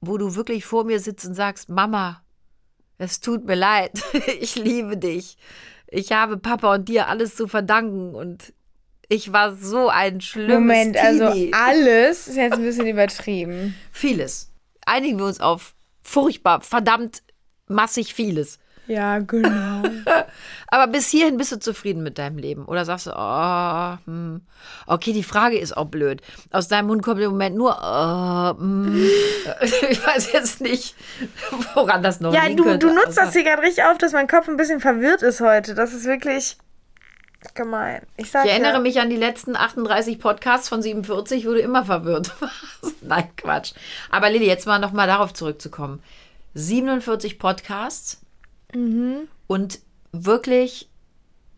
wo 0.00 0.16
du 0.18 0.34
wirklich 0.34 0.64
vor 0.64 0.84
mir 0.84 1.00
sitzt 1.00 1.26
und 1.26 1.34
sagst, 1.34 1.68
Mama, 1.68 2.22
es 2.98 3.20
tut 3.20 3.44
mir 3.44 3.54
leid, 3.54 3.92
ich 4.40 4.56
liebe 4.56 4.96
dich. 4.96 5.36
Ich 5.86 6.12
habe 6.12 6.38
Papa 6.38 6.74
und 6.74 6.88
dir 6.88 7.08
alles 7.08 7.36
zu 7.36 7.46
verdanken 7.46 8.14
und 8.14 8.52
ich 9.08 9.32
war 9.32 9.54
so 9.54 9.88
ein 9.88 10.20
schlimmes 10.20 10.54
Moment, 10.54 10.96
also 10.96 11.32
Teenie. 11.32 11.52
alles 11.54 12.28
ist 12.28 12.36
jetzt 12.36 12.54
ein 12.54 12.62
bisschen 12.62 12.86
übertrieben. 12.86 13.74
Vieles. 13.92 14.52
Einigen 14.86 15.18
wir 15.18 15.26
uns 15.26 15.40
auf 15.40 15.74
furchtbar, 16.02 16.60
verdammt 16.60 17.22
massig 17.66 18.14
vieles. 18.14 18.58
Ja, 18.86 19.18
genau. 19.18 19.82
Aber 20.68 20.86
bis 20.90 21.08
hierhin 21.08 21.36
bist 21.36 21.52
du 21.52 21.58
zufrieden 21.58 22.02
mit 22.02 22.16
deinem 22.16 22.38
Leben? 22.38 22.64
Oder 22.64 22.86
sagst 22.86 23.06
du, 23.06 23.10
oh, 23.14 23.98
hm. 24.06 24.40
okay, 24.86 25.12
die 25.12 25.22
Frage 25.22 25.58
ist 25.58 25.76
auch 25.76 25.84
blöd. 25.84 26.22
Aus 26.50 26.68
deinem 26.68 26.86
Mund 26.86 27.02
kommt 27.02 27.20
im 27.20 27.30
Moment 27.32 27.54
nur, 27.54 27.76
oh, 27.82 28.58
hm. 28.58 28.96
ich 29.60 30.06
weiß 30.06 30.32
jetzt 30.32 30.62
nicht, 30.62 30.94
woran 31.74 32.02
das 32.02 32.20
noch 32.20 32.32
Ja, 32.32 32.44
liegen 32.44 32.56
du, 32.56 32.64
könnte. 32.64 32.86
du 32.86 32.94
nutzt 32.94 33.18
das 33.18 33.34
hier 33.34 33.44
gerade 33.44 33.60
richtig 33.60 33.84
auf, 33.84 33.98
dass 33.98 34.12
mein 34.12 34.26
Kopf 34.26 34.48
ein 34.48 34.56
bisschen 34.56 34.80
verwirrt 34.80 35.20
ist 35.20 35.40
heute. 35.42 35.74
Das 35.74 35.92
ist 35.92 36.06
wirklich 36.06 36.56
gemein. 37.54 38.02
Ich 38.16 38.28
Ich 38.28 38.34
erinnere 38.34 38.74
ja, 38.74 38.78
mich 38.80 39.00
an 39.00 39.10
die 39.10 39.16
letzten 39.16 39.56
38 39.56 40.18
Podcasts 40.18 40.68
von 40.68 40.82
47, 40.82 41.46
wo 41.46 41.50
du 41.50 41.60
immer 41.60 41.84
verwirrt 41.84 42.32
warst. 42.40 43.02
Nein, 43.02 43.28
Quatsch. 43.36 43.72
Aber 44.10 44.28
Lilly, 44.30 44.46
jetzt 44.46 44.66
mal 44.66 44.78
nochmal 44.78 45.06
darauf 45.06 45.32
zurückzukommen. 45.34 46.02
47 46.54 47.38
Podcasts 47.38 48.20
Mhm. 48.74 49.28
und 49.46 49.78
wirklich, 50.12 50.90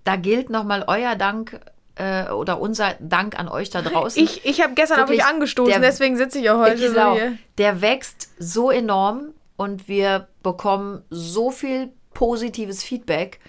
da 0.05 0.15
gilt 0.17 0.49
nochmal 0.49 0.85
euer 0.87 1.17
Dank 1.17 1.59
äh, 1.97 2.29
oder 2.31 2.61
unser 2.61 2.95
Dank 3.01 3.37
an 3.39 3.49
euch 3.49 3.71
da 3.71 3.83
draußen. 3.83 4.23
Ich, 4.23 4.45
ich 4.45 4.61
habe 4.63 4.75
gestern 4.75 4.99
Wirklich, 4.99 5.21
auf 5.23 5.27
euch 5.27 5.33
angestoßen, 5.35 5.71
der- 5.73 5.81
deswegen 5.81 6.17
sitze 6.17 6.39
ich 6.39 6.51
auch 6.51 6.59
heute 6.59 6.79
so 6.89 6.95
Genau. 6.95 7.15
hier. 7.15 7.37
Der 7.59 7.81
wächst 7.81 8.29
so 8.39 8.71
enorm 8.71 9.35
und 9.57 9.89
wir 9.89 10.29
bekommen 10.45 11.03
so 11.11 11.51
viel 11.51 11.89
positives 12.15 12.83
Feedback. 12.85 13.41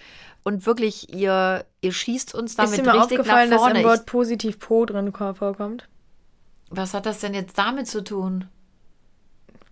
Und 0.43 0.65
wirklich, 0.65 1.13
ihr, 1.13 1.65
ihr 1.81 1.91
schießt 1.93 2.33
uns 2.33 2.51
Ist 2.51 2.59
damit 2.59 2.79
dir 2.79 2.83
mal 2.83 2.99
richtig 2.99 3.19
aufgefallen, 3.19 3.49
nach 3.49 3.57
dass 3.57 3.65
vorne. 3.65 3.81
im 3.81 3.87
Wort 3.87 4.05
positiv 4.05 4.59
Po 4.59 4.85
drin 4.85 5.13
vorkommt? 5.13 5.87
Was 6.69 6.93
hat 6.93 7.05
das 7.05 7.19
denn 7.19 7.33
jetzt 7.33 7.57
damit 7.57 7.87
zu 7.87 8.03
tun? 8.03 8.47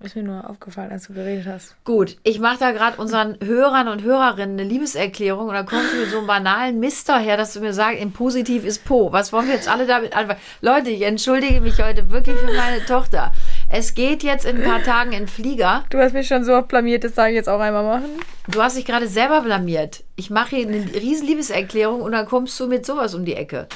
Ist 0.02 0.16
mir 0.16 0.24
nur 0.24 0.50
aufgefallen, 0.50 0.92
als 0.92 1.08
du 1.08 1.14
geredet 1.14 1.46
hast. 1.46 1.76
Gut, 1.84 2.16
ich 2.24 2.40
mache 2.40 2.58
da 2.58 2.72
gerade 2.72 2.96
unseren 3.02 3.38
Hörern 3.44 3.90
und 3.90 4.02
Hörerinnen 4.02 4.58
eine 4.58 4.68
Liebeserklärung 4.68 5.50
und 5.50 5.54
dann 5.54 5.66
kommst 5.66 5.92
du 5.92 5.98
mit 5.98 6.10
so 6.10 6.20
einem 6.20 6.28
banalen 6.28 6.80
Mister 6.80 7.20
her, 7.20 7.36
dass 7.36 7.54
du 7.54 7.60
mir 7.60 7.74
sagst, 7.74 8.00
im 8.00 8.14
Positiv 8.14 8.64
ist 8.64 8.86
Po. 8.86 9.12
Was 9.12 9.34
wollen 9.34 9.48
wir 9.48 9.56
jetzt 9.56 9.68
alle 9.68 9.86
damit 9.88 10.16
anfangen? 10.16 10.40
Leute, 10.62 10.90
ich 10.90 11.02
entschuldige 11.02 11.60
mich 11.60 11.84
heute 11.84 12.12
wirklich 12.12 12.38
für 12.38 12.54
meine 12.54 12.86
Tochter. 12.86 13.34
Es 13.72 13.94
geht 13.94 14.24
jetzt 14.24 14.46
in 14.46 14.58
ein 14.58 14.64
paar 14.64 14.82
Tagen 14.82 15.12
in 15.12 15.28
Flieger. 15.28 15.86
Du 15.92 16.00
hast 16.00 16.14
mich 16.14 16.28
schon 16.28 16.44
so 16.44 16.56
oft 16.56 16.70
blamiert, 16.70 17.04
das 17.04 17.14
sage 17.14 17.30
ich 17.30 17.36
jetzt 17.36 17.48
auch 17.48 17.60
einmal 17.60 17.84
machen. 17.84 18.10
Du 18.48 18.64
hast 18.64 18.76
dich 18.76 18.86
gerade 18.86 19.08
selber 19.08 19.42
blamiert. 19.42 20.04
Ich 20.16 20.32
mache 20.32 20.56
hier 20.56 20.68
eine 20.68 20.92
riesen 20.96 21.28
Liebeserklärung 21.28 22.02
und 22.02 22.14
dann 22.14 22.26
kommst 22.26 22.60
du 22.60 22.66
mit 22.66 22.84
sowas 22.84 23.14
um 23.14 23.26
die 23.26 23.36
Ecke. 23.36 23.68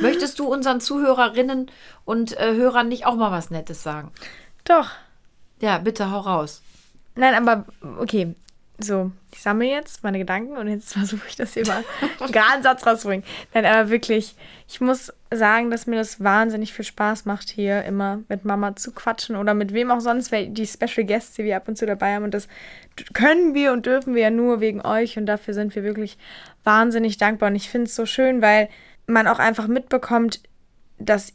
Möchtest 0.00 0.38
du 0.38 0.46
unseren 0.46 0.80
Zuhörerinnen 0.80 1.68
und 2.04 2.38
äh, 2.38 2.54
Hörern 2.54 2.88
nicht 2.88 3.06
auch 3.06 3.16
mal 3.16 3.32
was 3.32 3.50
Nettes 3.50 3.82
sagen? 3.82 4.12
Doch. 4.64 4.90
Ja, 5.60 5.78
bitte 5.78 6.12
hau 6.12 6.20
raus. 6.20 6.62
Nein, 7.16 7.34
aber 7.34 7.64
okay. 7.98 8.34
So, 8.82 9.12
ich 9.32 9.42
sammle 9.42 9.68
jetzt 9.68 10.02
meine 10.02 10.18
Gedanken 10.18 10.56
und 10.56 10.68
jetzt 10.68 10.92
versuche 10.94 11.26
ich 11.28 11.36
das 11.36 11.54
hier 11.54 11.66
mal 11.66 11.84
einen 12.18 12.32
geraden 12.32 12.62
Satz 12.62 12.86
rauszubringen. 12.86 13.24
Nein, 13.52 13.66
aber 13.66 13.90
wirklich, 13.90 14.34
ich 14.68 14.80
muss 14.80 15.12
sagen, 15.32 15.70
dass 15.70 15.86
mir 15.86 15.96
das 15.96 16.22
wahnsinnig 16.22 16.72
viel 16.72 16.84
Spaß 16.84 17.24
macht, 17.26 17.50
hier 17.50 17.84
immer 17.84 18.20
mit 18.28 18.44
Mama 18.44 18.74
zu 18.76 18.92
quatschen 18.92 19.36
oder 19.36 19.54
mit 19.54 19.72
wem 19.74 19.90
auch 19.90 20.00
sonst, 20.00 20.32
weil 20.32 20.48
die 20.48 20.66
Special 20.66 21.06
Guests, 21.06 21.36
die 21.36 21.44
wir 21.44 21.56
ab 21.56 21.68
und 21.68 21.76
zu 21.76 21.86
dabei 21.86 22.14
haben. 22.14 22.24
Und 22.24 22.34
das 22.34 22.48
können 23.12 23.54
wir 23.54 23.72
und 23.72 23.86
dürfen 23.86 24.14
wir 24.14 24.22
ja 24.22 24.30
nur 24.30 24.60
wegen 24.60 24.80
euch 24.80 25.18
und 25.18 25.26
dafür 25.26 25.54
sind 25.54 25.74
wir 25.74 25.84
wirklich 25.84 26.18
wahnsinnig 26.64 27.18
dankbar. 27.18 27.50
Und 27.50 27.56
ich 27.56 27.68
finde 27.68 27.86
es 27.86 27.94
so 27.94 28.06
schön, 28.06 28.42
weil 28.42 28.68
man 29.06 29.26
auch 29.26 29.38
einfach 29.38 29.66
mitbekommt, 29.66 30.40
dass 30.98 31.34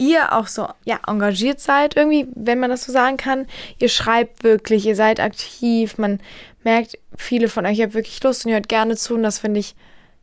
ihr 0.00 0.32
auch 0.32 0.46
so 0.46 0.66
ja, 0.84 0.98
engagiert 1.06 1.60
seid, 1.60 1.94
irgendwie, 1.94 2.26
wenn 2.34 2.58
man 2.58 2.70
das 2.70 2.84
so 2.84 2.92
sagen 2.92 3.18
kann. 3.18 3.46
Ihr 3.78 3.90
schreibt 3.90 4.42
wirklich, 4.42 4.86
ihr 4.86 4.96
seid 4.96 5.20
aktiv, 5.20 5.98
man 5.98 6.20
merkt, 6.64 6.98
viele 7.16 7.48
von 7.48 7.66
euch 7.66 7.80
habt 7.80 7.94
wirklich 7.94 8.22
Lust 8.22 8.44
und 8.44 8.50
ihr 8.50 8.56
hört 8.56 8.68
gerne 8.68 8.96
zu 8.96 9.14
und 9.14 9.22
das 9.22 9.38
finde 9.38 9.60
ich 9.60 9.76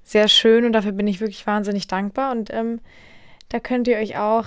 sehr 0.03 0.27
schön 0.27 0.65
und 0.65 0.73
dafür 0.73 0.93
bin 0.93 1.07
ich 1.07 1.21
wirklich 1.21 1.45
wahnsinnig 1.45 1.87
dankbar 1.87 2.31
und 2.31 2.51
ähm, 2.51 2.79
da 3.49 3.59
könnt 3.59 3.87
ihr 3.87 3.97
euch 3.97 4.17
auch, 4.17 4.45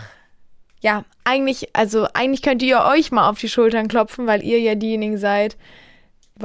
ja, 0.80 1.04
eigentlich, 1.24 1.68
also 1.74 2.08
eigentlich 2.12 2.42
könnt 2.42 2.62
ihr 2.62 2.84
euch 2.84 3.12
mal 3.12 3.28
auf 3.28 3.38
die 3.38 3.48
Schultern 3.48 3.86
klopfen, 3.86 4.26
weil 4.26 4.42
ihr 4.42 4.58
ja 4.58 4.74
diejenigen 4.74 5.18
seid, 5.18 5.56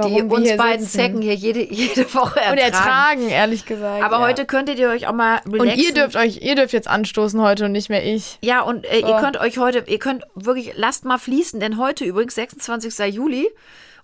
Die 0.04 0.22
uns 0.22 0.56
beiden 0.56 0.84
sitzen. 0.84 0.98
Zecken 0.98 1.22
hier 1.22 1.34
jede, 1.34 1.60
jede 1.72 2.12
Woche 2.14 2.40
ertragen. 2.40 2.52
und 2.52 2.58
ertragen, 2.58 3.28
ehrlich 3.28 3.64
gesagt. 3.66 4.02
Aber 4.04 4.16
ja. 4.16 4.26
heute 4.28 4.44
könntet 4.44 4.78
ihr 4.78 4.88
euch 4.90 5.06
auch 5.06 5.12
mal 5.12 5.40
relaxen. 5.46 5.60
und 5.60 5.76
ihr 5.76 5.94
dürft 5.94 6.16
euch, 6.16 6.42
ihr 6.42 6.54
dürft 6.54 6.72
jetzt 6.72 6.88
anstoßen 6.88 7.40
heute 7.40 7.64
und 7.66 7.72
nicht 7.72 7.88
mehr 7.88 8.04
ich. 8.04 8.38
Ja, 8.42 8.60
und 8.62 8.84
äh, 8.84 9.00
ihr 9.00 9.06
So. 9.08 9.20
könnt 9.20 9.38
euch 9.38 9.58
heute, 9.58 9.84
ihr 9.86 9.98
könnt 9.98 10.24
wirklich, 10.34 10.72
lasst 10.76 11.04
mal 11.04 11.18
fließen, 11.18 11.60
denn 11.60 11.78
heute 11.78 12.04
übrigens, 12.04 12.34
26. 12.34 13.14
Juli, 13.14 13.48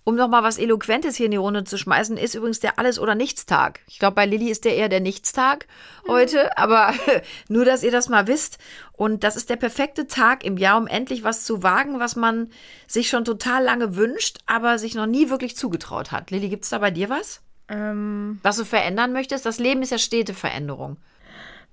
um 0.04 0.16
noch 0.16 0.28
mal 0.28 0.42
was 0.42 0.58
Eloquentes 0.58 1.16
hier 1.16 1.26
in 1.26 1.32
die 1.32 1.36
Runde 1.36 1.64
zu 1.64 1.78
schmeißen, 1.78 2.16
ist 2.16 2.34
übrigens 2.34 2.60
der 2.60 2.78
Alles- 2.78 2.98
oder 2.98 3.14
Nichts-Tag. 3.14 3.80
Ich 3.86 3.98
glaube, 3.98 4.16
bei 4.16 4.26
Lilly 4.26 4.50
ist 4.50 4.64
der 4.64 4.74
eher 4.76 4.88
der 4.88 5.00
Nichtstag 5.00 5.66
heute, 6.08 6.56
aber 6.58 6.92
nur, 7.48 7.64
dass 7.64 7.82
ihr 7.82 7.92
das 7.92 8.08
mal 8.08 8.26
wisst. 8.26 8.58
Und 8.92 9.24
das 9.24 9.36
ist 9.36 9.50
der 9.50 9.56
perfekte 9.56 10.06
Tag 10.06 10.44
im 10.44 10.56
Jahr, 10.56 10.76
um 10.78 10.86
endlich 10.86 11.22
was 11.24 11.44
zu 11.44 11.62
wagen, 11.62 12.00
was 12.00 12.16
man 12.16 12.50
sich 12.86 13.08
schon 13.08 13.24
total 13.24 13.62
lange 13.64 13.96
wünscht, 13.96 14.38
aber 14.46 14.78
sich 14.78 14.94
noch 14.94 15.06
nie 15.06 15.30
wirklich 15.30 15.56
zugetraut 15.56 16.10
hat. 16.12 16.30
Lilly, 16.30 16.48
gibt's 16.48 16.70
da 16.70 16.78
bei 16.78 16.90
dir 16.90 17.08
was? 17.08 17.40
Ähm, 17.68 18.40
Was 18.42 18.56
du 18.56 18.64
verändern 18.64 19.12
möchtest? 19.12 19.46
Das 19.46 19.58
Leben 19.58 19.82
ist 19.82 19.90
ja 19.90 19.98
stete 19.98 20.34
Veränderung. 20.34 20.96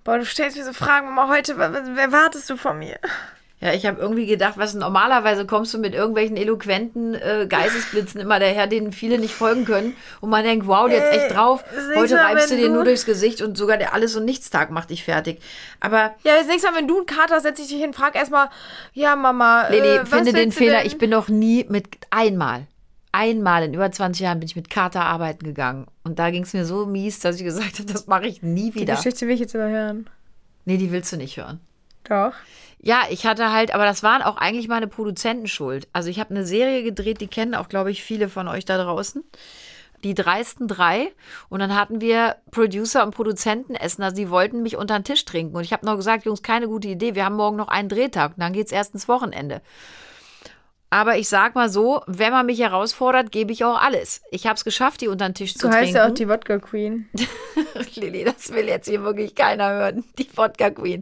boah, 0.04 0.18
du 0.20 0.26
stellst 0.26 0.56
mir 0.56 0.64
so 0.64 0.74
Fragen, 0.74 1.08
Mama, 1.14 1.30
heute, 1.34 1.58
was, 1.58 1.72
was 1.74 1.98
erwartest 1.98 2.50
du 2.50 2.58
von 2.58 2.78
mir? 2.80 3.00
Ja, 3.62 3.74
ich 3.74 3.86
habe 3.86 4.00
irgendwie 4.00 4.26
gedacht, 4.26 4.54
was 4.56 4.74
normalerweise 4.74 5.46
kommst 5.46 5.74
du 5.74 5.80
mit 5.80 5.94
irgendwelchen 5.94 6.38
eloquenten 6.38 7.14
äh, 7.14 7.46
Geistesblitzen 7.50 8.22
immer 8.22 8.40
daher, 8.40 8.68
denen 8.68 8.94
viele 8.94 9.18
nicht 9.20 9.34
folgen 9.34 9.66
können. 9.66 9.98
Und 10.22 10.30
man 10.30 10.46
denkt, 10.46 10.66
wow, 10.66 10.88
der 10.90 11.02
hat 11.02 11.14
echt 11.14 11.36
drauf. 11.36 11.66
nächste 11.74 11.96
Heute 12.00 12.16
reibst 12.16 12.52
du 12.52 12.58
du- 12.58 12.70
nur 12.70 12.86
durchs 12.86 13.06
Gesicht 13.06 13.42
und 13.42 13.58
sogar 13.58 13.76
der 13.78 13.94
Alles- 13.94 14.16
und 14.16 14.24
Nichtstag 14.24 14.72
macht 14.72 14.92
dich 14.92 15.04
fertig. 15.04 15.42
Aber 15.82 16.16
Ja, 16.24 16.38
das 16.38 16.48
nächste 16.48 16.72
Mal, 16.72 16.78
wenn 16.78 16.88
du 16.88 16.98
einen 17.00 17.06
Kater 17.06 17.36
hast, 17.36 17.44
setz 17.44 17.60
ich 17.60 17.68
dich 17.68 17.82
hin, 17.82 17.92
frag 17.94 18.16
erstmal, 18.16 18.48
ja, 18.94 19.18
Mama, 19.18 19.68
Lili, 19.68 19.88
äh, 19.98 20.06
finde 20.06 20.32
den 20.32 20.54
Fehler. 20.54 20.78
denn? 20.78 20.88
Ich 20.88 20.98
bin 20.98 21.10
noch 21.10 21.28
nie 21.28 21.66
mit 21.68 21.86
einmal, 22.12 22.66
einmal 23.12 23.64
in 23.64 23.74
über 23.74 23.92
20 23.92 24.22
Jahren 24.24 24.40
bin 24.40 24.48
ich 24.48 24.56
mit 24.56 24.70
Kater 24.70 25.02
arbeiten 25.02 25.44
gegangen. 25.44 25.86
Und 26.06 26.18
da 26.18 26.30
ging 26.32 26.44
es 26.44 26.54
mir 26.54 26.64
so 26.64 26.86
mies, 26.86 27.20
dass 27.20 27.36
ich 27.36 27.44
gesagt 27.44 27.80
habe, 27.80 27.92
das 27.92 28.08
mache 28.08 28.26
ich 28.28 28.42
nie 28.42 28.72
Die 28.72 28.76
wieder. 28.82 28.96
Geschichte 28.96 29.28
will 29.28 29.34
ich 29.34 29.42
jetzt 29.42 29.54
überhören. 29.54 30.08
Nee, 30.64 30.78
die 30.78 30.94
willst 30.94 31.12
du 31.12 31.18
nicht 31.18 31.36
hören. 31.36 31.60
Doch. 32.08 32.32
Ja, 32.82 33.04
ich 33.10 33.26
hatte 33.26 33.52
halt, 33.52 33.74
aber 33.74 33.84
das 33.84 34.04
waren 34.04 34.22
auch 34.22 34.38
eigentlich 34.38 34.70
meine 34.70 34.88
Produzenten 34.88 35.48
schuld. 35.48 35.88
Also 35.92 36.10
ich 36.10 36.20
habe 36.20 36.30
eine 36.30 36.46
Serie 36.46 36.84
gedreht, 36.84 37.20
die 37.20 37.28
kennen 37.28 37.54
auch, 37.54 37.68
glaube 37.68 37.92
ich, 37.92 38.04
viele 38.04 38.30
von 38.30 38.48
euch 38.48 38.64
da 38.64 38.82
draußen. 38.82 39.24
Die 40.06 40.14
dreisten 40.14 40.70
drei. 40.70 41.12
Und 41.50 41.60
dann 41.60 41.76
hatten 41.76 42.00
wir 42.00 42.38
Producer 42.52 43.04
und 43.04 43.14
Produzenten 43.14 43.76
essen. 43.76 44.02
Also 44.02 44.16
die 44.16 44.30
wollten 44.30 44.62
mich 44.62 44.78
unter 44.78 44.98
den 44.98 45.04
Tisch 45.04 45.26
trinken. 45.26 45.58
Und 45.58 45.64
ich 45.64 45.74
habe 45.74 45.86
noch 45.86 45.98
gesagt, 45.98 46.24
Jungs, 46.24 46.42
keine 46.42 46.70
gute 46.70 46.88
Idee. 46.88 47.16
Wir 47.16 47.26
haben 47.26 47.36
morgen 47.36 47.58
noch 47.58 47.68
einen 47.68 47.90
Drehtag. 47.90 48.32
Und 48.38 48.40
dann 48.40 48.54
geht's 48.54 48.72
erst 48.72 48.94
ins 48.94 49.10
Wochenende. 49.10 49.62
Aber 50.92 51.18
ich 51.18 51.30
sag 51.30 51.54
mal 51.54 51.70
so, 51.70 52.02
wenn 52.08 52.32
man 52.32 52.48
mich 52.48 52.60
herausfordert, 52.60 53.32
gebe 53.32 53.52
ich 53.52 53.64
auch 53.64 53.80
alles. 53.80 54.22
Ich 54.32 54.46
habe 54.48 54.56
es 54.56 54.64
geschafft, 54.64 55.02
die 55.02 55.08
unter 55.08 55.30
den 55.30 55.36
Tisch 55.36 55.54
zu 55.54 55.68
Du 55.68 55.74
heißt 55.74 55.84
trinken. 55.84 55.98
ja 55.98 56.08
auch 56.08 56.14
die 56.14 56.28
Wodka 56.28 56.58
Queen. 56.58 57.08
Lilly, 57.96 58.24
das 58.24 58.52
will 58.52 58.68
jetzt 58.68 58.88
hier 58.88 59.04
wirklich 59.04 59.36
keiner 59.36 59.70
hören. 59.70 60.04
Die 60.18 60.28
Wodka 60.36 60.72
Queen. 60.72 61.02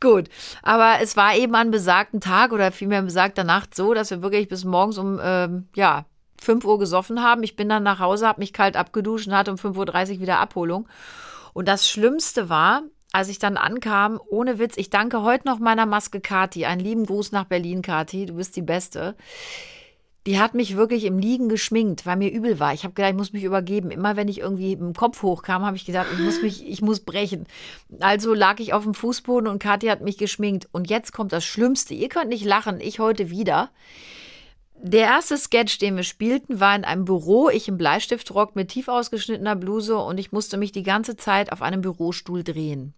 Gut. 0.00 0.28
Aber 0.62 0.94
es 1.02 1.16
war 1.16 1.36
eben 1.36 1.54
an 1.54 1.70
besagten 1.70 2.20
Tag 2.20 2.52
oder 2.52 2.72
vielmehr 2.72 3.02
besagter 3.02 3.44
Nacht 3.44 3.74
so, 3.74 3.92
dass 3.92 4.10
wir 4.10 4.22
wirklich 4.22 4.48
bis 4.48 4.64
morgens 4.64 4.96
um, 4.96 5.20
ähm, 5.22 5.68
ja, 5.74 6.06
5 6.40 6.64
Uhr 6.64 6.78
gesoffen 6.78 7.22
haben. 7.22 7.42
Ich 7.42 7.54
bin 7.56 7.68
dann 7.68 7.82
nach 7.82 7.98
Hause, 7.98 8.26
habe 8.26 8.40
mich 8.40 8.52
kalt 8.54 8.76
abgeduscht 8.76 9.26
und 9.26 9.36
hatte 9.36 9.50
um 9.50 9.58
5.30 9.58 10.14
Uhr 10.14 10.20
wieder 10.20 10.38
Abholung. 10.38 10.88
Und 11.52 11.68
das 11.68 11.88
Schlimmste 11.88 12.48
war, 12.48 12.82
als 13.12 13.28
ich 13.28 13.38
dann 13.38 13.56
ankam, 13.56 14.20
ohne 14.28 14.58
Witz, 14.58 14.76
ich 14.76 14.90
danke 14.90 15.22
heute 15.22 15.46
noch 15.46 15.58
meiner 15.58 15.86
Maske 15.86 16.20
Kati. 16.20 16.66
Einen 16.66 16.80
lieben 16.80 17.06
Gruß 17.06 17.32
nach 17.32 17.44
Berlin, 17.44 17.82
Kati. 17.82 18.26
Du 18.26 18.34
bist 18.34 18.54
die 18.56 18.62
Beste. 18.62 19.16
Die 20.26 20.38
hat 20.38 20.52
mich 20.52 20.76
wirklich 20.76 21.04
im 21.04 21.18
Liegen 21.18 21.48
geschminkt, 21.48 22.04
weil 22.04 22.16
mir 22.16 22.30
übel 22.30 22.60
war. 22.60 22.74
Ich 22.74 22.84
habe 22.84 22.92
gedacht, 22.92 23.12
ich 23.12 23.16
muss 23.16 23.32
mich 23.32 23.44
übergeben. 23.44 23.90
Immer 23.90 24.16
wenn 24.16 24.28
ich 24.28 24.40
irgendwie 24.40 24.72
im 24.72 24.92
Kopf 24.92 25.22
hochkam, 25.22 25.64
habe 25.64 25.76
ich 25.76 25.86
gedacht, 25.86 26.08
ich 26.12 26.18
muss 26.18 26.42
mich, 26.42 26.68
ich 26.68 26.82
muss 26.82 27.00
brechen. 27.00 27.46
Also 27.98 28.34
lag 28.34 28.60
ich 28.60 28.74
auf 28.74 28.84
dem 28.84 28.92
Fußboden 28.92 29.48
und 29.48 29.58
Kathi 29.58 29.86
hat 29.86 30.02
mich 30.02 30.18
geschminkt. 30.18 30.68
Und 30.70 30.90
jetzt 30.90 31.12
kommt 31.12 31.32
das 31.32 31.46
Schlimmste. 31.46 31.94
Ihr 31.94 32.10
könnt 32.10 32.28
nicht 32.28 32.44
lachen, 32.44 32.78
ich 32.78 32.98
heute 32.98 33.30
wieder. 33.30 33.70
Der 34.80 35.06
erste 35.06 35.36
Sketch, 35.36 35.78
den 35.78 35.96
wir 35.96 36.04
spielten, 36.04 36.60
war 36.60 36.74
in 36.76 36.84
einem 36.84 37.04
Büro. 37.04 37.48
Ich 37.48 37.66
im 37.66 37.78
Bleistiftrock 37.78 38.54
mit 38.54 38.68
tief 38.68 38.86
ausgeschnittener 38.86 39.56
Bluse 39.56 39.98
und 39.98 40.18
ich 40.18 40.30
musste 40.30 40.56
mich 40.56 40.70
die 40.70 40.84
ganze 40.84 41.16
Zeit 41.16 41.52
auf 41.52 41.62
einem 41.62 41.80
Bürostuhl 41.80 42.44
drehen. 42.44 42.94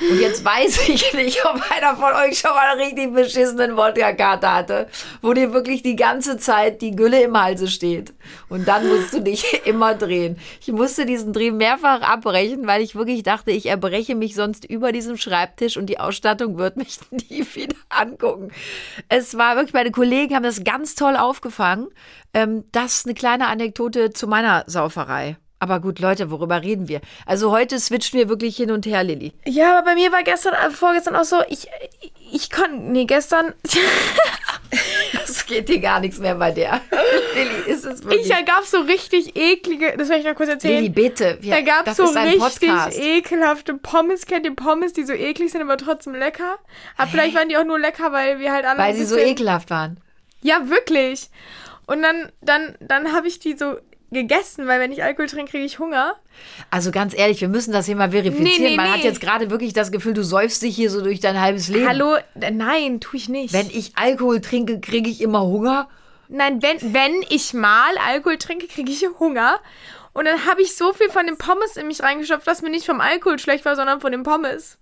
Und 0.00 0.18
jetzt 0.18 0.44
weiß 0.44 0.88
ich 0.88 1.12
nicht, 1.12 1.44
ob 1.44 1.60
einer 1.70 1.96
von 1.96 2.12
euch 2.14 2.38
schon 2.38 2.52
mal 2.52 2.70
einen 2.70 2.80
richtig 2.80 3.12
beschissenen 3.12 3.76
Wodka-Kater 3.76 4.54
hatte, 4.54 4.88
wo 5.20 5.32
dir 5.32 5.52
wirklich 5.52 5.82
die 5.82 5.96
ganze 5.96 6.38
Zeit 6.38 6.80
die 6.80 6.92
Gülle 6.92 7.22
im 7.22 7.38
Halse 7.40 7.68
steht. 7.68 8.14
Und 8.48 8.66
dann 8.66 8.86
musst 8.88 9.12
du 9.12 9.20
dich 9.20 9.60
immer 9.66 9.94
drehen. 9.94 10.38
Ich 10.60 10.68
musste 10.68 11.04
diesen 11.04 11.32
Dreh 11.32 11.50
mehrfach 11.50 12.00
abbrechen, 12.00 12.66
weil 12.66 12.82
ich 12.82 12.94
wirklich 12.94 13.22
dachte, 13.22 13.50
ich 13.50 13.66
erbreche 13.66 14.14
mich 14.14 14.34
sonst 14.34 14.64
über 14.64 14.92
diesem 14.92 15.16
Schreibtisch 15.16 15.76
und 15.76 15.86
die 15.86 16.00
Ausstattung 16.00 16.56
wird 16.56 16.76
mich 16.76 16.98
nie 17.10 17.46
wieder 17.54 17.76
angucken. 17.90 18.50
Es 19.08 19.36
war 19.36 19.56
wirklich, 19.56 19.74
meine 19.74 19.90
Kollegen 19.90 20.34
haben 20.34 20.42
das 20.42 20.64
ganz 20.64 20.94
toll 20.94 21.16
aufgefangen. 21.16 21.88
Ähm, 22.32 22.64
das 22.72 22.96
ist 22.96 23.06
eine 23.06 23.14
kleine 23.14 23.48
Anekdote 23.48 24.10
zu 24.10 24.26
meiner 24.26 24.64
Sauferei. 24.66 25.36
Aber 25.60 25.78
gut, 25.78 25.98
Leute, 25.98 26.30
worüber 26.30 26.62
reden 26.62 26.88
wir? 26.88 27.00
Also 27.26 27.52
heute 27.52 27.78
switchen 27.78 28.18
wir 28.18 28.28
wirklich 28.28 28.56
hin 28.56 28.70
und 28.70 28.86
her, 28.86 29.04
Lilly. 29.04 29.32
Ja, 29.46 29.76
aber 29.76 29.90
bei 29.90 29.94
mir 29.94 30.10
war 30.10 30.22
gestern, 30.22 30.54
äh, 30.54 30.70
vorgestern 30.70 31.14
auch 31.14 31.24
so, 31.24 31.36
ich, 31.48 31.68
ich 32.32 32.50
konnte, 32.50 32.76
nee, 32.76 33.04
gestern, 33.04 33.52
Es 35.24 35.46
geht 35.46 35.68
hier 35.68 35.80
gar 35.80 36.00
nichts 36.00 36.18
mehr 36.18 36.34
bei 36.34 36.50
der. 36.50 36.80
Lilly, 37.34 37.70
ist 37.70 37.84
es 37.84 38.04
wirklich? 38.04 38.22
ich, 38.22 38.28
da 38.28 38.42
gab 38.42 38.64
so 38.64 38.80
richtig 38.80 39.36
eklige, 39.36 39.94
das 39.96 40.08
werde 40.08 40.22
ich 40.22 40.26
noch 40.26 40.34
kurz 40.34 40.48
erzählen. 40.48 40.76
Lilly, 40.76 40.88
bitte. 40.88 41.38
Wir, 41.40 41.56
da 41.56 41.60
gab 41.60 41.84
das 41.84 41.96
so 41.96 42.04
richtig 42.04 42.38
Podcast. 42.38 42.98
ekelhafte 42.98 43.74
Pommes. 43.74 44.26
Kennt 44.26 44.46
ihr 44.46 44.54
Pommes, 44.54 44.92
die 44.92 45.04
so 45.04 45.12
eklig 45.12 45.52
sind, 45.52 45.62
aber 45.62 45.76
trotzdem 45.76 46.14
lecker? 46.14 46.58
Aber 46.96 47.10
vielleicht 47.10 47.34
waren 47.36 47.48
die 47.48 47.56
auch 47.56 47.64
nur 47.64 47.78
lecker, 47.78 48.12
weil 48.12 48.38
wir 48.38 48.52
halt 48.52 48.64
alle 48.64 48.78
Weil 48.78 48.94
sie 48.94 49.04
so 49.04 49.16
ekelhaft 49.16 49.70
waren. 49.70 49.98
Ja, 50.42 50.68
wirklich. 50.68 51.28
Und 51.86 52.02
dann, 52.02 52.30
dann, 52.40 52.76
dann 52.80 53.12
habe 53.12 53.26
ich 53.26 53.40
die 53.40 53.56
so 53.56 53.76
gegessen, 54.10 54.66
weil 54.66 54.80
wenn 54.80 54.92
ich 54.92 55.02
Alkohol 55.02 55.28
trinke, 55.28 55.52
kriege 55.52 55.64
ich 55.64 55.78
Hunger. 55.78 56.16
Also 56.70 56.90
ganz 56.90 57.16
ehrlich, 57.16 57.40
wir 57.40 57.48
müssen 57.48 57.72
das 57.72 57.86
hier 57.86 57.96
mal 57.96 58.10
verifizieren. 58.10 58.62
Nee, 58.62 58.70
nee, 58.70 58.76
Man 58.76 58.86
nee. 58.86 58.92
hat 58.92 59.04
jetzt 59.04 59.20
gerade 59.20 59.50
wirklich 59.50 59.72
das 59.72 59.92
Gefühl, 59.92 60.14
du 60.14 60.24
säufst 60.24 60.62
dich 60.62 60.74
hier 60.74 60.90
so 60.90 61.02
durch 61.02 61.20
dein 61.20 61.40
halbes 61.40 61.68
Leben. 61.68 61.88
Hallo? 61.88 62.16
Äh, 62.40 62.50
Nein, 62.50 63.00
tue 63.00 63.18
ich 63.18 63.28
nicht. 63.28 63.52
Wenn 63.52 63.70
ich 63.70 63.96
Alkohol 63.96 64.40
trinke, 64.40 64.80
kriege 64.80 65.08
ich 65.08 65.20
immer 65.20 65.42
Hunger. 65.42 65.88
Nein, 66.28 66.62
wenn, 66.62 66.94
wenn 66.94 67.24
ich 67.28 67.54
mal 67.54 67.96
Alkohol 68.06 68.38
trinke, 68.38 68.66
kriege 68.66 68.90
ich 68.90 69.04
Hunger. 69.18 69.58
Und 70.12 70.24
dann 70.24 70.46
habe 70.46 70.62
ich 70.62 70.76
so 70.76 70.92
viel 70.92 71.08
von 71.10 71.26
den 71.26 71.38
Pommes 71.38 71.76
in 71.76 71.86
mich 71.86 72.02
reingestopft, 72.02 72.46
dass 72.46 72.62
mir 72.62 72.70
nicht 72.70 72.86
vom 72.86 73.00
Alkohol 73.00 73.38
schlecht 73.38 73.64
war, 73.64 73.76
sondern 73.76 74.00
von 74.00 74.12
den 74.12 74.22
Pommes. 74.22 74.78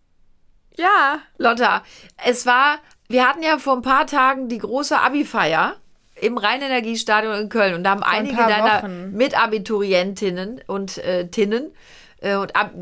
Ja. 0.76 1.20
Lotta, 1.36 1.82
es 2.24 2.46
war, 2.46 2.78
wir 3.08 3.28
hatten 3.28 3.42
ja 3.42 3.58
vor 3.58 3.74
ein 3.74 3.82
paar 3.82 4.06
Tagen 4.06 4.48
die 4.48 4.58
große 4.58 4.98
Abi-Feier 4.98 5.76
im 6.20 6.38
Rheinenergiestadion 6.38 7.34
in 7.40 7.48
Köln 7.48 7.74
und 7.74 7.84
da 7.84 7.90
haben 7.90 8.02
einige 8.02 8.36
paar 8.36 8.48
deiner 8.48 8.82
Wochen. 8.82 9.12
Mitabiturientinnen 9.12 10.60
und 10.66 10.98
äh, 10.98 11.28
Tinnen 11.28 11.72
äh, 12.20 12.36
und 12.36 12.56
ab, 12.56 12.72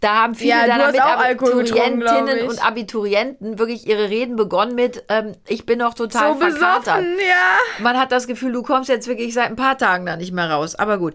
da 0.00 0.22
haben 0.22 0.34
viele 0.34 0.50
Ja, 0.50 0.66
deiner 0.66 0.92
Mitabiturientinnen 0.92 2.48
und 2.48 2.64
Abiturienten 2.64 3.58
wirklich 3.58 3.86
ihre 3.86 4.08
Reden 4.08 4.36
begonnen 4.36 4.74
mit 4.74 5.04
ähm, 5.08 5.34
ich 5.46 5.66
bin 5.66 5.78
noch 5.78 5.94
total 5.94 6.34
So 6.34 6.40
verkatert. 6.40 6.84
besoffen, 6.84 7.16
ja. 7.18 7.82
Man 7.82 7.98
hat 7.98 8.12
das 8.12 8.26
Gefühl, 8.26 8.52
du 8.52 8.62
kommst 8.62 8.88
jetzt 8.88 9.08
wirklich 9.08 9.34
seit 9.34 9.46
ein 9.46 9.56
paar 9.56 9.78
Tagen 9.78 10.06
da 10.06 10.16
nicht 10.16 10.32
mehr 10.32 10.50
raus. 10.50 10.74
Aber 10.74 10.98
gut. 10.98 11.14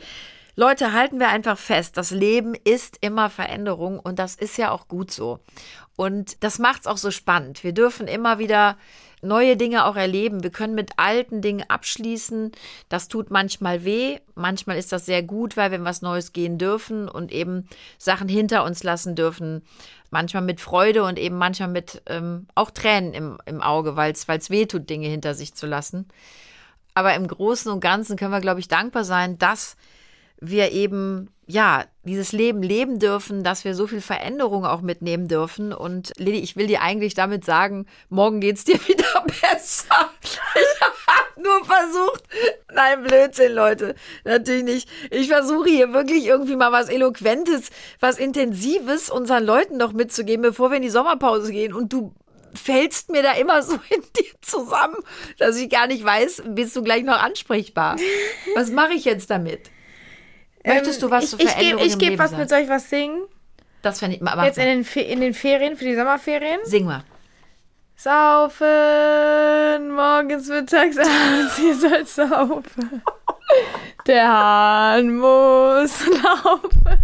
Leute, 0.57 0.93
halten 0.93 1.19
wir 1.19 1.27
einfach 1.27 1.57
fest, 1.57 1.97
das 1.97 2.11
Leben 2.11 2.53
ist 2.63 2.97
immer 3.01 3.29
Veränderung 3.29 3.99
und 3.99 4.19
das 4.19 4.35
ist 4.35 4.57
ja 4.57 4.71
auch 4.71 4.87
gut 4.87 5.11
so. 5.11 5.39
Und 5.97 6.41
das 6.45 6.59
macht's 6.59 6.87
auch 6.87 6.95
so 6.95 7.11
spannend. 7.11 7.65
Wir 7.65 7.73
dürfen 7.73 8.07
immer 8.07 8.39
wieder 8.39 8.77
neue 9.25 9.57
Dinge 9.57 9.85
auch 9.85 9.95
erleben. 9.95 10.43
Wir 10.43 10.49
können 10.49 10.75
mit 10.75 10.91
alten 10.97 11.41
Dingen 11.41 11.65
abschließen. 11.67 12.51
Das 12.89 13.07
tut 13.07 13.31
manchmal 13.31 13.83
weh. 13.83 14.19
Manchmal 14.35 14.77
ist 14.77 14.91
das 14.91 15.05
sehr 15.05 15.23
gut, 15.23 15.57
weil 15.57 15.71
wir 15.71 15.77
in 15.77 15.85
was 15.85 16.01
Neues 16.01 16.33
gehen 16.33 16.57
dürfen 16.57 17.09
und 17.09 17.31
eben 17.31 17.67
Sachen 17.97 18.27
hinter 18.27 18.63
uns 18.63 18.83
lassen 18.83 19.15
dürfen. 19.15 19.63
Manchmal 20.11 20.43
mit 20.43 20.61
Freude 20.61 21.03
und 21.03 21.19
eben 21.19 21.37
manchmal 21.37 21.69
mit 21.69 22.01
ähm, 22.05 22.47
auch 22.55 22.71
Tränen 22.71 23.13
im, 23.13 23.37
im 23.45 23.61
Auge, 23.61 23.95
weil 23.95 24.13
es 24.13 24.49
weh 24.49 24.65
tut, 24.65 24.89
Dinge 24.89 25.07
hinter 25.07 25.33
sich 25.33 25.53
zu 25.55 25.67
lassen. 25.67 26.07
Aber 26.93 27.13
im 27.13 27.27
Großen 27.27 27.71
und 27.71 27.81
Ganzen 27.81 28.15
können 28.15 28.31
wir, 28.31 28.39
glaube 28.39 28.61
ich, 28.61 28.69
dankbar 28.69 29.03
sein, 29.03 29.37
dass 29.37 29.75
wir 30.39 30.71
eben, 30.71 31.29
ja, 31.47 31.85
dieses 32.03 32.31
Leben 32.31 32.61
leben 32.61 32.99
dürfen, 32.99 33.43
dass 33.43 33.63
wir 33.65 33.75
so 33.75 33.87
viel 33.87 34.01
Veränderung 34.01 34.65
auch 34.65 34.81
mitnehmen 34.81 35.27
dürfen. 35.27 35.73
Und 35.73 36.11
Lili, 36.17 36.39
ich 36.39 36.55
will 36.55 36.67
dir 36.67 36.81
eigentlich 36.81 37.13
damit 37.13 37.45
sagen, 37.45 37.85
morgen 38.09 38.39
geht's 38.39 38.63
dir 38.63 38.75
wieder 38.87 39.25
besser. 39.41 40.09
Ich 40.23 40.81
habe 40.81 41.41
nur 41.41 41.65
versucht, 41.65 42.23
nein, 42.73 43.03
Blödsinn, 43.03 43.53
Leute, 43.53 43.95
natürlich 44.23 44.63
nicht. 44.63 44.89
Ich 45.11 45.27
versuche 45.27 45.69
hier 45.69 45.93
wirklich 45.93 46.25
irgendwie 46.25 46.55
mal 46.55 46.71
was 46.71 46.89
Eloquentes, 46.89 47.69
was 47.99 48.17
Intensives 48.17 49.09
unseren 49.09 49.43
Leuten 49.43 49.77
noch 49.77 49.93
mitzugeben, 49.93 50.41
bevor 50.41 50.71
wir 50.71 50.77
in 50.77 50.83
die 50.83 50.89
Sommerpause 50.89 51.51
gehen. 51.51 51.73
Und 51.73 51.93
du 51.93 52.13
fällst 52.55 53.09
mir 53.09 53.23
da 53.23 53.33
immer 53.33 53.61
so 53.63 53.73
in 53.89 54.01
dir 54.17 54.31
zusammen, 54.41 54.97
dass 55.37 55.57
ich 55.57 55.69
gar 55.69 55.87
nicht 55.87 56.03
weiß, 56.03 56.43
bist 56.47 56.75
du 56.75 56.83
gleich 56.83 57.03
noch 57.03 57.21
ansprechbar. 57.21 57.97
Was 58.55 58.71
mache 58.71 58.93
ich 58.93 59.05
jetzt 59.05 59.29
damit? 59.29 59.69
Möchtest 60.65 61.01
du 61.01 61.09
was 61.11 61.23
ich, 61.25 61.29
zur 61.31 61.39
ich 61.39 61.57
gebe 61.57 61.81
ich 61.81 61.93
im 61.93 61.99
geb 61.99 62.09
Leben 62.09 62.19
was 62.19 62.31
sagen? 62.31 62.41
mit, 62.41 62.49
soll 62.49 62.59
ich 62.59 62.69
was 62.69 62.89
singen? 62.89 63.23
Das 63.81 63.99
fände 63.99 64.15
ich 64.15 64.21
mal. 64.21 64.31
aber- 64.31 64.45
Jetzt 64.45 64.57
in 64.57 64.65
den, 64.65 64.83
Fe 64.83 65.01
in 65.01 65.21
den 65.21 65.33
Ferien, 65.33 65.77
für 65.77 65.85
die 65.85 65.95
Sommerferien? 65.95 66.59
Sing 66.63 66.85
mal. 66.85 67.03
Saufen, 67.97 69.91
morgens, 69.95 70.47
mittags, 70.49 70.97
abends, 70.99 71.59
ihr 71.59 71.75
sollt 71.75 72.07
saufen. 72.07 73.01
Der 74.07 74.27
Hahn 74.27 75.15
muss 75.17 76.05
laufen. 76.07 76.99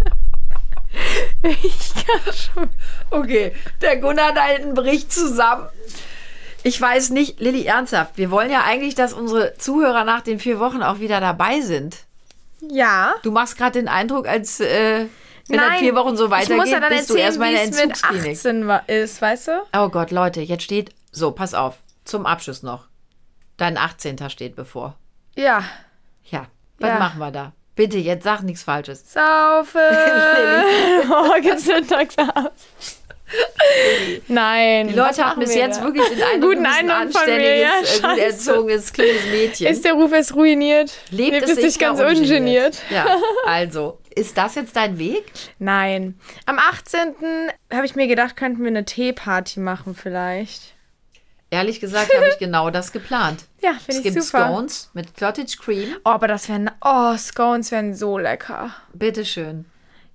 Ich 1.44 1.94
kann 2.06 2.34
schon. 2.34 2.70
Okay, 3.10 3.54
der 3.82 3.98
Gunnar 3.98 4.34
da 4.34 4.46
hinten 4.48 4.74
bricht 4.74 5.12
zusammen. 5.12 5.68
Ich 6.64 6.80
weiß 6.80 7.10
nicht, 7.12 7.40
Lilly, 7.40 7.66
ernsthaft, 7.66 8.18
wir 8.18 8.30
wollen 8.30 8.52
ja 8.52 8.64
eigentlich, 8.64 8.94
dass 8.96 9.14
unsere 9.14 9.56
Zuhörer 9.58 10.04
nach 10.04 10.22
den 10.22 10.40
vier 10.40 10.60
Wochen 10.60 10.84
auch 10.84 11.00
wieder 11.00 11.20
dabei 11.20 11.62
sind. 11.62 11.98
Ja. 12.62 13.16
Du 13.24 13.32
machst 13.32 13.58
gerade 13.58 13.80
den 13.80 13.88
Eindruck, 13.88 14.28
als 14.28 14.60
äh, 14.60 15.08
wenn 15.48 15.58
das 15.58 15.68
Nein, 15.68 15.80
vier 15.80 15.96
Wochen 15.96 16.16
so 16.16 16.26
ich 16.26 16.30
muss 16.30 16.40
weitergeht, 16.50 16.72
ja 16.74 16.80
dann 16.80 16.90
bist 16.90 17.10
du 17.10 17.16
erstmal 17.16 17.50
in 17.50 17.56
der 17.56 17.64
es 17.66 17.72
mit 17.72 17.80
Entzugsklinik. 17.82 18.32
18 18.38 18.68
wa- 18.68 18.84
ist, 18.88 19.22
weißt 19.22 19.48
du? 19.48 19.52
Oh 19.76 19.90
Gott, 19.90 20.12
Leute, 20.12 20.42
jetzt 20.42 20.64
steht, 20.64 20.94
so, 21.12 21.32
pass 21.32 21.54
auf, 21.54 21.78
zum 22.06 22.26
Abschluss 22.26 22.64
noch. 22.64 22.88
Dein 23.58 23.78
18. 23.78 24.30
steht 24.30 24.56
bevor. 24.56 24.96
Ja. 25.36 25.64
Ja, 26.30 26.48
was 26.80 26.90
Ja. 26.90 27.00
machen 27.00 27.20
wir 27.20 27.32
da? 27.32 27.54
Bitte, 27.76 27.98
jetzt 27.98 28.24
sag 28.24 28.42
nichts 28.44 28.64
Falsches. 28.64 29.12
Saufen, 29.12 29.82
morgens, 31.08 31.66
mittags, 31.66 32.18
abends. 32.18 33.01
Nein. 34.28 34.88
Die 34.90 34.94
Leute 34.94 35.22
machen 35.22 35.40
bis 35.40 35.50
wir 35.54 35.62
jetzt 35.62 35.82
wirklich 35.84 36.08
den 36.10 36.22
Eindruck, 36.22 36.52
Guten 36.52 36.66
ein 36.66 36.90
Eindruck 36.90 37.18
von 37.24 37.36
mir, 37.36 37.58
ja, 37.58 37.72
äh, 38.16 38.20
erzogenes 38.20 38.92
kleines 38.94 39.26
Mädchen. 39.32 39.68
Ist 39.68 39.86
der 39.86 39.94
Ruf 39.94 40.12
jetzt 40.12 40.36
ruiniert? 40.36 40.92
Lebt, 41.12 41.44
es 41.44 41.58
nicht 41.58 41.80
ganz 41.80 42.00
ungeniert? 42.00 42.78
Ja, 42.90 43.06
also, 43.46 44.00
ist 44.14 44.38
das 44.38 44.56
jetzt 44.56 44.76
dein 44.76 44.98
Weg? 44.98 45.32
Nein. 45.60 46.20
Am 46.46 46.60
18. 46.60 47.16
habe 47.74 47.86
ich 47.86 47.96
mir 47.96 48.08
gedacht, 48.08 48.36
könnten 48.36 48.62
wir 48.62 48.68
eine 48.68 48.86
Teeparty 48.86 49.60
machen 49.60 49.96
vielleicht. 49.96 50.76
Ehrlich 51.50 51.80
gesagt 51.82 52.14
habe 52.16 52.30
ich 52.30 52.38
genau 52.40 52.70
das 52.70 52.92
geplant. 52.92 53.44
Ja, 53.62 53.72
Es 53.78 53.84
finde 53.84 54.00
ich 54.00 54.14
gibt 54.14 54.24
super. 54.24 54.48
Scones 54.48 54.90
mit 54.94 55.18
Cottage 55.18 55.58
Cream. 55.62 55.96
Oh, 56.06 56.10
aber 56.10 56.28
das 56.28 56.48
wären, 56.48 56.72
oh, 56.84 57.16
Scones 57.18 57.72
wären 57.72 57.94
so 57.94 58.18
lecker. 58.18 58.74
Bitteschön. 58.94 59.66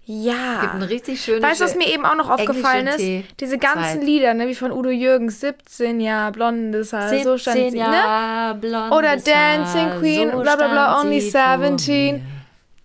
Ja. 0.09 0.61
Gibt 0.61 0.75
ein 0.75 0.83
richtig 0.83 1.21
schönes. 1.21 1.43
Weißt 1.43 1.61
du, 1.61 1.65
was 1.65 1.75
mir 1.75 1.93
eben 1.93 2.05
auch 2.05 2.15
noch 2.15 2.31
aufgefallen 2.31 2.87
ist? 2.87 2.99
Tee- 2.99 3.25
Diese 3.41 3.59
ganzen 3.59 3.83
Zeit. 3.99 4.03
Lieder, 4.05 4.35
ne, 4.35 4.47
wie 4.47 4.55
von 4.55 4.71
Udo 4.71 4.89
Jürgens, 4.89 5.41
17 5.41 6.01
Jahre, 6.01 6.31
blondes 6.31 6.93
Haar, 6.93 7.09
so 7.25 7.37
stand 7.37 7.57
17 7.57 7.73
sie, 7.73 7.79
ne? 7.79 8.57
Blondes 8.61 8.93
Oder 8.97 9.17
Dancing 9.17 9.87
Haar, 9.91 9.99
Queen, 9.99 10.31
so 10.31 10.41
bla 10.41 10.55
bla 10.57 10.69
bla, 10.69 11.01
only 11.01 11.21
sie 11.21 11.31
vor 11.33 11.59
17. 11.59 12.15
mir. 12.17 12.21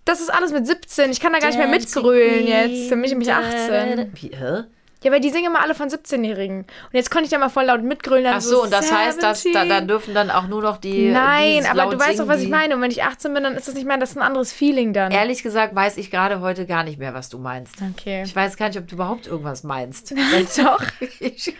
Das 0.04 0.20
ist 0.20 0.34
alles 0.34 0.52
mit 0.52 0.66
17. 0.66 1.12
Ich 1.12 1.20
kann 1.20 1.32
da 1.32 1.38
gar 1.38 1.46
nicht 1.46 1.58
mehr 1.58 1.68
Dancing 1.68 2.02
mitgrölen 2.02 2.44
Queen, 2.44 2.48
jetzt. 2.48 2.88
Für 2.88 2.96
mich 2.96 3.12
bin 3.12 3.20
ich 3.20 3.32
18. 3.32 4.10
Wie, 4.20 4.28
hä? 4.36 4.64
Ja, 5.02 5.12
weil 5.12 5.20
die 5.20 5.30
singen 5.30 5.46
immer 5.46 5.60
alle 5.60 5.74
von 5.74 5.88
17-Jährigen. 5.88 6.58
Und 6.60 6.66
jetzt 6.92 7.10
konnte 7.10 7.24
ich 7.24 7.30
da 7.30 7.38
mal 7.38 7.48
voll 7.48 7.64
laut 7.64 7.82
mitgrölen. 7.82 8.26
Ach 8.32 8.40
so, 8.40 8.62
und 8.62 8.72
das 8.72 8.92
heißt, 8.92 9.22
dass 9.22 9.42
da, 9.42 9.50
17. 9.50 9.68
da 9.68 9.80
dürfen 9.80 10.14
dann 10.14 10.30
auch 10.30 10.46
nur 10.46 10.62
noch 10.62 10.78
die. 10.78 11.10
Nein, 11.10 11.62
die 11.64 11.68
aber 11.68 11.90
du 11.90 11.98
weißt 11.98 12.20
doch, 12.20 12.28
was 12.28 12.40
ich 12.40 12.48
meine. 12.48 12.74
Und 12.76 12.80
wenn 12.82 12.90
ich 12.90 13.02
18 13.02 13.34
bin, 13.34 13.42
dann 13.42 13.54
ist 13.56 13.68
das 13.68 13.74
nicht 13.74 13.86
mehr, 13.86 13.98
das 13.98 14.10
ist 14.10 14.16
ein 14.16 14.22
anderes 14.22 14.52
Feeling 14.52 14.92
dann. 14.92 15.12
Ehrlich 15.12 15.42
gesagt 15.42 15.74
weiß 15.74 15.96
ich 15.96 16.10
gerade 16.10 16.40
heute 16.40 16.66
gar 16.66 16.84
nicht 16.84 16.98
mehr, 16.98 17.14
was 17.14 17.28
du 17.28 17.38
meinst. 17.38 17.74
Okay. 17.96 18.22
Ich 18.24 18.34
weiß 18.34 18.56
gar 18.56 18.68
nicht, 18.68 18.78
ob 18.78 18.86
du 18.88 18.94
überhaupt 18.94 19.26
irgendwas 19.26 19.62
meinst. 19.64 20.14
Doch. 20.58 20.82
Ich, 21.20 21.54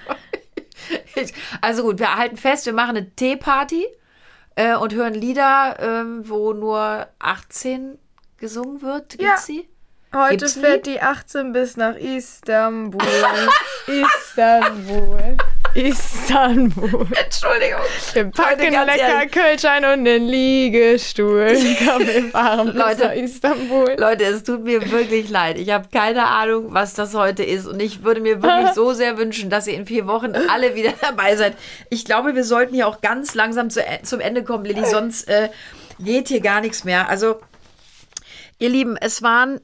ich, 1.15 1.35
also 1.61 1.85
gut, 1.85 2.01
wir 2.01 2.17
halten 2.17 2.37
fest, 2.37 2.67
wir 2.67 2.73
machen 2.73 2.97
eine 2.97 3.11
Teeparty 3.11 3.87
äh, 4.57 4.75
und 4.75 4.95
hören 4.95 5.15
Lieder, 5.15 5.77
ähm, 5.81 6.29
wo 6.29 6.53
nur 6.53 7.07
18 7.21 7.99
gesungen 8.39 8.83
wird. 8.83 9.11
Gibt's 9.11 9.25
Ja. 9.25 9.37
sie? 9.39 9.69
Heute 10.15 10.37
Gibt's 10.37 10.55
fährt 10.55 10.87
die 10.87 11.01
18 11.01 11.53
bis 11.53 11.79
nach 11.79 11.97
Istanbul. 11.97 13.01
Istanbul. 13.87 15.37
Istanbul. 15.75 17.07
Entschuldigung. 17.25 17.81
Wir 18.13 18.25
packen 18.27 18.73
ganz 18.73 18.95
lecker. 18.95 19.27
Kölschein 19.29 19.87
und 19.87 20.05
den 20.05 20.27
Liegestuhl. 20.27 21.57
Komm, 21.87 22.07
wir 22.07 22.25
fahren 22.25 22.67
bis 22.67 22.75
Leute. 22.75 23.05
nach 23.05 23.13
Istanbul. 23.15 23.97
Leute, 23.97 24.25
es 24.25 24.43
tut 24.43 24.65
mir 24.65 24.91
wirklich 24.91 25.31
leid. 25.31 25.57
Ich 25.57 25.71
habe 25.71 25.89
keine 25.91 26.27
Ahnung, 26.27 26.75
was 26.75 26.93
das 26.93 27.15
heute 27.15 27.43
ist. 27.43 27.67
Und 27.67 27.81
ich 27.81 28.05
würde 28.05 28.21
mir 28.21 28.43
wirklich 28.43 28.73
so 28.75 28.93
sehr 28.93 29.17
wünschen, 29.17 29.49
dass 29.49 29.67
ihr 29.67 29.75
in 29.75 29.87
vier 29.87 30.07
Wochen 30.07 30.35
alle 30.35 30.75
wieder 30.75 30.93
dabei 31.01 31.37
seid. 31.37 31.57
Ich 31.89 32.05
glaube, 32.05 32.35
wir 32.35 32.45
sollten 32.45 32.75
hier 32.75 32.87
auch 32.87 33.01
ganz 33.01 33.35
langsam 33.35 33.71
zu, 33.71 33.81
äh, 33.81 34.03
zum 34.03 34.21
Ende 34.21 34.45
kommen, 34.45 34.67
Lilly. 34.67 34.85
Sonst 34.85 35.27
äh, 35.27 35.49
geht 35.99 36.29
hier 36.29 36.41
gar 36.41 36.61
nichts 36.61 36.85
mehr. 36.85 37.09
Also, 37.09 37.41
ihr 38.59 38.69
Lieben, 38.69 38.99
es 38.99 39.23
waren 39.23 39.63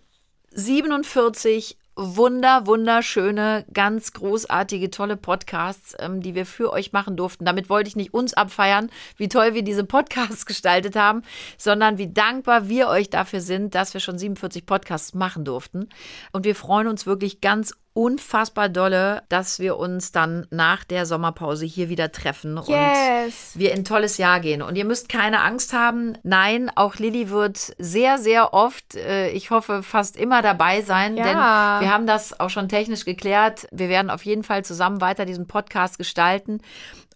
47 0.58 1.78
wunder, 1.94 2.66
wunderschöne, 2.66 3.64
ganz 3.72 4.12
großartige, 4.12 4.90
tolle 4.90 5.16
Podcasts, 5.16 5.94
ähm, 6.00 6.20
die 6.20 6.34
wir 6.34 6.46
für 6.46 6.72
euch 6.72 6.92
machen 6.92 7.16
durften. 7.16 7.44
Damit 7.44 7.70
wollte 7.70 7.86
ich 7.86 7.94
nicht 7.94 8.12
uns 8.12 8.34
abfeiern, 8.34 8.90
wie 9.16 9.28
toll 9.28 9.54
wir 9.54 9.62
diese 9.62 9.84
Podcasts 9.84 10.46
gestaltet 10.46 10.96
haben, 10.96 11.22
sondern 11.58 11.96
wie 11.98 12.12
dankbar 12.12 12.68
wir 12.68 12.88
euch 12.88 13.08
dafür 13.08 13.40
sind, 13.40 13.76
dass 13.76 13.94
wir 13.94 14.00
schon 14.00 14.18
47 14.18 14.66
Podcasts 14.66 15.14
machen 15.14 15.44
durften. 15.44 15.88
Und 16.32 16.44
wir 16.44 16.56
freuen 16.56 16.88
uns 16.88 17.06
wirklich 17.06 17.40
ganz 17.40 17.74
unfassbar 17.98 18.68
dolle, 18.68 19.22
dass 19.28 19.58
wir 19.58 19.76
uns 19.76 20.12
dann 20.12 20.46
nach 20.50 20.84
der 20.84 21.04
Sommerpause 21.04 21.66
hier 21.66 21.88
wieder 21.88 22.12
treffen 22.12 22.56
Yes. 22.68 23.54
und 23.54 23.60
wir 23.60 23.72
in 23.72 23.78
ein 23.78 23.84
tolles 23.84 24.18
Jahr 24.18 24.38
gehen. 24.38 24.62
Und 24.62 24.76
ihr 24.76 24.84
müsst 24.84 25.08
keine 25.08 25.40
Angst 25.42 25.72
haben. 25.72 26.16
Nein, 26.22 26.70
auch 26.76 26.94
Lilly 26.94 27.28
wird 27.30 27.74
sehr, 27.78 28.18
sehr 28.18 28.54
oft, 28.54 28.94
äh, 28.94 29.30
ich 29.30 29.50
hoffe 29.50 29.82
fast 29.82 30.16
immer 30.16 30.42
dabei 30.42 30.82
sein, 30.82 31.16
Ja. 31.16 31.24
denn 31.24 31.86
wir 31.86 31.92
haben 31.92 32.06
das 32.06 32.38
auch 32.38 32.50
schon 32.50 32.68
technisch 32.68 33.04
geklärt. 33.04 33.66
Wir 33.72 33.88
werden 33.88 34.10
auf 34.10 34.24
jeden 34.24 34.44
Fall 34.44 34.64
zusammen 34.64 35.00
weiter 35.00 35.24
diesen 35.24 35.48
Podcast 35.48 35.98
gestalten. 35.98 36.60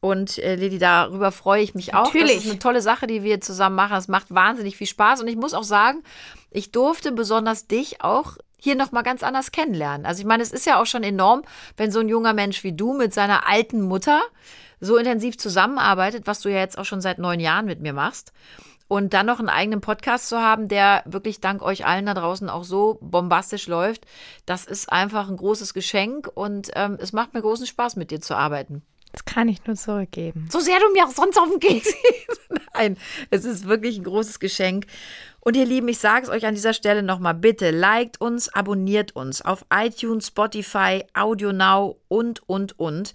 Und 0.01 0.39
äh, 0.39 0.57
Lilly, 0.57 0.79
darüber 0.79 1.31
freue 1.31 1.63
ich 1.63 1.77
mich 1.77 1.95
auch. 1.95 2.07
Das 2.07 2.15
Natürlich. 2.15 2.39
ist 2.39 2.51
eine 2.51 2.59
tolle 2.59 2.83
Sache, 2.83 3.07
die 3.07 3.23
wir 3.23 3.41
zusammen 3.41 3.77
machen. 3.77 3.97
Es 3.97 4.09
macht 4.09 4.35
wahnsinnig 4.35 4.77
viel 4.77 4.89
Spaß. 4.89 5.21
Und 5.21 5.29
ich 5.29 5.37
muss 5.37 5.55
auch 5.55 5.63
sagen, 5.63 6.03
ich 6.51 6.73
durfte 6.73 7.13
besonders 7.13 7.69
dich 7.69 8.03
auch 8.03 8.37
hier 8.63 8.77
nochmal 8.77 9.03
ganz 9.03 9.25
anders 9.25 9.51
kennenlernen. 9.51 10.07
Also 10.07 10.21
ich 10.21 10.27
meine, 10.27 10.43
es 10.43 10.53
ist 10.53 10.67
ja 10.67 10.81
auch 10.81 10.87
schon 10.87 11.03
enorm, 11.03 11.43
wenn 11.77 11.91
so 11.91 11.99
ein 11.99 12.09
junger 12.09 12.33
Mensch 12.33 12.63
wie 12.63 12.73
du 12.73 12.93
mit 12.95 13.13
seiner 13.13 13.49
alten 13.49 13.83
Mutter 13.83 14.23
so 14.79 14.97
intensiv 14.97 15.37
zusammenarbeitet, 15.37 16.29
was 16.29 16.41
du 16.41 16.49
ja 16.49 16.59
jetzt 16.59 16.79
auch 16.79 16.85
schon 16.85 17.01
seit 17.01 17.19
neun 17.19 17.41
Jahren 17.41 17.67
mit 17.67 17.81
mir 17.81 17.93
machst. 17.93 18.33
Und 18.87 19.15
dann 19.15 19.27
noch 19.27 19.41
einen 19.41 19.49
eigenen 19.49 19.81
Podcast 19.81 20.29
zu 20.29 20.39
haben, 20.39 20.69
der 20.69 21.03
wirklich 21.07 21.41
dank 21.41 21.61
euch 21.63 21.87
allen 21.87 22.07
da 22.07 22.15
draußen 22.15 22.49
auch 22.49 22.63
so 22.63 22.99
bombastisch 23.01 23.67
läuft, 23.67 24.07
das 24.47 24.65
ist 24.65 24.93
einfach 24.93 25.29
ein 25.29 25.39
großes 25.39 25.75
Geschenk 25.75 26.31
und 26.33 26.71
ähm, 26.75 26.99
es 27.01 27.13
macht 27.13 27.35
mir 27.35 27.41
großen 27.41 27.67
Spaß, 27.67 27.97
mit 27.97 28.13
dir 28.13 28.21
zu 28.21 28.37
arbeiten. 28.37 28.83
Das 29.13 29.25
kann 29.27 29.49
ich 29.49 29.65
nur 29.67 29.77
zurückgeben. 29.77 30.49
So 30.51 30.59
sehr 30.59 30.81
du 30.81 30.91
mir 30.93 31.05
auch 31.05 31.11
sonst 31.11 31.39
auf 31.39 31.49
den 31.49 31.61
Keks. 31.61 31.93
Nein, 32.75 32.97
es 33.31 33.45
ist 33.45 33.69
wirklich 33.69 33.99
ein 33.99 34.05
großes 34.05 34.41
Geschenk. 34.41 34.87
Und 35.41 35.57
ihr 35.57 35.67
Lieben, 35.67 35.89
ich 35.89 35.99
sage 35.99 36.25
es 36.25 36.31
euch 36.31 36.47
an 36.47 36.55
dieser 36.55 36.73
Stelle 36.73 37.03
nochmal, 37.03 37.35
bitte 37.35 37.71
liked 37.71 38.21
uns, 38.21 38.49
abonniert 38.49 39.15
uns 39.15 39.43
auf 39.43 39.67
iTunes, 39.73 40.29
Spotify, 40.29 41.05
AudioNow 41.15 41.97
und, 42.09 42.49
und, 42.49 42.79
und. 42.79 43.13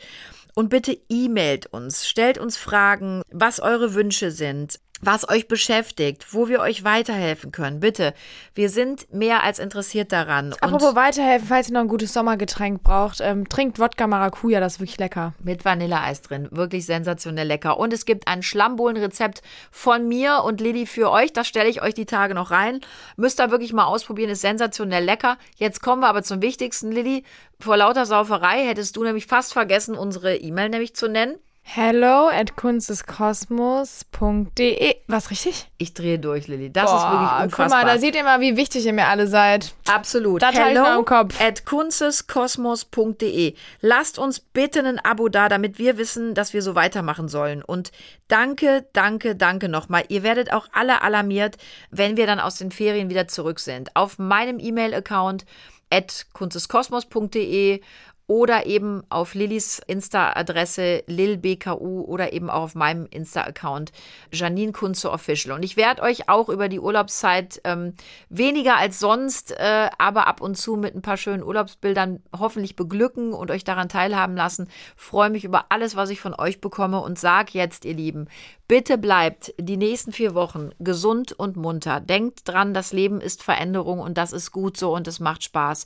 Und 0.53 0.69
bitte 0.69 0.97
e-mailt 1.09 1.67
uns, 1.67 2.07
stellt 2.07 2.37
uns 2.37 2.57
Fragen, 2.57 3.21
was 3.31 3.59
eure 3.59 3.93
Wünsche 3.93 4.31
sind, 4.31 4.79
was 5.01 5.29
euch 5.29 5.47
beschäftigt, 5.47 6.33
wo 6.33 6.47
wir 6.47 6.59
euch 6.59 6.83
weiterhelfen 6.83 7.51
können. 7.51 7.79
Bitte, 7.79 8.13
wir 8.55 8.69
sind 8.69 9.13
mehr 9.13 9.43
als 9.43 9.59
interessiert 9.59 10.11
daran. 10.11 10.53
Apropos 10.61 10.95
weiterhelfen, 10.95 11.47
falls 11.47 11.69
ihr 11.69 11.73
noch 11.73 11.81
ein 11.81 11.87
gutes 11.87 12.13
Sommergetränk 12.13 12.83
braucht, 12.83 13.21
ähm, 13.21 13.47
trinkt 13.47 13.79
Wodka 13.79 14.07
Maracuja, 14.07 14.59
das 14.59 14.73
ist 14.73 14.79
wirklich 14.79 14.97
lecker. 14.97 15.33
Mit 15.43 15.65
Vanilleeis 15.65 16.21
drin. 16.21 16.47
Wirklich 16.51 16.85
sensationell 16.85 17.47
lecker. 17.47 17.77
Und 17.77 17.93
es 17.93 18.05
gibt 18.05 18.27
ein 18.27 18.43
Schlammbohlenrezept 18.43 19.41
von 19.71 20.07
mir 20.07 20.43
und 20.43 20.61
Lilly 20.61 20.85
für 20.85 21.11
euch. 21.11 21.33
Das 21.33 21.47
stelle 21.47 21.69
ich 21.69 21.81
euch 21.81 21.93
die 21.93 22.05
Tage 22.05 22.33
noch 22.33 22.51
rein. 22.51 22.81
Müsst 23.15 23.39
ihr 23.39 23.51
wirklich 23.51 23.73
mal 23.73 23.85
ausprobieren. 23.85 24.29
Ist 24.29 24.41
sensationell 24.41 25.03
lecker. 25.03 25.37
Jetzt 25.57 25.81
kommen 25.81 26.01
wir 26.01 26.07
aber 26.07 26.23
zum 26.23 26.41
Wichtigsten, 26.41 26.91
Lilly. 26.91 27.23
Vor 27.59 27.77
lauter 27.77 28.05
Sauferei 28.05 28.65
hättest 28.65 28.95
du 28.95 29.03
nämlich 29.03 29.25
fast 29.25 29.53
vergessen, 29.53 29.95
unsere 29.95 30.35
E-Mail 30.35 30.69
nämlich 30.69 30.95
zu 30.95 31.07
nennen. 31.07 31.37
Hello 31.69 32.29
at 32.29 32.55
kunstdeskosmos.de. 32.55 34.95
Was 35.07 35.31
richtig? 35.31 35.67
Ich 35.77 35.93
drehe 35.93 36.17
durch, 36.17 36.47
Lilly. 36.47 36.71
Das 36.71 36.85
ist 36.85 36.93
wirklich 36.93 37.11
Boah, 37.11 37.41
unfassbar. 37.43 37.67
Guck 37.67 37.69
mal, 37.69 37.83
da 37.85 37.97
seht 37.99 38.15
ihr 38.15 38.23
mal, 38.23 38.39
wie 38.39 38.55
wichtig 38.55 38.85
ihr 38.85 38.93
mir 38.93 39.07
alle 39.07 39.27
seid. 39.27 39.75
Absolut. 39.85 40.41
Das 40.41 40.55
hab 40.55 40.71
ich 40.71 40.77
im 40.77 41.03
Kopf. 41.03 41.41
at 41.41 41.65
kunsteskosmos.de. 41.65 43.53
Lasst 43.81 44.17
uns 44.17 44.39
bitte 44.39 44.79
ein 44.79 44.99
Abo 44.99 45.27
da, 45.27 45.49
damit 45.49 45.77
wir 45.77 45.97
wissen, 45.97 46.33
dass 46.33 46.53
wir 46.53 46.61
so 46.61 46.73
weitermachen 46.73 47.27
sollen. 47.27 47.61
Und 47.61 47.91
danke, 48.29 48.85
danke, 48.93 49.35
danke 49.35 49.67
nochmal. 49.67 50.05
Ihr 50.07 50.23
werdet 50.23 50.53
auch 50.53 50.69
alle 50.71 51.01
alarmiert, 51.01 51.57
wenn 51.91 52.15
wir 52.15 52.27
dann 52.27 52.39
aus 52.39 52.55
den 52.55 52.71
Ferien 52.71 53.09
wieder 53.09 53.27
zurück 53.27 53.59
sind. 53.59 53.93
Auf 53.93 54.19
meinem 54.19 54.59
E-Mail-Account 54.59 55.45
at 55.89 56.27
kunsteskosmos.de 56.31 57.81
oder 58.27 58.65
eben 58.65 59.03
auf 59.09 59.33
Lillys 59.33 59.81
Insta-Adresse 59.87 61.03
lilbku 61.07 62.01
oder 62.01 62.33
eben 62.33 62.49
auch 62.49 62.63
auf 62.63 62.75
meinem 62.75 63.07
Insta-Account 63.09 63.93
Janine 64.33 64.73
Kunze 64.73 65.11
Official. 65.11 65.55
Und 65.55 65.63
ich 65.63 65.77
werde 65.77 66.01
euch 66.01 66.27
auch 66.27 66.49
über 66.49 66.67
die 66.67 66.81
Urlaubszeit 66.81 67.61
ähm, 67.63 67.93
weniger 68.29 68.75
als 68.75 68.99
sonst, 68.99 69.51
äh, 69.51 69.89
aber 69.97 70.27
ab 70.27 70.41
und 70.41 70.57
zu 70.57 70.75
mit 70.75 70.93
ein 70.93 71.01
paar 71.01 71.15
schönen 71.15 71.41
Urlaubsbildern 71.41 72.21
hoffentlich 72.37 72.75
beglücken 72.75 73.31
und 73.31 73.49
euch 73.49 73.63
daran 73.63 73.87
teilhaben 73.87 74.35
lassen. 74.35 74.67
Freue 74.97 75.29
mich 75.29 75.45
über 75.45 75.67
alles, 75.69 75.95
was 75.95 76.09
ich 76.09 76.19
von 76.19 76.33
euch 76.33 76.59
bekomme 76.59 76.99
und 76.99 77.17
sag 77.17 77.53
jetzt, 77.53 77.85
ihr 77.85 77.93
Lieben, 77.93 78.27
bitte 78.67 78.97
bleibt 78.97 79.53
die 79.57 79.77
nächsten 79.77 80.11
vier 80.11 80.35
Wochen 80.35 80.71
gesund 80.79 81.31
und 81.31 81.55
munter. 81.55 82.01
Denkt 82.01 82.41
dran, 82.45 82.73
das 82.73 82.91
Leben 82.91 83.21
ist 83.21 83.41
Veränderung 83.41 83.99
und 83.99 84.17
das 84.17 84.33
ist 84.33 84.51
gut 84.51 84.75
so 84.75 84.93
und 84.93 85.07
es 85.07 85.21
macht 85.21 85.43
Spaß. 85.43 85.85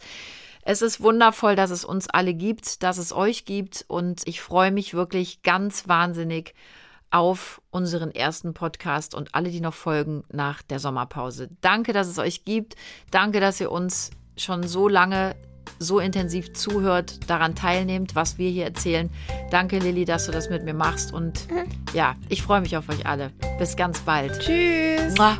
Es 0.63 0.81
ist 0.81 1.01
wundervoll, 1.01 1.55
dass 1.55 1.71
es 1.71 1.85
uns 1.85 2.09
alle 2.09 2.33
gibt, 2.33 2.83
dass 2.83 2.97
es 2.97 3.13
euch 3.13 3.45
gibt 3.45 3.85
und 3.87 4.21
ich 4.25 4.41
freue 4.41 4.71
mich 4.71 4.93
wirklich 4.93 5.41
ganz 5.43 5.87
wahnsinnig 5.87 6.53
auf 7.09 7.61
unseren 7.71 8.11
ersten 8.11 8.53
Podcast 8.53 9.15
und 9.15 9.35
alle, 9.35 9.49
die 9.49 9.59
noch 9.59 9.73
folgen 9.73 10.23
nach 10.31 10.61
der 10.61 10.79
Sommerpause. 10.79 11.49
Danke, 11.59 11.93
dass 11.93 12.07
es 12.07 12.17
euch 12.17 12.45
gibt. 12.45 12.75
Danke, 13.11 13.39
dass 13.39 13.59
ihr 13.59 13.71
uns 13.71 14.11
schon 14.37 14.63
so 14.67 14.87
lange 14.87 15.35
so 15.79 15.99
intensiv 15.99 16.53
zuhört, 16.53 17.29
daran 17.29 17.55
teilnehmt, 17.55 18.15
was 18.15 18.37
wir 18.37 18.49
hier 18.49 18.65
erzählen. 18.65 19.09
Danke, 19.49 19.79
Lilly, 19.79 20.05
dass 20.05 20.25
du 20.25 20.31
das 20.31 20.49
mit 20.49 20.63
mir 20.63 20.73
machst 20.73 21.13
und 21.13 21.47
ja, 21.93 22.15
ich 22.29 22.41
freue 22.43 22.61
mich 22.61 22.77
auf 22.77 22.87
euch 22.89 23.05
alle. 23.05 23.31
Bis 23.59 23.75
ganz 23.75 23.99
bald. 24.01 24.39
Tschüss. 24.39 25.15
Mua. 25.17 25.37